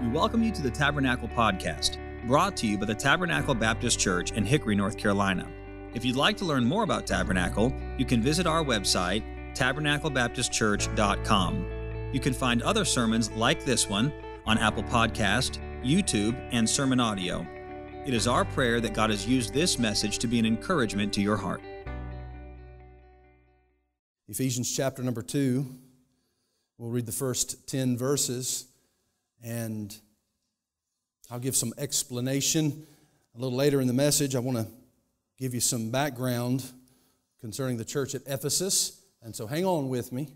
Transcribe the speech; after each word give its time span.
We 0.00 0.08
welcome 0.08 0.42
you 0.42 0.50
to 0.52 0.62
the 0.62 0.70
Tabernacle 0.70 1.28
Podcast, 1.28 1.98
brought 2.26 2.56
to 2.56 2.66
you 2.66 2.78
by 2.78 2.86
the 2.86 2.94
Tabernacle 2.94 3.54
Baptist 3.54 4.00
Church 4.00 4.32
in 4.32 4.46
Hickory, 4.46 4.74
North 4.74 4.96
Carolina. 4.96 5.46
If 5.92 6.06
you'd 6.06 6.16
like 6.16 6.38
to 6.38 6.46
learn 6.46 6.64
more 6.64 6.84
about 6.84 7.06
Tabernacle, 7.06 7.70
you 7.98 8.06
can 8.06 8.22
visit 8.22 8.46
our 8.46 8.64
website, 8.64 9.22
tabernaclebaptistchurch.com. 9.54 12.10
You 12.14 12.20
can 12.20 12.32
find 12.32 12.62
other 12.62 12.86
sermons 12.86 13.30
like 13.32 13.66
this 13.66 13.90
one 13.90 14.10
on 14.46 14.56
Apple 14.56 14.84
Podcast, 14.84 15.58
YouTube, 15.84 16.34
and 16.50 16.66
Sermon 16.66 16.98
Audio. 16.98 17.46
It 18.06 18.14
is 18.14 18.26
our 18.26 18.46
prayer 18.46 18.80
that 18.80 18.94
God 18.94 19.10
has 19.10 19.28
used 19.28 19.52
this 19.52 19.78
message 19.78 20.18
to 20.20 20.26
be 20.26 20.38
an 20.38 20.46
encouragement 20.46 21.12
to 21.12 21.20
your 21.20 21.36
heart. 21.36 21.60
Ephesians 24.28 24.74
chapter 24.74 25.02
number 25.02 25.20
2. 25.20 25.66
We'll 26.78 26.88
read 26.88 27.04
the 27.04 27.12
first 27.12 27.68
10 27.68 27.98
verses 27.98 28.69
and 29.42 29.96
I'll 31.30 31.38
give 31.38 31.56
some 31.56 31.72
explanation 31.78 32.86
a 33.34 33.38
little 33.38 33.56
later 33.56 33.80
in 33.80 33.86
the 33.86 33.92
message. 33.92 34.34
I 34.34 34.40
want 34.40 34.58
to 34.58 34.66
give 35.38 35.54
you 35.54 35.60
some 35.60 35.90
background 35.90 36.64
concerning 37.40 37.76
the 37.76 37.84
church 37.84 38.14
at 38.14 38.22
Ephesus, 38.26 39.00
and 39.22 39.34
so 39.34 39.46
hang 39.46 39.64
on 39.64 39.88
with 39.88 40.12
me. 40.12 40.28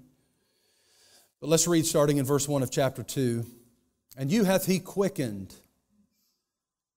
But 1.41 1.51
let's 1.51 1.67
read 1.67 1.85
starting 1.85 2.19
in 2.19 2.25
verse 2.25 2.49
1 2.49 2.63
of 2.63 2.71
chapter 2.71 3.03
2. 3.03 3.45
And 4.17 4.31
you 4.31 4.45
hath 4.45 4.67
he 4.67 4.79
quickened 4.79 5.55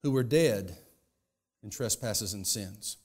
who 0.04 0.12
were 0.12 0.24
dead 0.24 0.78
in 1.64 1.70
trespasses 1.70 2.34
and 2.34 2.46
sins, 2.46 2.98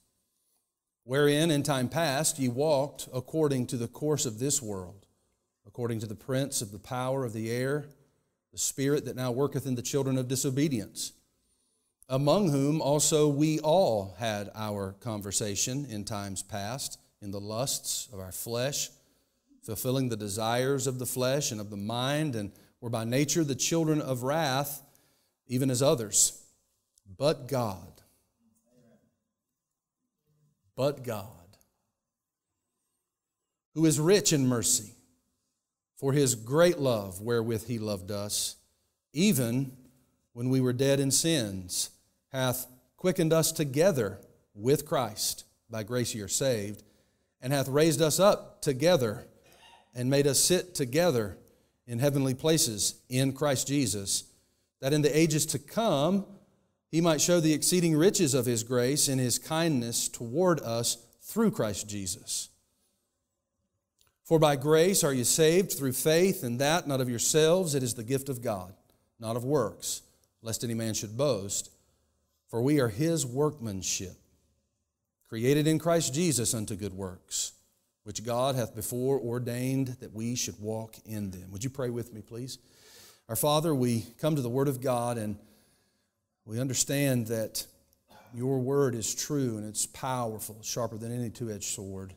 wherein 1.03 1.51
in 1.51 1.63
time 1.63 1.89
past 1.89 2.39
ye 2.39 2.47
walked 2.47 3.09
according 3.13 3.67
to 3.67 3.77
the 3.77 3.87
course 3.87 4.25
of 4.25 4.39
this 4.39 4.61
world 4.61 5.03
according 5.65 5.99
to 5.99 6.05
the 6.05 6.15
prince 6.15 6.61
of 6.61 6.71
the 6.71 6.79
power 6.79 7.25
of 7.25 7.33
the 7.33 7.49
air, 7.49 7.85
the 8.53 8.59
spirit 8.59 9.05
that 9.05 9.15
now 9.15 9.31
worketh 9.31 9.65
in 9.65 9.73
the 9.73 9.81
children 9.81 10.15
of 10.17 10.27
disobedience, 10.27 11.11
among 12.07 12.51
whom 12.51 12.81
also 12.81 13.27
we 13.27 13.59
all 13.59 14.15
had 14.19 14.51
our 14.53 14.93
conversation 14.99 15.85
in 15.89 16.05
times 16.05 16.43
past, 16.43 16.99
in 17.19 17.31
the 17.31 17.39
lusts 17.39 18.07
of 18.13 18.19
our 18.19 18.31
flesh, 18.31 18.91
fulfilling 19.63 20.07
the 20.07 20.15
desires 20.15 20.85
of 20.85 20.99
the 20.99 21.05
flesh 21.05 21.51
and 21.51 21.59
of 21.59 21.71
the 21.71 21.77
mind, 21.77 22.35
and 22.35 22.51
were 22.79 22.91
by 22.91 23.03
nature 23.03 23.43
the 23.43 23.55
children 23.55 23.99
of 23.99 24.21
wrath, 24.21 24.83
even 25.47 25.71
as 25.71 25.81
others. 25.81 26.39
But 27.17 27.47
God, 27.47 28.01
but 30.75 31.03
God, 31.03 31.27
who 33.73 33.87
is 33.87 33.99
rich 33.99 34.31
in 34.31 34.45
mercy, 34.45 34.93
for 35.95 36.13
his 36.13 36.35
great 36.35 36.79
love 36.79 37.21
wherewith 37.21 37.67
he 37.67 37.79
loved 37.79 38.11
us, 38.11 38.55
even 39.13 39.71
when 40.33 40.49
we 40.49 40.59
were 40.59 40.73
dead 40.73 40.99
in 40.99 41.11
sins, 41.11 41.91
hath 42.31 42.67
quickened 42.97 43.31
us 43.31 43.51
together 43.51 44.19
with 44.53 44.85
Christ. 44.85 45.45
By 45.69 45.83
grace 45.83 46.13
ye 46.13 46.21
are 46.21 46.27
saved, 46.27 46.83
and 47.41 47.53
hath 47.53 47.67
raised 47.67 48.01
us 48.01 48.19
up 48.19 48.61
together 48.61 49.27
and 49.95 50.09
made 50.09 50.27
us 50.27 50.39
sit 50.39 50.75
together 50.75 51.37
in 51.85 51.99
heavenly 51.99 52.33
places 52.33 53.01
in 53.09 53.33
Christ 53.33 53.67
Jesus, 53.67 54.23
that 54.81 54.93
in 54.93 55.01
the 55.01 55.17
ages 55.17 55.45
to 55.47 55.59
come 55.59 56.25
he 56.89 57.01
might 57.01 57.21
show 57.21 57.39
the 57.39 57.53
exceeding 57.53 57.95
riches 57.95 58.33
of 58.33 58.45
his 58.45 58.63
grace 58.63 59.09
in 59.09 59.17
his 59.19 59.39
kindness 59.39 60.07
toward 60.07 60.59
us 60.61 60.97
through 61.21 61.51
Christ 61.51 61.89
Jesus. 61.89 62.49
For 64.23 64.39
by 64.39 64.55
grace 64.55 65.03
are 65.03 65.13
you 65.13 65.25
saved 65.25 65.73
through 65.73 65.93
faith, 65.93 66.43
and 66.43 66.59
that 66.59 66.87
not 66.87 67.01
of 67.01 67.09
yourselves, 67.09 67.75
it 67.75 67.83
is 67.83 67.93
the 67.93 68.03
gift 68.03 68.29
of 68.29 68.41
God, 68.41 68.73
not 69.19 69.35
of 69.35 69.43
works, 69.43 70.01
lest 70.41 70.63
any 70.63 70.73
man 70.73 70.93
should 70.93 71.17
boast. 71.17 71.69
For 72.47 72.61
we 72.61 72.79
are 72.79 72.87
his 72.87 73.25
workmanship, 73.25 74.15
created 75.27 75.67
in 75.67 75.77
Christ 75.77 76.13
Jesus 76.13 76.53
unto 76.53 76.75
good 76.75 76.93
works, 76.93 77.51
which 78.03 78.23
God 78.23 78.55
hath 78.55 78.75
before 78.75 79.19
ordained 79.19 79.97
that 79.99 80.13
we 80.13 80.35
should 80.35 80.59
walk 80.59 80.95
in 81.05 81.31
them. 81.31 81.51
Would 81.51 81.63
you 81.63 81.69
pray 81.69 81.89
with 81.89 82.13
me, 82.13 82.21
please? 82.21 82.59
Our 83.27 83.35
Father, 83.35 83.75
we 83.75 84.05
come 84.19 84.35
to 84.35 84.41
the 84.41 84.49
Word 84.49 84.67
of 84.67 84.81
God 84.81 85.17
and 85.17 85.37
we 86.45 86.59
understand 86.59 87.27
that 87.27 87.65
your 88.33 88.59
Word 88.59 88.95
is 88.95 89.13
true 89.13 89.57
and 89.57 89.67
it's 89.67 89.85
powerful, 89.85 90.57
sharper 90.61 90.97
than 90.97 91.11
any 91.11 91.29
two 91.29 91.51
edged 91.51 91.73
sword. 91.73 92.13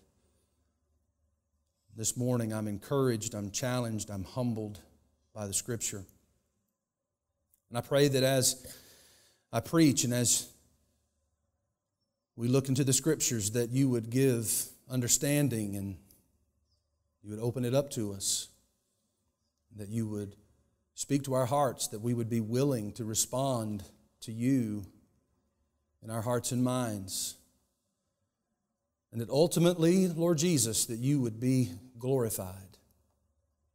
This 1.98 2.14
morning, 2.14 2.52
I'm 2.52 2.68
encouraged, 2.68 3.34
I'm 3.34 3.50
challenged, 3.50 4.10
I'm 4.10 4.24
humbled 4.24 4.80
by 5.32 5.46
the 5.46 5.54
Scripture. 5.54 6.04
And 7.70 7.78
I 7.78 7.80
pray 7.80 8.08
that 8.08 8.22
as 8.22 8.66
I 9.50 9.60
preach 9.60 10.04
and 10.04 10.12
as 10.12 10.46
we 12.36 12.48
look 12.48 12.68
into 12.68 12.84
the 12.84 12.92
Scriptures, 12.92 13.52
that 13.52 13.70
you 13.70 13.88
would 13.88 14.10
give 14.10 14.52
understanding 14.90 15.74
and 15.74 15.96
you 17.22 17.30
would 17.30 17.40
open 17.40 17.64
it 17.64 17.72
up 17.72 17.88
to 17.92 18.12
us, 18.12 18.48
that 19.76 19.88
you 19.88 20.06
would 20.06 20.36
speak 20.92 21.22
to 21.22 21.32
our 21.32 21.46
hearts, 21.46 21.88
that 21.88 22.02
we 22.02 22.12
would 22.12 22.28
be 22.28 22.42
willing 22.42 22.92
to 22.92 23.06
respond 23.06 23.82
to 24.20 24.32
you 24.32 24.84
in 26.02 26.10
our 26.10 26.20
hearts 26.20 26.52
and 26.52 26.62
minds. 26.62 27.36
And 29.12 29.22
that 29.22 29.30
ultimately, 29.30 30.08
Lord 30.08 30.36
Jesus, 30.36 30.84
that 30.84 30.98
you 30.98 31.22
would 31.22 31.40
be 31.40 31.70
glorified 31.98 32.78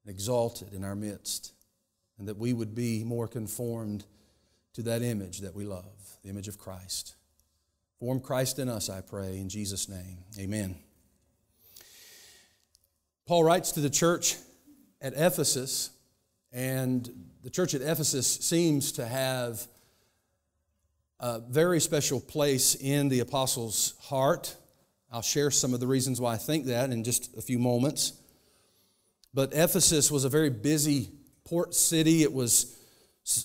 and 0.03 0.13
exalted 0.13 0.73
in 0.73 0.83
our 0.83 0.95
midst, 0.95 1.53
and 2.17 2.27
that 2.27 2.37
we 2.37 2.53
would 2.53 2.75
be 2.75 3.03
more 3.03 3.27
conformed 3.27 4.05
to 4.73 4.81
that 4.83 5.01
image 5.01 5.39
that 5.39 5.55
we 5.55 5.65
love, 5.65 6.17
the 6.23 6.29
image 6.29 6.47
of 6.47 6.57
Christ. 6.57 7.15
Form 7.99 8.19
Christ 8.19 8.57
in 8.57 8.69
us, 8.69 8.89
I 8.89 9.01
pray, 9.01 9.37
in 9.37 9.49
Jesus' 9.49 9.87
name. 9.87 10.19
Amen. 10.39 10.75
Paul 13.27 13.43
writes 13.43 13.71
to 13.73 13.79
the 13.79 13.89
church 13.89 14.37
at 15.01 15.13
Ephesus, 15.13 15.91
and 16.51 17.09
the 17.43 17.49
church 17.49 17.73
at 17.73 17.81
Ephesus 17.81 18.27
seems 18.27 18.91
to 18.93 19.05
have 19.05 19.67
a 21.19 21.39
very 21.39 21.79
special 21.79 22.19
place 22.19 22.75
in 22.75 23.09
the 23.09 23.19
apostles' 23.19 23.93
heart. 24.01 24.55
I'll 25.11 25.21
share 25.21 25.51
some 25.51 25.73
of 25.73 25.81
the 25.81 25.87
reasons 25.87 26.21
why 26.21 26.33
I 26.33 26.37
think 26.37 26.65
that 26.67 26.89
in 26.89 27.03
just 27.03 27.35
a 27.37 27.41
few 27.41 27.59
moments. 27.59 28.13
But 29.33 29.53
Ephesus 29.53 30.09
was 30.09 30.23
a 30.23 30.29
very 30.29 30.49
busy 30.49 31.09
port 31.43 31.75
city. 31.75 32.23
It 32.23 32.31
was 32.31 32.77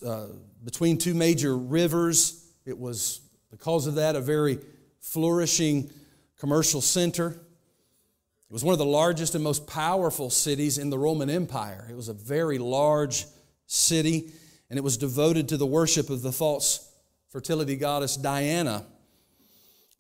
uh, 0.07 0.27
between 0.65 0.97
two 0.97 1.13
major 1.15 1.57
rivers. 1.57 2.53
It 2.65 2.79
was, 2.79 3.21
because 3.51 3.89
of 3.89 3.97
that, 3.97 4.15
a 4.15 4.21
very 4.21 4.61
flourishing 5.01 5.91
commercial 6.39 6.81
center. 6.81 7.31
It 7.31 8.53
was 8.53 8.63
one 8.63 8.73
of 8.73 8.79
the 8.79 8.85
largest 8.85 9.35
and 9.35 9.43
most 9.43 9.67
powerful 9.67 10.31
cities 10.31 10.79
in 10.79 10.91
the 10.91 10.99
Roman 10.99 11.29
Empire. 11.29 11.89
It 11.91 11.97
was 11.97 12.09
a 12.09 12.15
very 12.15 12.59
large 12.59 13.27
city, 13.67 14.31
and 14.71 14.79
it 14.79 14.83
was 14.83 14.97
devoted 14.97 15.49
to 15.49 15.57
the 15.57 15.67
worship 15.67 16.11
of 16.11 16.23
the 16.23 16.31
false 16.31 16.89
fertility 17.29 17.75
goddess 17.75 18.17
Diana. 18.17 18.87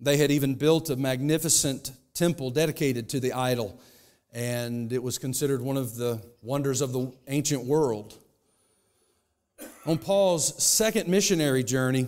They 0.00 0.16
had 0.16 0.30
even 0.30 0.54
built 0.54 0.90
a 0.90 0.96
magnificent 0.96 1.92
temple 2.14 2.50
dedicated 2.50 3.08
to 3.10 3.20
the 3.20 3.32
idol 3.32 3.80
and 4.36 4.92
it 4.92 5.02
was 5.02 5.16
considered 5.16 5.62
one 5.62 5.78
of 5.78 5.96
the 5.96 6.20
wonders 6.42 6.82
of 6.82 6.92
the 6.92 7.10
ancient 7.26 7.64
world. 7.64 8.14
On 9.86 9.96
Paul's 9.96 10.62
second 10.62 11.08
missionary 11.08 11.64
journey, 11.64 12.06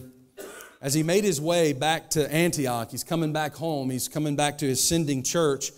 as 0.83 0.93
he 0.93 1.03
made 1.03 1.25
his 1.25 1.41
way 1.41 1.73
back 1.73 2.11
to 2.11 2.31
Antioch, 2.31 2.91
he's 2.91 3.03
coming 3.03 3.33
back 3.33 3.55
home, 3.55 3.89
he's 3.89 4.09
coming 4.09 4.37
back 4.37 4.59
to 4.59 4.67
his 4.67 4.87
sending 4.87 5.23
church. 5.23 5.73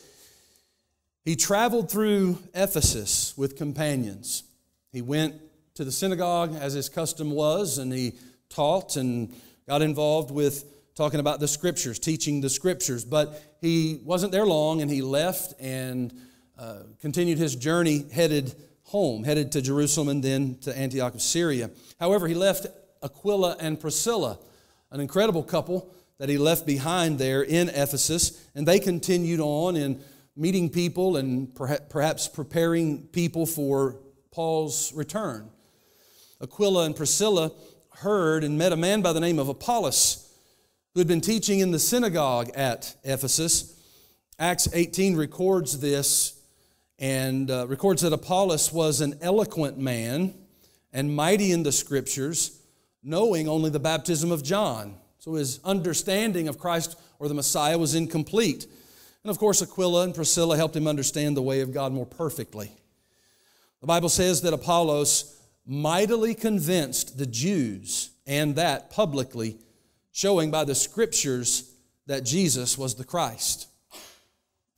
He 1.25 1.37
traveled 1.37 1.89
through 1.89 2.39
Ephesus 2.53 3.33
with 3.37 3.57
companions. 3.57 4.43
He 4.91 5.03
went 5.03 5.37
to 5.75 5.85
the 5.85 5.93
synagogue 5.93 6.57
as 6.57 6.73
his 6.73 6.89
custom 6.89 7.31
was, 7.31 7.79
and 7.79 7.93
he 7.93 8.15
taught 8.49 8.97
and 8.97 9.33
got 9.69 9.83
involved 9.83 10.33
with 10.33 10.65
talking 10.95 11.21
about 11.21 11.41
the 11.41 11.49
scriptures, 11.49 11.99
teaching 11.99 12.41
the 12.41 12.51
scriptures. 12.51 13.05
But 13.05 13.43
he 13.61 14.01
wasn't 14.05 14.33
there 14.33 14.47
long, 14.47 14.83
and 14.83 14.91
he 14.91 15.03
left 15.03 15.55
and 15.61 16.13
uh, 16.59 16.83
continued 17.01 17.39
his 17.39 17.57
journey 17.57 18.07
headed 18.13 18.55
home, 18.85 19.25
headed 19.25 19.53
to 19.53 19.63
Jerusalem 19.63 20.09
and 20.09 20.23
then 20.23 20.57
to 20.63 20.77
Antioch 20.77 21.15
of 21.15 21.23
Syria. 21.23 21.71
However, 21.99 22.27
he 22.27 22.35
left 22.35 22.67
Aquila 23.03 23.57
and 23.61 23.81
Priscilla, 23.81 24.39
an 24.91 25.01
incredible 25.01 25.43
couple 25.43 25.95
that 26.19 26.29
he 26.29 26.37
left 26.37 26.67
behind 26.67 27.19
there 27.19 27.43
in 27.43 27.69
Ephesus, 27.69 28.47
and 28.55 28.67
they 28.67 28.79
continued 28.79 29.41
on 29.41 29.77
in 29.77 30.03
meeting 30.37 30.69
people 30.69 31.17
and 31.17 31.55
perhaps 31.55 32.29
preparing 32.29 33.07
people 33.07 33.47
for 33.47 33.97
Paul's 34.31 34.93
return. 34.93 35.51
Aquila 36.43 36.85
and 36.85 36.97
Priscilla 36.97 37.53
heard 37.97 38.45
and 38.45 38.59
met 38.59 38.73
a 38.73 38.77
man 38.77 39.03
by 39.03 39.13
the 39.13 39.21
name 39.21 39.39
of 39.39 39.49
Apollos 39.49 40.30
who 40.95 41.01
had 41.01 41.09
been 41.09 41.21
teaching 41.21 41.61
in 41.61 41.71
the 41.71 41.79
synagogue 41.79 42.51
at 42.55 42.97
Ephesus. 43.05 43.81
Acts 44.39 44.69
18 44.73 45.17
records 45.17 45.79
this 45.79 46.41
and 46.99 47.51
uh, 47.51 47.67
records 47.69 48.03
that 48.03 48.13
Apollos 48.13 48.73
was 48.73 49.01
an 49.01 49.19
eloquent 49.21 49.79
man 49.79 50.35
and 50.93 51.15
mighty 51.15 51.53
in 51.53 51.63
the 51.63 51.73
scriptures, 51.73 52.61
knowing 53.03 53.49
only 53.49 53.71
the 53.71 53.81
baptism 53.81 54.33
of 54.33 54.43
John. 54.43 54.97
So 55.19 55.35
his 55.35 55.61
understanding 55.65 56.49
of 56.49 56.59
Christ 56.59 57.01
or 57.19 57.29
the 57.29 57.35
Messiah 57.35 57.79
was 57.79 57.95
incomplete. 57.95 58.67
And 59.23 59.31
of 59.31 59.39
course, 59.39 59.63
Aquila 59.63 60.05
and 60.05 60.15
Priscilla 60.15 60.57
helped 60.57 60.75
him 60.75 60.87
understand 60.87 61.37
the 61.37 61.43
way 61.43 61.61
of 61.61 61.73
God 61.73 61.93
more 61.93 62.07
perfectly. 62.07 62.73
The 63.81 63.87
Bible 63.87 64.09
says 64.09 64.43
that 64.43 64.53
Apollos 64.53 65.37
mightily 65.67 66.35
convinced 66.35 67.17
the 67.17 67.27
Jews, 67.27 68.11
and 68.27 68.57
that 68.57 68.91
publicly, 68.91 69.59
showing 70.13 70.51
by 70.51 70.65
the 70.65 70.75
scriptures 70.75 71.73
that 72.07 72.25
Jesus 72.25 72.77
was 72.77 72.95
the 72.95 73.05
Christ. 73.05 73.69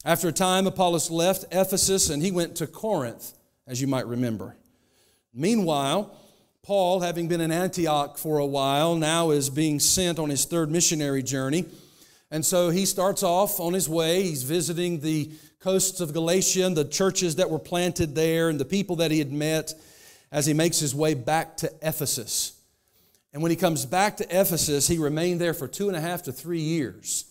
After 0.04 0.28
a 0.28 0.32
time, 0.32 0.66
Apollos 0.66 1.10
left 1.10 1.44
Ephesus 1.52 2.10
and 2.10 2.22
he 2.22 2.30
went 2.30 2.56
to 2.56 2.66
Corinth, 2.66 3.32
as 3.66 3.80
you 3.80 3.86
might 3.86 4.06
remember. 4.06 4.56
Meanwhile, 5.32 6.14
Paul, 6.62 7.00
having 7.00 7.28
been 7.28 7.40
in 7.40 7.50
Antioch 7.50 8.18
for 8.18 8.38
a 8.38 8.46
while, 8.46 8.94
now 8.94 9.30
is 9.30 9.48
being 9.48 9.80
sent 9.80 10.18
on 10.18 10.30
his 10.30 10.44
third 10.44 10.70
missionary 10.70 11.22
journey. 11.22 11.64
And 12.30 12.44
so 12.44 12.70
he 12.70 12.86
starts 12.86 13.22
off 13.22 13.60
on 13.60 13.72
his 13.72 13.88
way. 13.88 14.22
He's 14.22 14.42
visiting 14.42 15.00
the 15.00 15.30
coasts 15.60 16.00
of 16.00 16.12
Galatia 16.12 16.66
and 16.66 16.76
the 16.76 16.84
churches 16.84 17.36
that 17.36 17.50
were 17.50 17.58
planted 17.58 18.14
there 18.14 18.48
and 18.48 18.58
the 18.58 18.64
people 18.64 18.96
that 18.96 19.10
he 19.10 19.18
had 19.18 19.32
met 19.32 19.74
as 20.30 20.46
he 20.46 20.54
makes 20.54 20.78
his 20.78 20.94
way 20.94 21.14
back 21.14 21.56
to 21.58 21.72
Ephesus. 21.82 22.52
And 23.32 23.42
when 23.42 23.50
he 23.50 23.56
comes 23.56 23.86
back 23.86 24.18
to 24.18 24.24
Ephesus, 24.24 24.88
he 24.88 24.98
remained 24.98 25.40
there 25.40 25.54
for 25.54 25.66
two 25.66 25.88
and 25.88 25.96
a 25.96 26.00
half 26.00 26.22
to 26.24 26.32
three 26.32 26.60
years. 26.60 27.24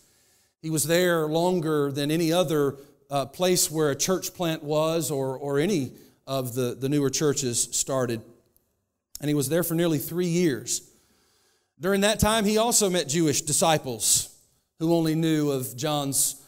He 0.62 0.70
was 0.70 0.84
there 0.86 1.28
longer 1.28 1.92
than 1.92 2.12
any 2.12 2.34
other 2.34 2.78
uh, 3.10 3.26
place 3.26 3.70
where 3.70 3.92
a 3.92 3.96
church 3.96 4.34
plant 4.34 4.64
was 4.64 5.12
or, 5.12 5.38
or 5.38 5.60
any 5.60 5.92
of 6.26 6.54
the, 6.54 6.76
the 6.80 6.90
newer 6.90 7.10
churches 7.10 7.70
started. 7.72 8.22
And 9.20 9.28
he 9.28 9.34
was 9.34 9.50
there 9.50 9.64
for 9.64 9.76
nearly 9.76 10.00
three 10.00 10.28
years. 10.28 10.82
During 11.80 12.02
that 12.02 12.20
time, 12.20 12.46
he 12.46 12.58
also 12.58 12.90
met 12.90 13.08
Jewish 13.08 13.42
disciples 13.42 14.36
who 14.80 14.94
only 14.94 15.14
knew 15.14 15.52
of 15.52 15.76
John's 15.76 16.42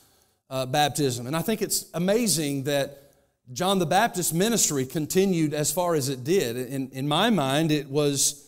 uh, 0.49 0.65
baptism. 0.65 1.27
And 1.27 1.35
I 1.35 1.41
think 1.41 1.61
it's 1.61 1.89
amazing 1.93 2.63
that 2.63 3.11
John 3.51 3.77
the 3.77 3.85
Baptist 3.85 4.33
ministry 4.33 4.85
continued 4.85 5.53
as 5.53 5.71
far 5.71 5.95
as 5.95 6.09
it 6.09 6.23
did. 6.23 6.55
In, 6.55 6.89
in 6.91 7.07
my 7.07 7.29
mind, 7.29 7.71
it 7.71 7.89
was 7.89 8.42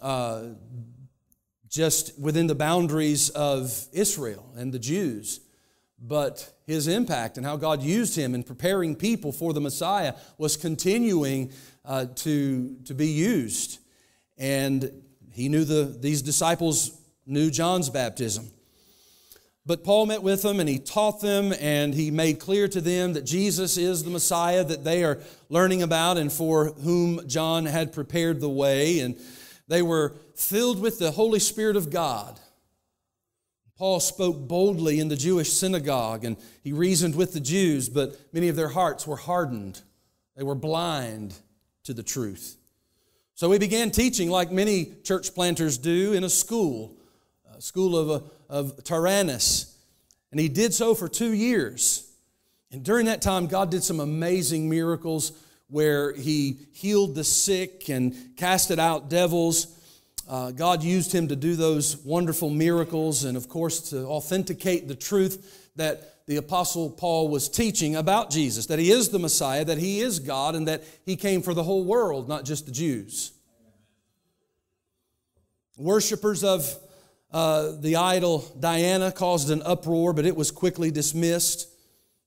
uh, 0.00 0.42
just 1.68 2.18
within 2.18 2.46
the 2.46 2.54
boundaries 2.54 3.30
of 3.30 3.86
Israel 3.92 4.52
and 4.56 4.72
the 4.72 4.78
Jews. 4.78 5.40
But 6.00 6.52
his 6.66 6.86
impact 6.86 7.36
and 7.36 7.46
how 7.46 7.56
God 7.56 7.82
used 7.82 8.16
him 8.16 8.34
in 8.34 8.42
preparing 8.42 8.94
people 8.94 9.32
for 9.32 9.52
the 9.52 9.60
Messiah 9.60 10.14
was 10.38 10.56
continuing 10.56 11.52
uh, 11.84 12.06
to, 12.16 12.76
to 12.84 12.94
be 12.94 13.08
used. 13.08 13.78
And 14.38 14.90
he 15.32 15.48
knew 15.48 15.64
the, 15.64 15.96
these 15.98 16.22
disciples 16.22 17.00
knew 17.26 17.50
John's 17.50 17.90
baptism. 17.90 18.50
But 19.66 19.82
Paul 19.82 20.06
met 20.06 20.22
with 20.22 20.42
them 20.42 20.60
and 20.60 20.68
he 20.68 20.78
taught 20.78 21.22
them 21.22 21.54
and 21.58 21.94
he 21.94 22.10
made 22.10 22.38
clear 22.38 22.68
to 22.68 22.82
them 22.82 23.14
that 23.14 23.24
Jesus 23.24 23.78
is 23.78 24.04
the 24.04 24.10
Messiah 24.10 24.62
that 24.62 24.84
they 24.84 25.02
are 25.04 25.20
learning 25.48 25.82
about 25.82 26.18
and 26.18 26.30
for 26.30 26.66
whom 26.66 27.26
John 27.26 27.64
had 27.64 27.92
prepared 27.92 28.40
the 28.40 28.48
way. 28.48 29.00
And 29.00 29.18
they 29.68 29.82
were 29.82 30.14
filled 30.34 30.80
with 30.80 30.98
the 30.98 31.12
Holy 31.12 31.38
Spirit 31.38 31.76
of 31.76 31.90
God. 31.90 32.38
Paul 33.76 33.98
spoke 33.98 34.46
boldly 34.46 35.00
in 35.00 35.08
the 35.08 35.16
Jewish 35.16 35.52
synagogue 35.52 36.24
and 36.24 36.36
he 36.62 36.72
reasoned 36.72 37.16
with 37.16 37.32
the 37.32 37.40
Jews, 37.40 37.88
but 37.88 38.18
many 38.32 38.48
of 38.48 38.56
their 38.56 38.68
hearts 38.68 39.06
were 39.06 39.16
hardened. 39.16 39.80
They 40.36 40.44
were 40.44 40.54
blind 40.54 41.34
to 41.84 41.92
the 41.92 42.02
truth. 42.02 42.56
So 43.34 43.50
he 43.50 43.58
began 43.58 43.90
teaching 43.90 44.30
like 44.30 44.52
many 44.52 44.92
church 45.02 45.34
planters 45.34 45.76
do 45.76 46.12
in 46.12 46.22
a 46.22 46.28
school, 46.28 46.96
a 47.56 47.60
school 47.60 47.96
of, 47.96 48.30
of 48.48 48.84
Tyrannus. 48.84 49.76
And 50.30 50.38
he 50.38 50.48
did 50.48 50.72
so 50.72 50.94
for 50.94 51.08
two 51.08 51.32
years. 51.32 52.10
And 52.70 52.84
during 52.84 53.06
that 53.06 53.22
time, 53.22 53.46
God 53.46 53.70
did 53.70 53.82
some 53.82 53.98
amazing 53.98 54.68
miracles 54.68 55.32
where 55.74 56.12
he 56.12 56.56
healed 56.70 57.16
the 57.16 57.24
sick 57.24 57.88
and 57.88 58.14
casted 58.36 58.78
out 58.78 59.10
devils. 59.10 59.76
Uh, 60.28 60.52
God 60.52 60.84
used 60.84 61.12
him 61.12 61.26
to 61.26 61.34
do 61.34 61.56
those 61.56 61.96
wonderful 62.04 62.48
miracles 62.48 63.24
and, 63.24 63.36
of 63.36 63.48
course, 63.48 63.90
to 63.90 64.06
authenticate 64.06 64.86
the 64.86 64.94
truth 64.94 65.72
that 65.74 66.24
the 66.28 66.36
Apostle 66.36 66.90
Paul 66.90 67.28
was 67.28 67.48
teaching 67.48 67.96
about 67.96 68.30
Jesus 68.30 68.66
that 68.66 68.78
he 68.78 68.92
is 68.92 69.08
the 69.08 69.18
Messiah, 69.18 69.64
that 69.64 69.78
he 69.78 69.98
is 69.98 70.20
God, 70.20 70.54
and 70.54 70.68
that 70.68 70.84
he 71.04 71.16
came 71.16 71.42
for 71.42 71.54
the 71.54 71.64
whole 71.64 71.82
world, 71.82 72.28
not 72.28 72.44
just 72.44 72.66
the 72.66 72.72
Jews. 72.72 73.32
Worshippers 75.76 76.44
of 76.44 76.72
uh, 77.32 77.72
the 77.80 77.96
idol 77.96 78.44
Diana 78.60 79.10
caused 79.10 79.50
an 79.50 79.60
uproar, 79.62 80.12
but 80.12 80.24
it 80.24 80.36
was 80.36 80.52
quickly 80.52 80.92
dismissed. 80.92 81.68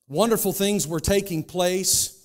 Wonderful 0.10 0.52
things 0.52 0.86
were 0.86 1.00
taking 1.00 1.46
place 1.46 2.17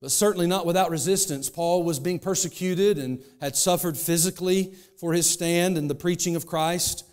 but 0.00 0.10
certainly 0.10 0.46
not 0.46 0.66
without 0.66 0.90
resistance. 0.90 1.50
Paul 1.50 1.82
was 1.82 1.98
being 1.98 2.18
persecuted 2.18 2.98
and 2.98 3.22
had 3.40 3.56
suffered 3.56 3.96
physically 3.96 4.74
for 5.00 5.12
his 5.12 5.28
stand 5.28 5.76
in 5.76 5.88
the 5.88 5.94
preaching 5.94 6.36
of 6.36 6.46
Christ. 6.46 7.04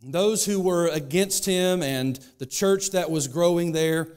Those 0.00 0.44
who 0.44 0.60
were 0.60 0.88
against 0.88 1.44
him 1.44 1.82
and 1.82 2.18
the 2.38 2.46
church 2.46 2.92
that 2.92 3.10
was 3.10 3.26
growing 3.26 3.72
there 3.72 4.08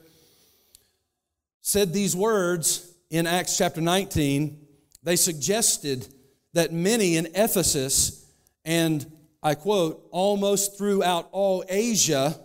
said 1.62 1.92
these 1.92 2.16
words 2.16 2.94
in 3.10 3.26
Acts 3.26 3.58
chapter 3.58 3.82
19. 3.82 4.60
They 5.04 5.16
suggested 5.16 6.08
that 6.54 6.72
many 6.72 7.18
in 7.18 7.28
Ephesus 7.34 8.26
and 8.64 9.12
I 9.44 9.56
quote, 9.56 10.08
almost 10.12 10.78
throughout 10.78 11.28
all 11.32 11.64
Asia 11.68 12.40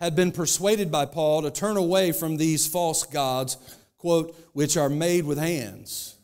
had 0.00 0.16
been 0.16 0.32
persuaded 0.32 0.90
by 0.90 1.06
Paul 1.06 1.42
to 1.42 1.50
turn 1.50 1.76
away 1.76 2.10
from 2.10 2.36
these 2.36 2.66
false 2.66 3.04
gods 3.04 3.56
quote, 3.98 4.34
which 4.52 4.76
are 4.76 4.88
made 4.88 5.24
with 5.24 5.38
hands. 5.38 6.16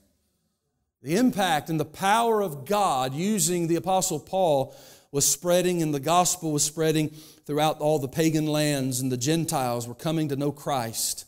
The 1.02 1.16
impact 1.16 1.68
and 1.68 1.78
the 1.78 1.84
power 1.84 2.40
of 2.40 2.64
God 2.64 3.12
using 3.12 3.66
the 3.66 3.76
Apostle 3.76 4.18
Paul 4.18 4.74
was 5.12 5.30
spreading, 5.30 5.82
and 5.82 5.92
the 5.92 6.00
gospel 6.00 6.50
was 6.50 6.62
spreading 6.62 7.10
throughout 7.44 7.80
all 7.80 7.98
the 7.98 8.08
pagan 8.08 8.46
lands, 8.46 9.00
and 9.00 9.12
the 9.12 9.16
Gentiles 9.16 9.86
were 9.86 9.94
coming 9.94 10.30
to 10.30 10.36
know 10.36 10.50
Christ. 10.50 11.26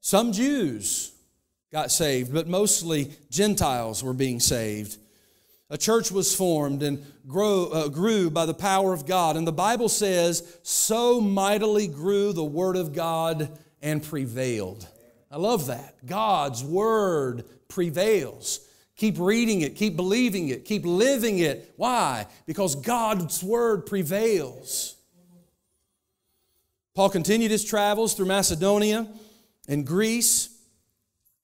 Some 0.00 0.32
Jews 0.32 1.12
got 1.72 1.90
saved, 1.90 2.32
but 2.32 2.46
mostly 2.46 3.10
Gentiles 3.30 4.04
were 4.04 4.12
being 4.12 4.38
saved. 4.38 4.96
A 5.70 5.76
church 5.76 6.12
was 6.12 6.36
formed 6.36 6.82
and 6.82 7.04
grow, 7.26 7.66
uh, 7.66 7.88
grew 7.88 8.30
by 8.30 8.46
the 8.46 8.54
power 8.54 8.92
of 8.92 9.06
God. 9.06 9.36
And 9.36 9.46
the 9.46 9.52
Bible 9.52 9.88
says, 9.88 10.58
so 10.62 11.20
mightily 11.20 11.88
grew 11.88 12.32
the 12.32 12.44
Word 12.44 12.76
of 12.76 12.92
God 12.92 13.58
and 13.84 14.02
prevailed. 14.02 14.88
I 15.30 15.36
love 15.36 15.66
that. 15.66 15.94
God's 16.04 16.64
Word 16.64 17.44
prevails. 17.68 18.60
Keep 18.96 19.18
reading 19.18 19.60
it, 19.60 19.76
keep 19.76 19.94
believing 19.94 20.48
it, 20.48 20.64
keep 20.64 20.84
living 20.84 21.38
it. 21.38 21.74
Why? 21.76 22.26
Because 22.46 22.74
God's 22.76 23.42
Word 23.42 23.86
prevails. 23.86 24.96
Paul 26.94 27.10
continued 27.10 27.50
his 27.50 27.64
travels 27.64 28.14
through 28.14 28.26
Macedonia 28.26 29.06
and 29.68 29.86
Greece, 29.86 30.48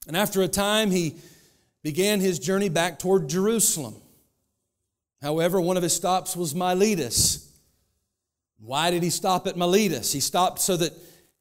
and 0.06 0.16
after 0.16 0.42
a 0.42 0.48
time, 0.48 0.90
he 0.90 1.16
began 1.82 2.20
his 2.20 2.38
journey 2.38 2.68
back 2.68 2.98
toward 2.98 3.28
Jerusalem. 3.28 3.96
However, 5.20 5.60
one 5.60 5.76
of 5.76 5.82
his 5.82 5.94
stops 5.94 6.36
was 6.36 6.54
Miletus. 6.54 7.50
Why 8.60 8.90
did 8.90 9.02
he 9.02 9.10
stop 9.10 9.46
at 9.46 9.56
Miletus? 9.56 10.12
He 10.12 10.20
stopped 10.20 10.60
so 10.60 10.76
that 10.76 10.92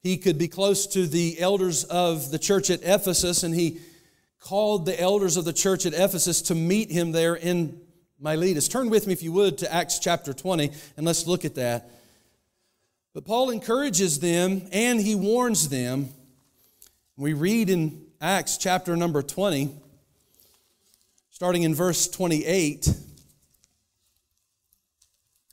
he 0.01 0.17
could 0.17 0.37
be 0.37 0.47
close 0.47 0.87
to 0.87 1.07
the 1.07 1.39
elders 1.39 1.83
of 1.83 2.31
the 2.31 2.39
church 2.39 2.69
at 2.69 2.81
Ephesus, 2.83 3.43
and 3.43 3.53
he 3.53 3.79
called 4.39 4.85
the 4.85 4.99
elders 4.99 5.37
of 5.37 5.45
the 5.45 5.53
church 5.53 5.85
at 5.85 5.93
Ephesus 5.93 6.41
to 6.43 6.55
meet 6.55 6.89
him 6.89 7.11
there 7.11 7.35
in 7.35 7.79
Miletus. 8.19 8.67
Turn 8.67 8.89
with 8.89 9.07
me, 9.07 9.13
if 9.13 9.23
you 9.23 9.31
would, 9.31 9.57
to 9.59 9.73
Acts 9.73 9.99
chapter 9.99 10.33
20, 10.33 10.71
and 10.97 11.05
let's 11.05 11.27
look 11.27 11.45
at 11.45 11.55
that. 11.55 11.91
But 13.13 13.25
Paul 13.25 13.49
encourages 13.49 14.19
them 14.19 14.67
and 14.71 14.99
he 14.99 15.15
warns 15.15 15.69
them. 15.69 16.09
We 17.17 17.33
read 17.33 17.69
in 17.69 18.05
Acts 18.21 18.57
chapter 18.57 18.95
number 18.95 19.21
20, 19.21 19.69
starting 21.31 21.63
in 21.63 21.75
verse 21.75 22.07
28. 22.07 22.87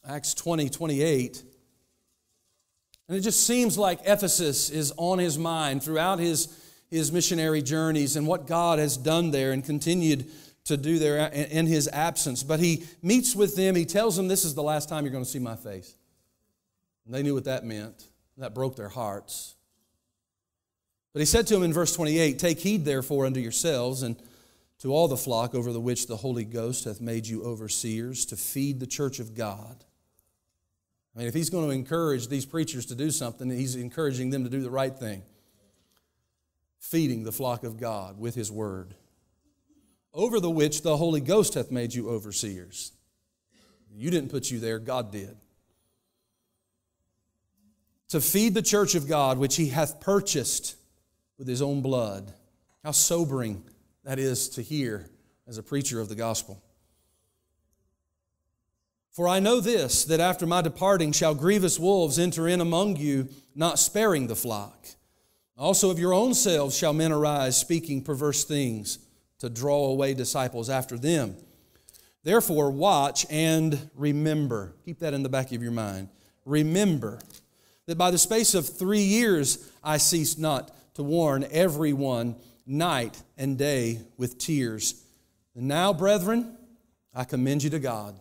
Acts 0.09 0.35
20, 0.35 0.69
28. 0.69 1.43
And 3.09 3.17
it 3.17 3.21
just 3.21 3.47
seems 3.47 3.79
like 3.79 4.01
Ephesus 4.05 4.71
is 4.71 4.93
on 4.97 5.19
his 5.19 5.39
mind 5.39 5.83
throughout 5.83 6.19
his, 6.19 6.49
his 6.91 7.13
missionary 7.13 7.63
journeys 7.63 8.17
and 8.17 8.27
what 8.27 8.47
God 8.47 8.79
has 8.79 8.97
done 8.97 9.31
there 9.31 9.53
and 9.53 9.65
continued 9.65 10.27
to 10.65 10.77
do 10.77 10.99
there 10.99 11.29
in 11.29 11.67
his 11.67 11.89
absence. 11.89 12.43
But 12.43 12.59
he 12.59 12.85
meets 13.03 13.37
with 13.37 13.55
them, 13.55 13.77
he 13.77 13.85
tells 13.85 14.17
them, 14.17 14.27
This 14.29 14.45
is 14.45 14.55
the 14.55 14.63
last 14.63 14.89
time 14.89 15.05
you're 15.05 15.13
going 15.13 15.25
to 15.25 15.31
see 15.31 15.39
my 15.39 15.57
face. 15.57 15.95
And 17.05 17.15
they 17.15 17.23
knew 17.23 17.35
what 17.35 17.45
that 17.45 17.65
meant. 17.65 18.05
That 18.39 18.55
broke 18.55 18.77
their 18.77 18.89
hearts. 18.89 19.55
But 21.13 21.21
he 21.21 21.27
said 21.27 21.47
to 21.47 21.55
them 21.55 21.63
in 21.63 21.73
verse 21.73 21.95
28 21.95 22.39
Take 22.39 22.59
heed, 22.59 22.85
therefore, 22.85 23.25
unto 23.25 23.41
yourselves 23.41 24.03
and 24.03 24.17
to 24.81 24.93
all 24.93 25.09
the 25.09 25.17
flock 25.17 25.55
over 25.55 25.73
the 25.73 25.81
which 25.81 26.07
the 26.07 26.17
Holy 26.17 26.45
Ghost 26.45 26.85
hath 26.85 27.01
made 27.01 27.27
you 27.27 27.43
overseers 27.45 28.27
to 28.27 28.37
feed 28.37 28.81
the 28.81 28.87
church 28.87 29.21
of 29.21 29.35
God. 29.35 29.85
I 31.17 31.21
mean, 31.21 31.29
if 31.29 31.35
he's 31.35 31.49
going 31.49 31.67
to 31.67 31.75
encourage 31.75 32.29
these 32.29 32.45
preachers 32.45 32.85
to 32.87 32.95
do 32.95 33.11
something, 33.11 33.49
he's 33.49 33.75
encouraging 33.75 34.29
them 34.29 34.45
to 34.45 34.51
do 34.51 34.61
the 34.61 34.71
right 34.71 34.95
thing. 34.95 35.23
Feeding 36.79 37.25
the 37.25 37.33
flock 37.33 37.65
of 37.65 37.81
God 37.81 38.19
with 38.19 38.35
his 38.35 38.53
word, 38.53 38.95
over 40.13 40.41
the 40.41 40.51
which 40.51 40.83
the 40.83 40.99
Holy 40.99 41.23
Ghost 41.23 41.55
hath 41.55 41.71
made 41.71 41.95
you 41.95 42.11
overseers. 42.11 42.93
You 43.91 44.11
didn't 44.11 44.31
put 44.31 44.51
you 44.51 44.61
there, 44.61 44.79
God 44.79 45.11
did. 45.11 45.37
To 48.11 48.21
feed 48.21 48.53
the 48.53 48.63
church 48.63 48.95
of 48.95 49.09
God, 49.09 49.39
which 49.39 49.57
he 49.57 49.69
hath 49.69 50.01
purchased 50.01 50.77
with 51.39 51.49
his 51.49 51.63
own 51.63 51.81
blood. 51.81 52.33
How 52.85 52.91
sobering 52.91 53.65
that 54.05 54.19
is 54.19 54.51
to 54.51 54.63
hear 54.63 55.09
as 55.49 55.57
a 55.59 55.63
preacher 55.63 55.99
of 55.99 56.09
the 56.09 56.15
gospel. 56.15 56.63
For 59.17 59.27
I 59.27 59.41
know 59.41 59.61
this, 59.61 60.05
that 60.05 60.21
after 60.21 60.45
my 60.45 60.61
departing 60.61 61.11
shall 61.11 61.35
grievous 61.35 61.79
wolves 61.79 62.19
enter 62.19 62.47
in 62.47 62.61
among 62.61 62.97
you, 62.97 63.31
not 63.55 63.79
sparing 63.79 64.27
the 64.27 64.37
flock. 64.37 64.89
Also 65.57 65.91
of 65.91 65.99
your 65.99 66.13
own 66.13 66.35
selves 66.35 66.77
shall 66.77 66.93
men 66.93 67.13
arise, 67.13 67.57
speaking 67.57 68.03
perverse 68.03 68.45
things, 68.45 68.99
to 69.39 69.49
draw 69.49 69.87
away 69.87 70.13
disciples 70.13 70.69
after 70.69 70.99
them. 70.99 71.35
Therefore, 72.25 72.71
watch 72.71 73.25
and 73.31 73.89
remember. 73.95 74.75
Keep 74.85 74.99
that 74.99 75.15
in 75.15 75.23
the 75.23 75.31
back 75.31 75.51
of 75.51 75.63
your 75.63 75.73
mind. 75.73 76.11
Remember 76.45 77.19
that 77.87 77.97
by 77.97 78.11
the 78.11 78.19
space 78.19 78.55
of 78.55 78.69
three 78.69 79.01
years 79.01 79.73
I 79.83 79.97
ceased 79.97 80.39
not 80.39 80.71
to 80.93 81.03
warn 81.03 81.47
everyone 81.51 82.37
night 82.67 83.23
and 83.39 83.57
day 83.57 84.01
with 84.19 84.37
tears. 84.37 85.03
And 85.55 85.69
now, 85.69 85.95
brethren, 85.95 86.59
I 87.15 87.25
commend 87.25 87.65
you 87.65 87.71
to 87.71 87.79
God. 87.79 88.21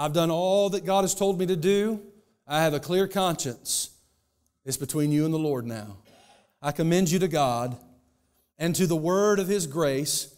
I've 0.00 0.12
done 0.12 0.30
all 0.30 0.70
that 0.70 0.84
God 0.84 1.02
has 1.02 1.12
told 1.12 1.40
me 1.40 1.46
to 1.46 1.56
do. 1.56 2.00
I 2.46 2.62
have 2.62 2.72
a 2.72 2.78
clear 2.78 3.08
conscience. 3.08 3.90
It's 4.64 4.76
between 4.76 5.10
you 5.10 5.24
and 5.24 5.34
the 5.34 5.38
Lord 5.38 5.66
now. 5.66 5.96
I 6.62 6.70
commend 6.70 7.10
you 7.10 7.18
to 7.18 7.26
God 7.26 7.76
and 8.58 8.76
to 8.76 8.86
the 8.86 8.96
word 8.96 9.40
of 9.40 9.48
His 9.48 9.66
grace, 9.66 10.32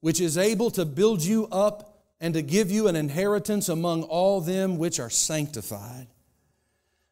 which 0.00 0.22
is 0.22 0.38
able 0.38 0.70
to 0.70 0.86
build 0.86 1.22
you 1.22 1.46
up 1.52 2.02
and 2.18 2.32
to 2.32 2.40
give 2.40 2.70
you 2.70 2.88
an 2.88 2.96
inheritance 2.96 3.68
among 3.68 4.04
all 4.04 4.40
them 4.40 4.78
which 4.78 4.98
are 4.98 5.10
sanctified. 5.10 6.06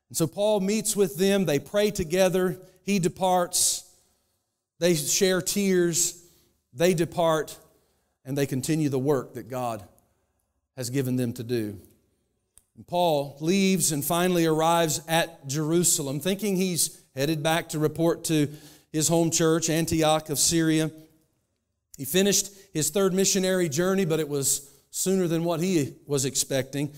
And 0.09 0.17
so 0.17 0.27
Paul 0.27 0.61
meets 0.61 0.97
with 0.97 1.17
them, 1.19 1.45
they 1.45 1.59
pray 1.59 1.91
together, 1.91 2.59
he 2.85 2.99
departs. 3.01 3.85
They 4.79 4.95
share 4.95 5.43
tears, 5.43 6.23
they 6.73 6.95
depart, 6.95 7.57
and 8.25 8.37
they 8.37 8.47
continue 8.47 8.89
the 8.89 8.99
work 8.99 9.35
that 9.35 9.49
God 9.49 9.85
has 10.77 10.91
given 10.91 11.17
them 11.17 11.33
to 11.35 11.43
do. 11.43 11.79
And 12.77 12.87
Paul 12.87 13.37
leaves 13.41 13.93
and 13.93 14.05
finally 14.05 14.47
arrives 14.47 15.01
at 15.07 15.47
Jerusalem, 15.47 16.21
thinking 16.21 16.57
he's 16.57 17.01
headed 17.15 17.43
back 17.43 17.69
to 17.71 17.79
report 17.79 18.25
to 18.25 18.49
his 18.93 19.09
home 19.09 19.31
church, 19.31 19.69
Antioch 19.69 20.31
of 20.31 20.39
Syria. 20.39 20.91
He 21.97 22.05
finished 22.05 22.51
his 22.73 22.91
third 22.91 23.13
missionary 23.13 23.69
journey, 23.69 24.05
but 24.05 24.21
it 24.21 24.29
was 24.29 24.71
sooner 24.91 25.29
than 25.29 25.45
what 25.45 25.61
he 25.61 25.95
was 26.07 26.25
expecting. 26.25 26.93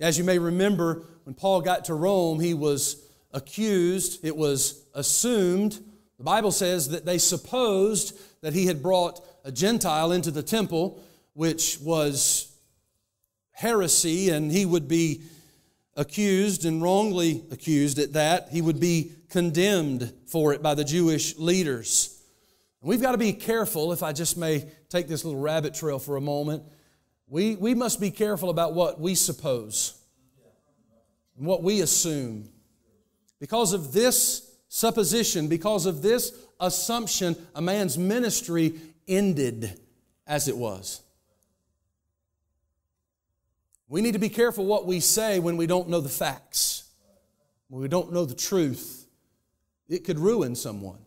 As 0.00 0.18
you 0.18 0.24
may 0.24 0.38
remember, 0.38 1.04
when 1.24 1.34
Paul 1.34 1.60
got 1.60 1.86
to 1.86 1.94
Rome, 1.94 2.38
he 2.38 2.54
was 2.54 3.02
accused, 3.32 4.24
it 4.24 4.36
was 4.36 4.84
assumed 4.94 5.82
the 6.18 6.24
Bible 6.24 6.50
says 6.50 6.88
that 6.90 7.04
they 7.04 7.18
supposed 7.18 8.18
that 8.40 8.54
he 8.54 8.66
had 8.66 8.82
brought 8.82 9.20
a 9.44 9.52
Gentile 9.52 10.12
into 10.12 10.30
the 10.30 10.42
temple, 10.42 11.02
which 11.34 11.78
was 11.80 12.55
heresy, 13.56 14.28
and 14.28 14.52
he 14.52 14.66
would 14.66 14.86
be 14.86 15.22
accused 15.96 16.66
and 16.66 16.82
wrongly 16.82 17.42
accused 17.50 17.98
at 17.98 18.12
that. 18.12 18.50
He 18.50 18.60
would 18.60 18.78
be 18.78 19.12
condemned 19.30 20.12
for 20.26 20.52
it 20.52 20.62
by 20.62 20.74
the 20.74 20.84
Jewish 20.84 21.36
leaders. 21.38 22.22
we've 22.82 23.00
got 23.00 23.12
to 23.12 23.18
be 23.18 23.32
careful, 23.32 23.92
if 23.92 24.02
I 24.02 24.12
just 24.12 24.36
may 24.36 24.70
take 24.90 25.08
this 25.08 25.24
little 25.24 25.40
rabbit 25.40 25.74
trail 25.74 25.98
for 25.98 26.16
a 26.16 26.20
moment. 26.20 26.64
We, 27.26 27.56
we 27.56 27.74
must 27.74 27.98
be 27.98 28.10
careful 28.10 28.50
about 28.50 28.74
what 28.74 29.00
we 29.00 29.14
suppose 29.14 29.98
and 31.36 31.46
what 31.46 31.62
we 31.62 31.80
assume. 31.80 32.50
Because 33.40 33.72
of 33.72 33.92
this 33.92 34.54
supposition, 34.68 35.48
because 35.48 35.86
of 35.86 36.02
this 36.02 36.32
assumption, 36.60 37.36
a 37.54 37.62
man's 37.62 37.96
ministry 37.96 38.78
ended 39.08 39.80
as 40.26 40.46
it 40.46 40.56
was. 40.56 41.00
We 43.88 44.00
need 44.00 44.12
to 44.12 44.18
be 44.18 44.28
careful 44.28 44.66
what 44.66 44.86
we 44.86 45.00
say 45.00 45.38
when 45.38 45.56
we 45.56 45.66
don't 45.66 45.88
know 45.88 46.00
the 46.00 46.08
facts, 46.08 46.84
when 47.68 47.80
we 47.80 47.88
don't 47.88 48.12
know 48.12 48.24
the 48.24 48.34
truth. 48.34 49.06
It 49.88 50.04
could 50.04 50.18
ruin 50.18 50.56
someone, 50.56 50.98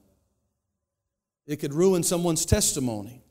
it 1.46 1.58
could 1.58 1.74
ruin 1.74 2.04
someone's 2.04 2.46
testimony. 2.46 3.22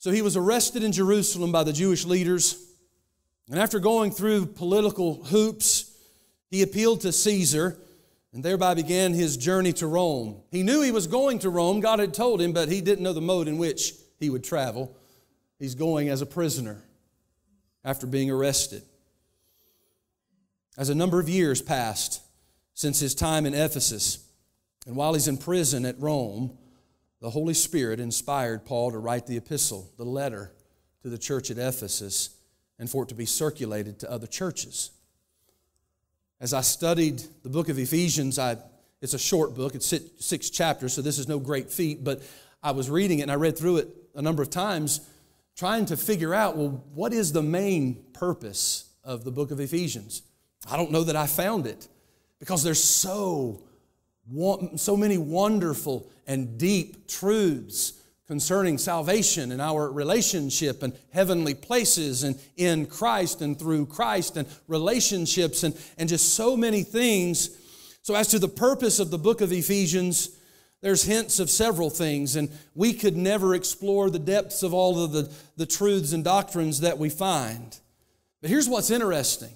So 0.00 0.12
he 0.12 0.22
was 0.22 0.36
arrested 0.36 0.84
in 0.84 0.92
Jerusalem 0.92 1.50
by 1.50 1.64
the 1.64 1.72
Jewish 1.72 2.04
leaders. 2.04 2.64
And 3.50 3.58
after 3.58 3.80
going 3.80 4.12
through 4.12 4.46
political 4.46 5.24
hoops, 5.24 5.92
he 6.50 6.62
appealed 6.62 7.00
to 7.00 7.12
Caesar 7.12 7.76
and 8.32 8.44
thereby 8.44 8.74
began 8.74 9.12
his 9.12 9.36
journey 9.36 9.72
to 9.74 9.86
Rome. 9.86 10.42
He 10.52 10.62
knew 10.62 10.82
he 10.82 10.92
was 10.92 11.06
going 11.06 11.40
to 11.40 11.50
Rome, 11.50 11.80
God 11.80 11.98
had 11.98 12.14
told 12.14 12.40
him, 12.40 12.52
but 12.52 12.68
he 12.68 12.80
didn't 12.80 13.02
know 13.02 13.12
the 13.12 13.20
mode 13.20 13.48
in 13.48 13.58
which 13.58 13.94
he 14.20 14.30
would 14.30 14.44
travel. 14.44 14.96
He's 15.58 15.74
going 15.74 16.08
as 16.08 16.22
a 16.22 16.26
prisoner 16.26 16.82
after 17.84 18.06
being 18.06 18.30
arrested. 18.30 18.82
As 20.76 20.88
a 20.88 20.94
number 20.94 21.18
of 21.18 21.28
years 21.28 21.60
passed 21.60 22.22
since 22.74 23.00
his 23.00 23.14
time 23.14 23.46
in 23.46 23.54
Ephesus, 23.54 24.24
and 24.86 24.94
while 24.94 25.14
he's 25.14 25.28
in 25.28 25.36
prison 25.36 25.84
at 25.84 25.98
Rome, 25.98 26.56
the 27.20 27.30
Holy 27.30 27.54
Spirit 27.54 27.98
inspired 27.98 28.64
Paul 28.64 28.92
to 28.92 28.98
write 28.98 29.26
the 29.26 29.36
epistle, 29.36 29.90
the 29.96 30.04
letter 30.04 30.52
to 31.02 31.08
the 31.08 31.18
church 31.18 31.50
at 31.50 31.58
Ephesus, 31.58 32.30
and 32.78 32.88
for 32.88 33.02
it 33.02 33.08
to 33.08 33.14
be 33.14 33.26
circulated 33.26 33.98
to 34.00 34.10
other 34.10 34.28
churches. 34.28 34.92
As 36.40 36.54
I 36.54 36.60
studied 36.60 37.20
the 37.42 37.48
book 37.48 37.68
of 37.68 37.78
Ephesians, 37.78 38.38
I, 38.38 38.58
it's 39.02 39.14
a 39.14 39.18
short 39.18 39.56
book, 39.56 39.74
it's 39.74 39.92
six 40.20 40.50
chapters, 40.50 40.92
so 40.92 41.02
this 41.02 41.18
is 41.18 41.26
no 41.26 41.40
great 41.40 41.72
feat, 41.72 42.04
but 42.04 42.22
I 42.62 42.70
was 42.70 42.88
reading 42.88 43.18
it 43.18 43.22
and 43.22 43.32
I 43.32 43.34
read 43.34 43.58
through 43.58 43.78
it 43.78 43.88
a 44.14 44.22
number 44.22 44.42
of 44.42 44.50
times 44.50 45.00
trying 45.58 45.84
to 45.84 45.96
figure 45.96 46.32
out 46.32 46.56
well, 46.56 46.84
what 46.94 47.12
is 47.12 47.32
the 47.32 47.42
main 47.42 47.96
purpose 48.12 48.88
of 49.02 49.24
the 49.24 49.32
book 49.32 49.50
of 49.50 49.58
Ephesians? 49.58 50.22
I 50.70 50.76
don't 50.76 50.92
know 50.92 51.04
that 51.04 51.16
I 51.16 51.26
found 51.26 51.66
it 51.66 51.88
because 52.38 52.62
there's 52.62 52.82
so, 52.82 53.64
so 54.76 54.96
many 54.96 55.18
wonderful 55.18 56.08
and 56.28 56.58
deep 56.58 57.08
truths 57.08 57.94
concerning 58.28 58.78
salvation 58.78 59.50
and 59.50 59.60
our 59.60 59.90
relationship 59.90 60.82
and 60.82 60.92
heavenly 61.12 61.54
places 61.54 62.22
and 62.22 62.38
in 62.56 62.86
Christ 62.86 63.42
and 63.42 63.58
through 63.58 63.86
Christ 63.86 64.36
and 64.36 64.46
relationships 64.68 65.64
and, 65.64 65.76
and 65.96 66.08
just 66.08 66.34
so 66.34 66.56
many 66.56 66.84
things. 66.84 67.50
So, 68.02 68.14
as 68.14 68.28
to 68.28 68.38
the 68.38 68.48
purpose 68.48 69.00
of 69.00 69.10
the 69.10 69.18
book 69.18 69.40
of 69.40 69.50
Ephesians, 69.50 70.37
there's 70.80 71.02
hints 71.02 71.40
of 71.40 71.50
several 71.50 71.90
things, 71.90 72.36
and 72.36 72.50
we 72.74 72.92
could 72.92 73.16
never 73.16 73.54
explore 73.54 74.10
the 74.10 74.18
depths 74.18 74.62
of 74.62 74.72
all 74.72 75.02
of 75.02 75.12
the, 75.12 75.30
the 75.56 75.66
truths 75.66 76.12
and 76.12 76.22
doctrines 76.22 76.80
that 76.80 76.98
we 76.98 77.08
find. 77.08 77.78
But 78.40 78.50
here's 78.50 78.68
what's 78.68 78.90
interesting. 78.90 79.54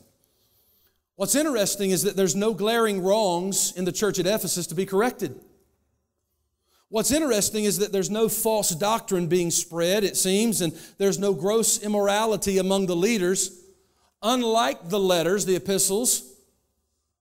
What's 1.14 1.36
interesting 1.36 1.90
is 1.90 2.02
that 2.02 2.16
there's 2.16 2.34
no 2.34 2.54
glaring 2.54 3.02
wrongs 3.02 3.72
in 3.76 3.84
the 3.84 3.92
church 3.92 4.18
at 4.18 4.26
Ephesus 4.26 4.66
to 4.68 4.74
be 4.74 4.86
corrected. 4.86 5.38
What's 6.88 7.12
interesting 7.12 7.64
is 7.64 7.78
that 7.78 7.92
there's 7.92 8.10
no 8.10 8.28
false 8.28 8.70
doctrine 8.70 9.28
being 9.28 9.50
spread, 9.50 10.04
it 10.04 10.16
seems, 10.16 10.60
and 10.60 10.72
there's 10.98 11.18
no 11.18 11.32
gross 11.32 11.78
immorality 11.78 12.58
among 12.58 12.86
the 12.86 12.96
leaders, 12.96 13.62
unlike 14.22 14.88
the 14.88 14.98
letters, 14.98 15.46
the 15.46 15.56
epistles 15.56 16.28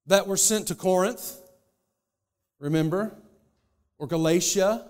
that 0.07 0.27
were 0.27 0.35
sent 0.35 0.67
to 0.67 0.75
Corinth, 0.75 1.37
remember, 2.59 3.15
or 4.01 4.07
Galatia, 4.07 4.83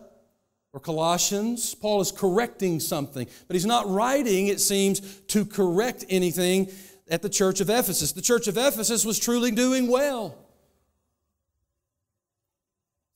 or 0.72 0.80
Colossians. 0.80 1.76
Paul 1.76 2.00
is 2.00 2.14
correcting 2.14 2.80
something, 2.80 3.28
but 3.46 3.56
he's 3.56 3.66
not 3.66 3.90
writing, 3.90 4.48
it 4.48 4.62
seems, 4.62 5.02
to 5.28 5.44
correct 5.44 6.06
anything 6.10 6.72
at 7.10 7.22
the 7.22 7.28
church 7.28 7.60
of 7.60 7.70
Ephesus. 7.70 8.14
The 8.14 8.22
church 8.22 8.48
of 8.48 8.58
Ephesus 8.58 9.04
was 9.04 9.20
truly 9.20 9.52
doing 9.52 9.90
well. 9.90 10.38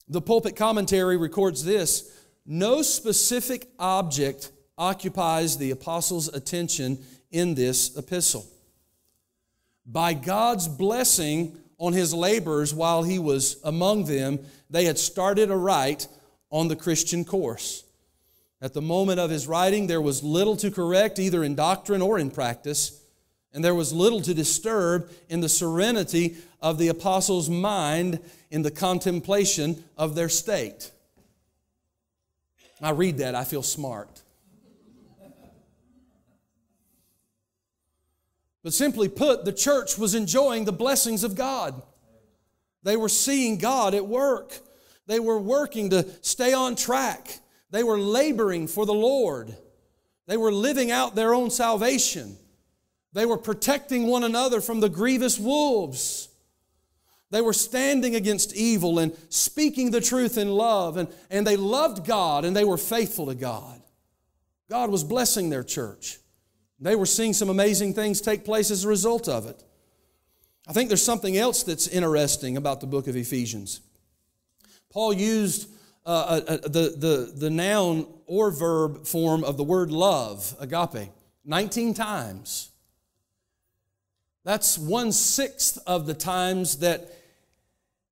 The 0.06 0.20
pulpit 0.20 0.54
commentary 0.54 1.16
records 1.16 1.64
this 1.64 2.12
No 2.44 2.82
specific 2.82 3.66
object 3.78 4.52
occupies 4.76 5.56
the 5.56 5.70
apostles' 5.70 6.28
attention 6.28 7.02
in 7.30 7.54
this 7.54 7.96
epistle. 7.96 8.44
By 9.86 10.12
God's 10.12 10.68
blessing 10.68 11.56
on 11.78 11.94
his 11.94 12.12
labors 12.12 12.74
while 12.74 13.02
he 13.02 13.18
was 13.18 13.58
among 13.64 14.04
them, 14.04 14.40
they 14.70 14.84
had 14.84 14.98
started 14.98 15.50
aright 15.50 16.08
on 16.50 16.68
the 16.68 16.76
Christian 16.76 17.24
course. 17.24 17.84
At 18.60 18.72
the 18.72 18.82
moment 18.82 19.20
of 19.20 19.30
his 19.30 19.46
writing, 19.46 19.86
there 19.86 20.00
was 20.00 20.22
little 20.22 20.56
to 20.56 20.70
correct, 20.70 21.18
either 21.18 21.44
in 21.44 21.54
doctrine 21.54 22.02
or 22.02 22.18
in 22.18 22.30
practice, 22.30 23.02
and 23.52 23.64
there 23.64 23.74
was 23.74 23.92
little 23.92 24.20
to 24.22 24.34
disturb 24.34 25.10
in 25.28 25.40
the 25.40 25.48
serenity 25.48 26.36
of 26.60 26.78
the 26.78 26.88
apostles' 26.88 27.50
mind 27.50 28.20
in 28.50 28.62
the 28.62 28.70
contemplation 28.70 29.84
of 29.96 30.14
their 30.14 30.28
state. 30.28 30.90
I 32.80 32.90
read 32.90 33.18
that, 33.18 33.34
I 33.34 33.44
feel 33.44 33.62
smart. 33.62 34.22
But 38.62 38.74
simply 38.74 39.08
put, 39.08 39.44
the 39.44 39.52
church 39.52 39.96
was 39.96 40.14
enjoying 40.14 40.64
the 40.64 40.72
blessings 40.72 41.22
of 41.22 41.36
God. 41.36 41.80
They 42.86 42.96
were 42.96 43.08
seeing 43.08 43.58
God 43.58 43.94
at 43.94 44.06
work. 44.06 44.60
They 45.08 45.18
were 45.18 45.40
working 45.40 45.90
to 45.90 46.06
stay 46.22 46.52
on 46.52 46.76
track. 46.76 47.40
They 47.72 47.82
were 47.82 47.98
laboring 47.98 48.68
for 48.68 48.86
the 48.86 48.94
Lord. 48.94 49.56
They 50.28 50.36
were 50.36 50.52
living 50.52 50.92
out 50.92 51.16
their 51.16 51.34
own 51.34 51.50
salvation. 51.50 52.36
They 53.12 53.26
were 53.26 53.38
protecting 53.38 54.06
one 54.06 54.22
another 54.22 54.60
from 54.60 54.78
the 54.78 54.88
grievous 54.88 55.36
wolves. 55.36 56.28
They 57.32 57.40
were 57.40 57.52
standing 57.52 58.14
against 58.14 58.54
evil 58.54 59.00
and 59.00 59.16
speaking 59.30 59.90
the 59.90 60.00
truth 60.00 60.38
in 60.38 60.48
love, 60.48 60.96
and, 60.96 61.08
and 61.28 61.44
they 61.44 61.56
loved 61.56 62.06
God 62.06 62.44
and 62.44 62.54
they 62.54 62.64
were 62.64 62.78
faithful 62.78 63.26
to 63.26 63.34
God. 63.34 63.82
God 64.70 64.90
was 64.90 65.02
blessing 65.02 65.50
their 65.50 65.64
church. 65.64 66.18
They 66.78 66.94
were 66.94 67.04
seeing 67.04 67.32
some 67.32 67.48
amazing 67.48 67.94
things 67.94 68.20
take 68.20 68.44
place 68.44 68.70
as 68.70 68.84
a 68.84 68.88
result 68.88 69.28
of 69.28 69.46
it. 69.46 69.64
I 70.66 70.72
think 70.72 70.88
there's 70.88 71.04
something 71.04 71.36
else 71.36 71.62
that's 71.62 71.86
interesting 71.86 72.56
about 72.56 72.80
the 72.80 72.86
book 72.86 73.06
of 73.06 73.16
Ephesians. 73.16 73.80
Paul 74.90 75.12
used 75.12 75.70
uh, 76.04 76.08
uh, 76.48 76.52
uh, 76.52 76.56
the, 76.68 76.94
the, 76.96 77.32
the 77.36 77.50
noun 77.50 78.06
or 78.26 78.50
verb 78.50 79.06
form 79.06 79.44
of 79.44 79.56
the 79.56 79.64
word 79.64 79.90
love, 79.90 80.56
agape, 80.58 81.10
19 81.44 81.94
times. 81.94 82.70
That's 84.44 84.78
one 84.78 85.12
sixth 85.12 85.78
of 85.86 86.06
the 86.06 86.14
times 86.14 86.78
that, 86.78 87.12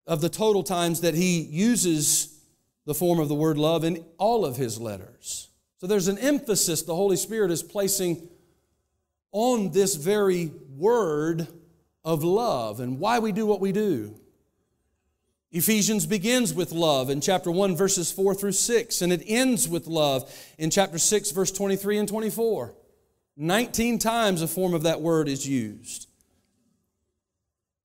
of 0.07 0.21
the 0.21 0.29
total 0.29 0.63
times 0.63 1.01
that 1.01 1.15
he 1.15 1.41
uses 1.41 2.41
the 2.85 2.95
form 2.95 3.19
of 3.19 3.29
the 3.29 3.35
word 3.35 3.59
love 3.59 3.85
in 3.85 4.05
all 4.19 4.45
of 4.45 4.57
his 4.57 4.81
letters. 4.81 5.49
So 5.79 5.87
there's 5.87 6.09
an 6.09 6.19
emphasis 6.19 6.83
the 6.83 6.95
Holy 6.95 7.17
Spirit 7.17 7.51
is 7.51 7.63
placing 7.63 8.29
on 9.33 9.71
this 9.71 9.97
very 9.97 10.51
word 10.77 11.49
of 12.05 12.23
love 12.23 12.81
and 12.81 12.99
why 12.99 13.19
we 13.19 13.33
do 13.33 13.47
what 13.47 13.61
we 13.61 13.73
do. 13.73 14.15
Ephesians 15.51 16.05
begins 16.05 16.53
with 16.53 16.73
love 16.73 17.11
in 17.11 17.21
chapter 17.21 17.51
1, 17.51 17.77
verses 17.77 18.11
4 18.11 18.35
through 18.35 18.53
6, 18.53 19.03
and 19.03 19.13
it 19.13 19.23
ends 19.27 19.69
with 19.69 19.87
love 19.87 20.29
in 20.59 20.69
chapter 20.69 20.99
6, 20.99 21.31
verse 21.31 21.53
23 21.53 21.99
and 21.99 22.09
24. 22.09 22.75
19 23.37 23.99
times 23.99 24.43
a 24.43 24.49
form 24.49 24.75
of 24.75 24.83
that 24.83 25.01
word 25.01 25.29
is 25.29 25.47
used. 25.47 26.09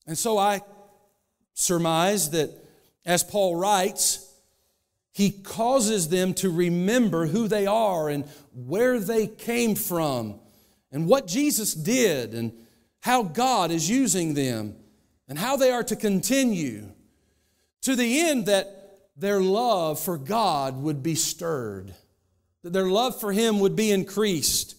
And 0.08 0.18
so 0.18 0.38
I 0.38 0.62
surmise 1.54 2.32
that 2.32 2.50
as 3.06 3.24
Paul 3.24 3.56
writes, 3.56 4.26
he 5.12 5.30
causes 5.32 6.10
them 6.10 6.34
to 6.36 6.50
remember 6.50 7.28
who 7.28 7.48
they 7.48 7.68
are 7.68 8.10
and 8.10 8.26
where 8.54 9.00
they 9.00 9.28
came 9.28 9.76
from 9.76 10.40
and 10.92 11.08
what 11.08 11.28
Jesus 11.28 11.74
did 11.74 12.34
and 12.34 12.54
how 13.02 13.24
God 13.24 13.72
is 13.72 13.90
using 13.90 14.34
them 14.34 14.76
and 15.28 15.38
how 15.38 15.56
they 15.56 15.72
are 15.72 15.84
to 15.84 15.96
continue 15.96 16.92
to 17.82 17.96
the 17.96 18.22
end 18.22 18.48
that 18.48 18.76
their 19.16 19.42
love 19.42 20.00
for 20.00 20.18
God 20.18 20.82
would 20.82 21.04
be 21.04 21.16
stirred, 21.16 21.94
that 22.64 22.74
their 22.74 22.88
love 22.88 23.20
for 23.20 23.32
Him 23.32 23.60
would 23.60 23.76
be 23.76 23.92
increased, 23.92 24.76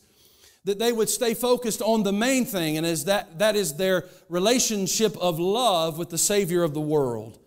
that 0.64 0.78
they 0.78 0.92
would 0.92 1.08
stay 1.08 1.34
focused 1.34 1.82
on 1.82 2.02
the 2.02 2.12
main 2.12 2.44
thing, 2.44 2.76
and 2.76 2.86
as 2.86 3.04
that, 3.04 3.38
that 3.38 3.56
is 3.56 3.74
their 3.74 4.04
relationship 4.28 5.16
of 5.18 5.38
love 5.38 5.98
with 5.98 6.11
the 6.11 6.18
Savior 6.18 6.62
of 6.62 6.74
the 6.74 6.80
world. 6.80 7.38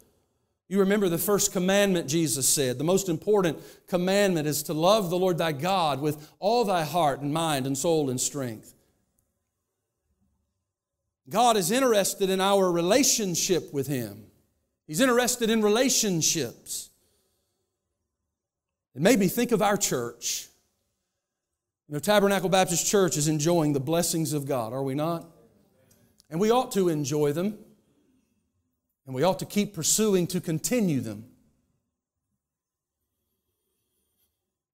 You 0.70 0.80
remember 0.80 1.10
the 1.10 1.18
first 1.18 1.52
commandment 1.52 2.08
Jesus 2.08 2.48
said. 2.48 2.80
The 2.80 2.84
most 2.84 3.10
important 3.10 3.60
commandment 3.88 4.48
is 4.48 4.64
to 4.64 4.74
love 4.74 5.10
the 5.10 5.20
Lord 5.20 5.38
thy 5.38 5.52
God 5.52 6.02
with 6.02 6.32
all 6.40 6.66
thy 6.66 6.84
heart 6.84 7.22
and 7.22 7.32
mind 7.32 7.68
and 7.68 7.78
soul 7.78 8.10
and 8.10 8.20
strength. 8.20 8.73
God 11.30 11.58
is 11.58 11.72
interested 11.72 12.30
in 12.30 12.42
our 12.42 12.72
relationship 12.72 13.74
with 13.74 13.88
Him. 13.88 14.26
He's 14.88 15.00
interested 15.00 15.50
in 15.50 15.62
relationships. 15.62 16.90
It 18.96 19.02
made 19.02 19.20
me 19.20 19.28
think 19.28 19.52
of 19.52 19.62
our 19.62 19.78
church. 19.78 20.48
You 21.88 21.94
know, 21.94 22.00
Tabernacle 22.00 22.50
Baptist 22.50 22.86
Church 22.86 23.18
is 23.18 23.28
enjoying 23.28 23.74
the 23.74 23.80
blessings 23.80 24.34
of 24.34 24.46
God, 24.46 24.74
are 24.74 24.84
we 24.84 24.96
not? 24.96 25.26
And 26.30 26.40
we 26.40 26.52
ought 26.52 26.72
to 26.74 26.90
enjoy 26.90 27.32
them. 27.34 27.58
And 29.06 29.14
we 29.14 29.24
ought 29.24 29.40
to 29.40 29.46
keep 29.46 29.74
pursuing 29.74 30.28
to 30.28 30.40
continue 30.40 31.02
them. 31.02 31.26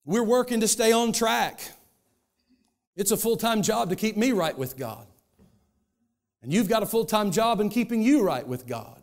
We're 0.05 0.23
working 0.23 0.59
to 0.62 0.67
stay 0.67 0.91
on 0.91 1.13
track. 1.13 1.62
It's 2.95 3.12
a 3.12 3.17
full 3.17 3.38
time 3.38 3.62
job 3.62 3.89
to 3.89 3.95
keep 3.95 4.17
me 4.17 4.31
right 4.31 4.57
with 4.57 4.77
God. 4.77 5.05
And 6.41 6.54
you've 6.54 6.69
got 6.69 6.84
a 6.84 6.86
full 6.86 7.06
time 7.06 7.32
job 7.32 7.60
in 7.60 7.69
keeping 7.69 8.02
you 8.02 8.23
right 8.23 8.47
with 8.47 8.67
God. 8.67 8.99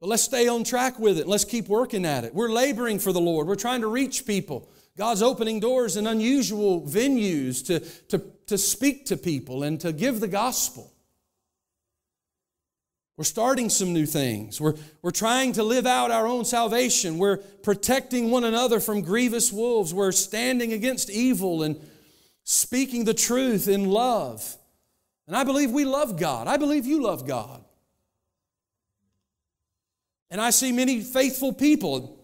But 0.00 0.08
let's 0.08 0.24
stay 0.24 0.48
on 0.48 0.64
track 0.64 0.98
with 0.98 1.18
it. 1.18 1.28
Let's 1.28 1.44
keep 1.44 1.68
working 1.68 2.04
at 2.04 2.24
it. 2.24 2.34
We're 2.34 2.50
laboring 2.50 2.98
for 2.98 3.12
the 3.12 3.20
Lord. 3.20 3.46
We're 3.46 3.54
trying 3.54 3.82
to 3.82 3.86
reach 3.86 4.26
people. 4.26 4.68
God's 4.96 5.22
opening 5.22 5.60
doors 5.60 5.96
in 5.96 6.06
unusual 6.06 6.82
venues 6.82 7.64
to, 7.66 7.80
to, 8.08 8.22
to 8.46 8.58
speak 8.58 9.06
to 9.06 9.16
people 9.16 9.62
and 9.62 9.80
to 9.80 9.92
give 9.92 10.18
the 10.18 10.28
gospel. 10.28 10.92
We're 13.16 13.24
starting 13.24 13.68
some 13.68 13.92
new 13.92 14.06
things. 14.06 14.60
We're, 14.60 14.74
we're 15.02 15.12
trying 15.12 15.52
to 15.52 15.62
live 15.62 15.86
out 15.86 16.10
our 16.10 16.26
own 16.26 16.44
salvation. 16.44 17.18
We're 17.18 17.36
protecting 17.36 18.30
one 18.30 18.42
another 18.42 18.80
from 18.80 19.02
grievous 19.02 19.52
wolves. 19.52 19.94
We're 19.94 20.12
standing 20.12 20.72
against 20.72 21.10
evil 21.10 21.62
and 21.62 21.80
speaking 22.42 23.04
the 23.04 23.14
truth 23.14 23.68
in 23.68 23.88
love. 23.90 24.56
And 25.26 25.36
I 25.36 25.44
believe 25.44 25.70
we 25.70 25.84
love 25.84 26.18
God. 26.18 26.48
I 26.48 26.56
believe 26.56 26.86
you 26.86 27.02
love 27.02 27.26
God. 27.26 27.64
And 30.30 30.40
I 30.40 30.50
see 30.50 30.72
many 30.72 31.00
faithful 31.02 31.52
people. 31.52 32.18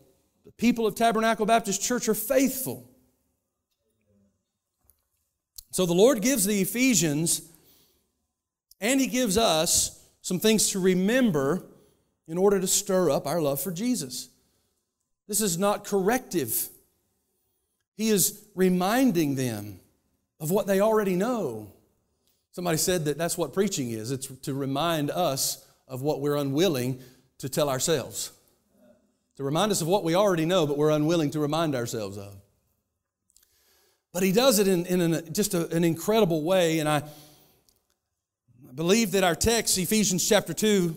The 0.45 0.53
people 0.53 0.87
of 0.87 0.95
Tabernacle 0.95 1.47
Baptist 1.47 1.83
Church 1.83 2.09
are 2.09 2.15
faithful. 2.15 2.91
So 5.71 5.87
the 5.87 5.95
Lord 5.95 6.23
gives 6.23 6.45
the 6.45 6.61
Ephesians 6.61 7.43
and 8.81 9.01
He 9.01 9.07
gives 9.07 9.37
us 9.37 10.03
some 10.23 10.41
things 10.41 10.71
to 10.71 10.81
remember 10.81 11.65
in 12.27 12.39
order 12.39 12.61
to 12.61 12.67
stir 12.67 13.11
up 13.11 13.27
our 13.27 13.41
love 13.41 13.61
for 13.61 13.73
Jesus. 13.73 14.29
This 15.27 15.41
is 15.41 15.59
not 15.59 15.85
corrective. 15.85 16.69
He 17.97 18.09
is 18.09 18.47
reminding 18.55 19.35
them 19.35 19.81
of 20.41 20.51
what 20.51 20.67
they 20.67 20.81
already 20.81 21.17
know. 21.17 21.73
Somebody 22.59 22.79
said 22.79 23.05
that 23.05 23.17
that's 23.17 23.39
what 23.39 23.53
preaching 23.53 23.93
is 23.93 24.11
it's 24.11 24.27
to 24.27 24.53
remind 24.53 25.13
us 25.13 25.65
of 25.87 26.03
what 26.03 26.21
we're 26.21 26.35
unwilling 26.35 26.99
to 27.39 27.49
tell 27.49 27.69
ourselves. 27.71 28.33
To 29.37 29.45
remind 29.45 29.71
us 29.71 29.81
of 29.81 29.87
what 29.87 30.03
we 30.03 30.17
already 30.17 30.45
know, 30.45 30.67
but 30.67 30.77
we're 30.77 30.91
unwilling 30.91 31.31
to 31.31 31.39
remind 31.39 31.77
ourselves 31.77 32.19
of. 32.19 32.35
But 34.13 34.25
he 34.25 34.33
does 34.33 34.59
it 34.59 34.67
in, 34.67 34.87
in 34.87 35.01
an, 35.01 35.33
just 35.33 35.55
a, 35.55 35.69
an 35.69 35.85
incredible 35.85 36.43
way, 36.43 36.81
and 36.81 36.89
I, 36.89 37.05
believe 38.75 39.13
that 39.13 39.23
our 39.23 39.37
text, 39.37 39.79
Ephesians 39.79 40.29
chapter 40.29 40.53
2, 40.53 40.97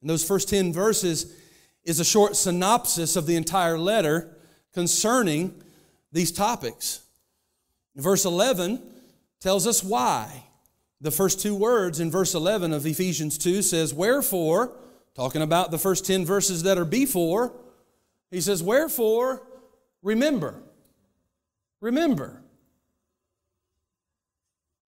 and 0.00 0.08
those 0.08 0.24
first 0.24 0.48
10 0.48 0.72
verses, 0.72 1.30
is 1.84 2.00
a 2.00 2.06
short 2.06 2.36
synopsis 2.36 3.16
of 3.16 3.26
the 3.26 3.36
entire 3.36 3.76
letter 3.76 4.34
concerning 4.72 5.62
these 6.10 6.32
topics. 6.32 7.02
Verse 7.96 8.24
11 8.24 8.80
tells 9.40 9.66
us 9.66 9.84
why. 9.84 10.44
The 11.02 11.10
first 11.10 11.40
two 11.40 11.56
words 11.56 11.98
in 11.98 12.12
verse 12.12 12.32
11 12.32 12.72
of 12.72 12.86
Ephesians 12.86 13.36
2 13.36 13.62
says, 13.62 13.92
Wherefore, 13.92 14.72
talking 15.16 15.42
about 15.42 15.72
the 15.72 15.78
first 15.78 16.06
10 16.06 16.24
verses 16.24 16.62
that 16.62 16.78
are 16.78 16.84
before, 16.84 17.52
he 18.30 18.40
says, 18.40 18.62
Wherefore, 18.62 19.42
remember. 20.00 20.62
Remember. 21.80 22.40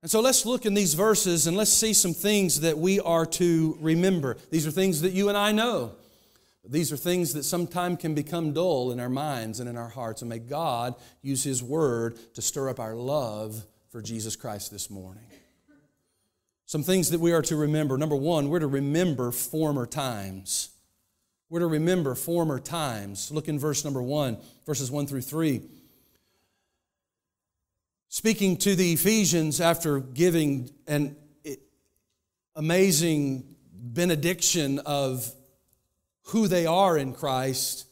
And 0.03 0.11
so 0.11 0.21
let's 0.21 0.47
look 0.47 0.67
in 0.67 0.75
these 0.75 0.95
verses 0.95 1.49
and 1.49 1.57
let's 1.57 1.73
see 1.73 1.93
some 1.93 2.15
things 2.15 2.61
that 2.61 2.79
we 2.79 3.01
are 3.01 3.27
to 3.27 3.77
remember. 3.81 4.37
These 4.53 4.69
are 4.69 4.71
things 4.71 5.01
that 5.01 5.15
you 5.15 5.29
and 5.31 5.37
I 5.37 5.51
know. 5.51 5.97
These 6.65 6.93
are 6.93 6.97
things 6.97 7.35
that 7.35 7.43
sometimes 7.43 8.01
can 8.01 8.15
become 8.15 8.53
dull 8.53 8.93
in 8.93 9.01
our 9.01 9.09
minds 9.09 9.59
and 9.59 9.69
in 9.69 9.77
our 9.77 9.89
hearts. 9.89 10.23
And 10.23 10.29
may 10.29 10.39
God 10.39 10.95
use 11.23 11.43
His 11.43 11.61
Word 11.61 12.17
to 12.35 12.41
stir 12.41 12.69
up 12.69 12.79
our 12.79 12.95
love 12.95 13.67
for 13.91 14.01
Jesus 14.01 14.37
Christ 14.37 14.71
this 14.71 14.89
morning. 14.91 15.25
Some 16.67 16.83
things 16.83 17.11
that 17.11 17.21
we 17.21 17.33
are 17.33 17.43
to 17.43 17.57
remember. 17.57 17.99
Number 17.99 18.17
one, 18.17 18.49
we're 18.49 18.61
to 18.61 18.67
remember 18.67 19.31
former 19.31 19.87
times. 19.87 20.71
We're 21.51 21.61
to 21.61 21.67
remember 21.67 22.15
former 22.15 22.59
times. 22.59 23.31
Look 23.31 23.49
in 23.49 23.59
verse 23.59 23.85
number 23.85 24.03
one, 24.03 24.39
verses 24.65 24.91
one 24.91 25.07
through 25.07 25.23
three. 25.23 25.63
speaking 28.09 28.57
to 28.57 28.75
the 28.75 28.93
Ephesians 28.93 29.61
after 29.61 29.99
giving 29.99 30.71
an 30.87 31.17
amazing 32.57 33.57
benediction 33.73 34.79
of 34.81 35.31
who 36.29 36.49
they 36.49 36.65
are 36.65 36.97
in 36.97 37.13
Christ, 37.13 37.87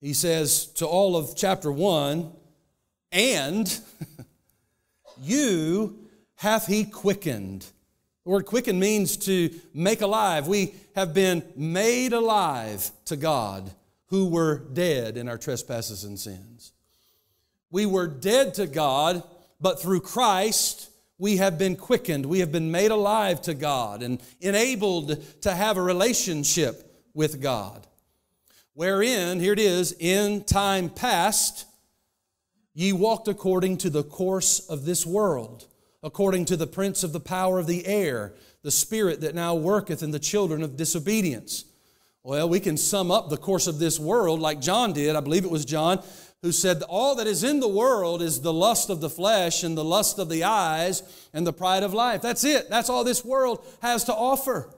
he 0.00 0.14
says 0.14 0.66
to 0.74 0.86
all 0.86 1.16
of 1.16 1.36
chapter 1.36 1.70
1, 1.70 2.32
and 3.12 3.80
you 5.20 5.98
hath 6.40 6.66
he 6.66 6.84
quickened. 6.84 7.66
The 8.24 8.30
word 8.30 8.46
quicken 8.46 8.78
means 8.78 9.18
to 9.18 9.50
make 9.74 10.00
alive. 10.00 10.48
We 10.48 10.74
have 10.96 11.12
been 11.12 11.44
made 11.54 12.14
alive 12.14 12.90
to 13.04 13.16
God 13.16 13.70
who 14.06 14.26
were 14.26 14.56
dead 14.72 15.18
in 15.18 15.28
our 15.28 15.36
trespasses 15.36 16.02
and 16.04 16.18
sins. 16.18 16.72
We 17.70 17.84
were 17.84 18.06
dead 18.06 18.54
to 18.54 18.66
God, 18.66 19.22
but 19.60 19.82
through 19.82 20.00
Christ, 20.00 20.88
we 21.18 21.36
have 21.36 21.58
been 21.58 21.76
quickened. 21.76 22.24
We 22.24 22.38
have 22.38 22.50
been 22.50 22.70
made 22.70 22.90
alive 22.90 23.42
to 23.42 23.52
God 23.52 24.02
and 24.02 24.18
enabled 24.40 25.42
to 25.42 25.54
have 25.54 25.76
a 25.76 25.82
relationship 25.82 27.04
with 27.12 27.42
God. 27.42 27.86
Wherein, 28.72 29.40
here 29.40 29.52
it 29.52 29.58
is, 29.58 29.94
in 29.98 30.44
time 30.44 30.88
past, 30.88 31.66
ye 32.72 32.94
walked 32.94 33.28
according 33.28 33.76
to 33.76 33.90
the 33.90 34.04
course 34.04 34.58
of 34.70 34.86
this 34.86 35.04
world, 35.04 35.66
according 36.02 36.46
to 36.46 36.56
the 36.56 36.66
prince 36.66 37.02
of 37.02 37.12
the 37.12 37.20
power 37.20 37.58
of 37.58 37.66
the 37.66 37.86
air, 37.86 38.32
the 38.62 38.70
spirit 38.70 39.20
that 39.20 39.34
now 39.34 39.54
worketh 39.54 40.02
in 40.02 40.10
the 40.10 40.18
children 40.18 40.62
of 40.62 40.76
disobedience. 40.76 41.64
Well, 42.22 42.48
we 42.48 42.60
can 42.60 42.76
sum 42.76 43.10
up 43.10 43.30
the 43.30 43.36
course 43.36 43.66
of 43.66 43.78
this 43.78 43.98
world 43.98 44.40
like 44.40 44.60
John 44.60 44.92
did. 44.92 45.16
I 45.16 45.20
believe 45.20 45.44
it 45.44 45.50
was 45.50 45.64
John 45.64 46.02
who 46.42 46.52
said, 46.52 46.82
All 46.82 47.14
that 47.16 47.26
is 47.26 47.44
in 47.44 47.60
the 47.60 47.68
world 47.68 48.22
is 48.22 48.40
the 48.40 48.52
lust 48.52 48.90
of 48.90 49.00
the 49.00 49.10
flesh 49.10 49.62
and 49.62 49.76
the 49.76 49.84
lust 49.84 50.18
of 50.18 50.28
the 50.28 50.44
eyes 50.44 51.02
and 51.32 51.46
the 51.46 51.52
pride 51.52 51.82
of 51.82 51.94
life. 51.94 52.22
That's 52.22 52.44
it. 52.44 52.68
That's 52.68 52.90
all 52.90 53.04
this 53.04 53.24
world 53.24 53.64
has 53.82 54.04
to 54.04 54.14
offer. 54.14 54.68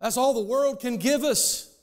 That's 0.00 0.16
all 0.16 0.34
the 0.34 0.40
world 0.40 0.80
can 0.80 0.96
give 0.98 1.24
us. 1.24 1.74